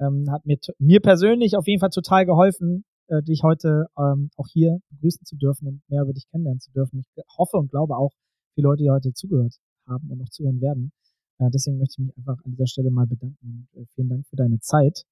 Ähm, 0.00 0.30
hat 0.30 0.46
mir, 0.46 0.56
mir 0.78 1.00
persönlich 1.00 1.56
auf 1.56 1.66
jeden 1.66 1.80
Fall 1.80 1.90
total 1.90 2.24
geholfen, 2.26 2.84
äh, 3.08 3.22
dich 3.22 3.42
heute 3.42 3.86
ähm, 3.98 4.30
auch 4.36 4.46
hier 4.48 4.78
begrüßen 4.90 5.24
zu 5.26 5.36
dürfen 5.36 5.68
und 5.68 5.82
mehr 5.88 6.02
über 6.02 6.12
dich 6.12 6.26
kennenlernen 6.30 6.60
zu 6.60 6.70
dürfen. 6.72 7.00
Ich 7.00 7.24
hoffe 7.36 7.56
und 7.56 7.70
glaube 7.70 7.96
auch, 7.96 8.12
die 8.56 8.62
Leute, 8.62 8.82
die 8.82 8.90
heute 8.90 9.12
zugehört 9.12 9.56
haben 9.86 10.10
und 10.10 10.18
noch 10.18 10.28
zuhören 10.28 10.60
werden, 10.60 10.92
äh, 11.38 11.50
deswegen 11.50 11.78
möchte 11.78 11.94
ich 12.00 12.06
mich 12.06 12.16
einfach 12.16 12.38
an 12.44 12.52
dieser 12.52 12.66
Stelle 12.66 12.90
mal 12.90 13.06
bedanken 13.06 13.68
und 13.74 13.82
äh, 13.82 13.86
vielen 13.94 14.08
Dank 14.08 14.26
für 14.26 14.36
deine 14.36 14.60
Zeit. 14.60 15.04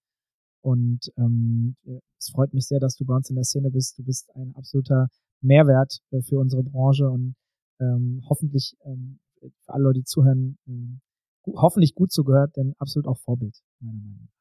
Und 0.62 1.10
ähm, 1.16 1.76
es 2.18 2.30
freut 2.30 2.52
mich 2.52 2.66
sehr, 2.66 2.80
dass 2.80 2.96
du 2.96 3.04
bei 3.04 3.14
uns 3.14 3.30
in 3.30 3.36
der 3.36 3.44
Szene 3.44 3.70
bist. 3.70 3.98
Du 3.98 4.04
bist 4.04 4.30
ein 4.34 4.54
absoluter 4.56 5.08
Mehrwert 5.40 6.00
äh, 6.10 6.20
für 6.22 6.38
unsere 6.38 6.62
Branche 6.62 7.08
und 7.08 7.34
ähm, 7.80 8.22
hoffentlich 8.28 8.76
ähm, 8.84 9.18
für 9.40 9.72
alle 9.72 9.84
Leute, 9.84 10.00
die 10.00 10.04
zuhören, 10.04 10.58
ähm, 10.66 11.00
hoffentlich 11.46 11.94
gut 11.94 12.12
zugehört, 12.12 12.56
denn 12.56 12.74
absolut 12.78 13.06
auch 13.06 13.18
Vorbild, 13.18 13.56
meiner 13.80 13.98
Meinung 13.98 14.18
nach. 14.20 14.32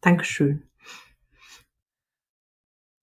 Dankeschön. 0.00 0.62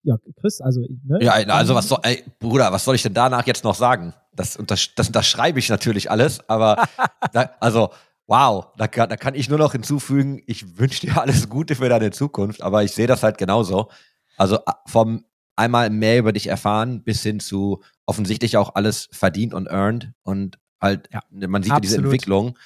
Ja, 0.04 0.18
Chris, 0.40 0.62
also. 0.62 0.82
Ne? 1.04 1.20
Ja, 1.22 1.34
also 1.34 1.76
was 1.76 1.88
soll, 1.88 2.00
ey, 2.02 2.24
Bruder, 2.40 2.72
was 2.72 2.86
soll 2.86 2.96
ich 2.96 3.04
denn 3.04 3.14
danach 3.14 3.46
jetzt 3.46 3.64
noch 3.64 3.76
sagen? 3.76 4.14
Das, 4.34 4.58
das, 4.66 4.96
das 4.96 5.08
unterschreibe 5.08 5.60
ich 5.60 5.70
natürlich 5.70 6.10
alles, 6.10 6.48
aber 6.50 6.88
da, 7.34 7.52
also 7.60 7.92
Wow, 8.32 8.68
da 8.78 8.88
kann, 8.88 9.10
da 9.10 9.18
kann 9.18 9.36
ich 9.36 9.50
nur 9.50 9.60
noch 9.60 9.74
hinzufügen, 9.74 10.42
ich 10.46 10.78
wünsche 10.78 11.06
dir 11.06 11.22
alles 11.22 11.50
Gute 11.50 11.76
für 11.76 11.90
deine 11.90 12.12
Zukunft, 12.12 12.62
aber 12.62 12.82
ich 12.82 12.94
sehe 12.94 13.06
das 13.06 13.24
halt 13.24 13.38
genauso. 13.38 13.92
Also 14.38 14.58
vom 14.86 15.26
einmal 15.58 15.90
mehr 15.90 16.18
über 16.18 16.32
dich 16.32 16.48
erfahren 16.48 17.04
bis 17.04 17.24
hin 17.24 17.42
zu 17.42 17.84
offensichtlich 18.06 18.56
auch 18.56 18.76
alles 18.76 19.10
verdient 19.12 19.54
und 19.54 19.68
earned 19.68 20.14
und 20.24 20.60
halt, 20.80 21.10
ja, 21.12 21.22
man 21.30 21.62
sieht 21.62 21.74
ja 21.74 21.82
diese 21.82 21.98
Entwicklung. 21.98 22.58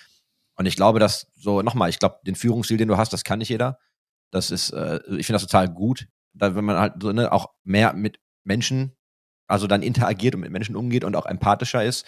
Und 0.53 0.67
ich 0.67 0.75
glaube, 0.75 0.99
dass 0.99 1.31
so, 1.35 1.63
nochmal, 1.63 1.89
ich 1.89 1.97
glaube, 1.97 2.19
den 2.27 2.35
Führungsstil, 2.35 2.77
den 2.77 2.87
du 2.87 2.97
hast, 2.97 3.11
das 3.11 3.23
kann 3.23 3.39
nicht 3.39 3.49
jeder. 3.49 3.79
Das 4.29 4.51
ist, 4.51 4.69
äh, 4.69 4.99
ich 5.17 5.25
finde 5.25 5.39
das 5.39 5.47
total 5.47 5.67
gut, 5.67 6.07
da, 6.35 6.55
wenn 6.55 6.63
man 6.63 6.77
halt 6.77 6.93
so, 7.01 7.11
ne, 7.11 7.31
auch 7.31 7.49
mehr 7.63 7.93
mit 7.93 8.19
Menschen, 8.43 8.95
also 9.47 9.65
dann 9.65 9.81
interagiert 9.81 10.35
und 10.35 10.41
mit 10.41 10.51
Menschen 10.51 10.75
umgeht 10.75 11.03
und 11.03 11.15
auch 11.15 11.25
empathischer 11.25 11.83
ist. 11.83 12.05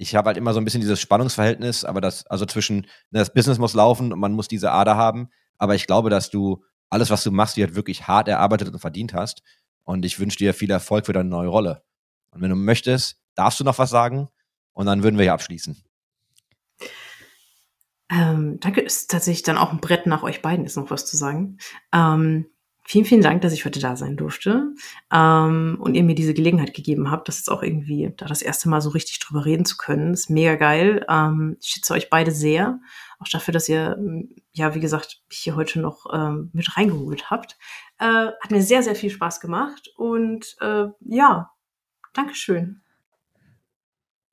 Ich 0.00 0.14
habe 0.14 0.28
halt 0.28 0.38
immer 0.38 0.54
so 0.54 0.60
ein 0.60 0.64
bisschen 0.64 0.80
dieses 0.80 0.98
Spannungsverhältnis, 0.98 1.84
aber 1.84 2.00
das, 2.00 2.26
also 2.26 2.46
zwischen, 2.46 2.86
ne, 3.10 3.18
das 3.18 3.34
Business 3.34 3.58
muss 3.58 3.74
laufen 3.74 4.14
und 4.14 4.18
man 4.18 4.32
muss 4.32 4.48
diese 4.48 4.72
Ader 4.72 4.96
haben. 4.96 5.28
Aber 5.58 5.74
ich 5.74 5.86
glaube, 5.86 6.08
dass 6.08 6.30
du 6.30 6.64
alles, 6.88 7.10
was 7.10 7.22
du 7.22 7.30
machst, 7.30 7.58
dir 7.58 7.66
halt 7.66 7.76
wirklich 7.76 8.08
hart 8.08 8.26
erarbeitet 8.26 8.68
und 8.72 8.78
verdient 8.78 9.12
hast. 9.12 9.42
Und 9.84 10.06
ich 10.06 10.18
wünsche 10.18 10.38
dir 10.38 10.54
viel 10.54 10.70
Erfolg 10.70 11.04
für 11.04 11.12
deine 11.12 11.28
neue 11.28 11.48
Rolle. 11.48 11.82
Und 12.30 12.40
wenn 12.40 12.48
du 12.48 12.56
möchtest, 12.56 13.20
darfst 13.34 13.60
du 13.60 13.64
noch 13.64 13.78
was 13.78 13.90
sagen? 13.90 14.28
Und 14.72 14.86
dann 14.86 15.02
würden 15.02 15.18
wir 15.18 15.24
hier 15.24 15.34
abschließen. 15.34 15.76
Ähm, 18.10 18.58
danke, 18.58 18.80
ist 18.80 19.10
tatsächlich 19.10 19.42
dann 19.42 19.58
auch 19.58 19.70
ein 19.70 19.82
Brett 19.82 20.06
nach 20.06 20.22
euch 20.22 20.40
beiden, 20.40 20.64
ist 20.64 20.78
noch 20.78 20.90
was 20.90 21.04
zu 21.04 21.18
sagen. 21.18 21.58
Ähm, 21.92 22.46
vielen, 22.90 23.04
vielen 23.04 23.22
Dank, 23.22 23.40
dass 23.42 23.52
ich 23.52 23.64
heute 23.64 23.78
da 23.78 23.94
sein 23.94 24.16
durfte 24.16 24.74
ähm, 25.12 25.76
und 25.78 25.94
ihr 25.94 26.02
mir 26.02 26.16
diese 26.16 26.34
Gelegenheit 26.34 26.74
gegeben 26.74 27.08
habt, 27.08 27.28
das 27.28 27.38
ist 27.38 27.48
auch 27.48 27.62
irgendwie 27.62 28.12
da 28.16 28.26
das 28.26 28.42
erste 28.42 28.68
Mal 28.68 28.80
so 28.80 28.90
richtig 28.90 29.20
drüber 29.20 29.44
reden 29.44 29.64
zu 29.64 29.76
können. 29.76 30.10
Das 30.10 30.22
ist 30.22 30.30
mega 30.30 30.56
geil. 30.56 31.06
Ähm, 31.08 31.56
ich 31.60 31.68
schätze 31.68 31.94
euch 31.94 32.10
beide 32.10 32.32
sehr, 32.32 32.80
auch 33.20 33.28
dafür, 33.28 33.52
dass 33.52 33.68
ihr, 33.68 33.96
ja, 34.50 34.74
wie 34.74 34.80
gesagt, 34.80 35.22
mich 35.28 35.38
hier 35.38 35.54
heute 35.54 35.78
noch 35.78 36.06
ähm, 36.12 36.50
mit 36.52 36.76
reingeholt 36.76 37.30
habt. 37.30 37.56
Äh, 38.00 38.32
hat 38.40 38.50
mir 38.50 38.62
sehr, 38.62 38.82
sehr 38.82 38.96
viel 38.96 39.10
Spaß 39.10 39.38
gemacht 39.38 39.92
und 39.96 40.56
äh, 40.60 40.86
ja, 41.06 41.52
Dankeschön. 42.12 42.80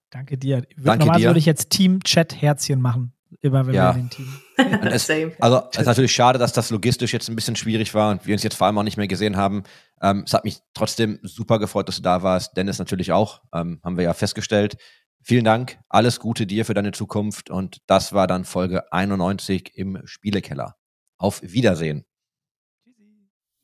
Danke 0.10 0.40
dir. 0.40 0.66
Danke 0.78 1.06
Normal 1.06 1.20
dir. 1.20 1.28
würde 1.28 1.40
ich 1.40 1.46
jetzt 1.46 1.70
Team-Chat-Herzchen 1.70 2.82
machen. 2.82 3.14
Immer 3.42 3.68
wenn 3.68 3.76
ja. 3.76 3.94
wir 3.94 4.00
in 4.00 4.06
den 4.06 4.10
Team. 4.10 4.28
es, 4.84 5.10
also 5.40 5.64
es 5.72 5.80
ist 5.80 5.86
natürlich 5.86 6.14
schade, 6.14 6.40
dass 6.40 6.54
das 6.54 6.70
logistisch 6.70 7.14
jetzt 7.14 7.30
ein 7.30 7.36
bisschen 7.36 7.56
schwierig 7.56 7.94
war 7.94 8.12
und 8.12 8.26
wir 8.26 8.34
uns 8.34 8.44
jetzt 8.44 8.56
vor 8.56 8.68
allem 8.68 8.78
auch 8.78 8.84
nicht 8.84 8.98
mehr 8.98 9.08
gesehen 9.08 9.36
haben. 9.36 9.64
Ähm, 10.02 10.24
es 10.26 10.34
hat 10.34 10.46
mich 10.46 10.60
trotzdem 10.74 11.20
super 11.24 11.60
gefreut, 11.60 11.88
dass 11.88 11.98
du 11.98 12.02
da 12.02 12.24
warst. 12.24 12.56
Dennis 12.56 12.80
natürlich 12.80 13.12
auch, 13.12 13.42
ähm, 13.54 13.80
haben 13.84 13.98
wir 13.98 14.06
ja 14.06 14.14
festgestellt. 14.14 14.78
Vielen 15.22 15.44
Dank, 15.44 15.78
alles 15.90 16.20
Gute 16.20 16.48
dir 16.48 16.64
für 16.64 16.74
deine 16.74 16.94
Zukunft 16.94 17.50
und 17.50 17.82
das 17.88 18.14
war 18.14 18.28
dann 18.28 18.46
Folge 18.46 18.92
91 18.94 19.76
im 19.76 20.00
Spielekeller. 20.06 20.76
Auf 21.18 21.42
Wiedersehen. 21.44 22.06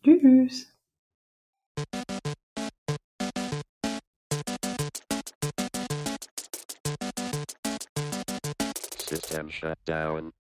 Tschüss. 0.04 0.73
System 9.14 9.48
shut 9.48 9.78
down. 9.86 10.32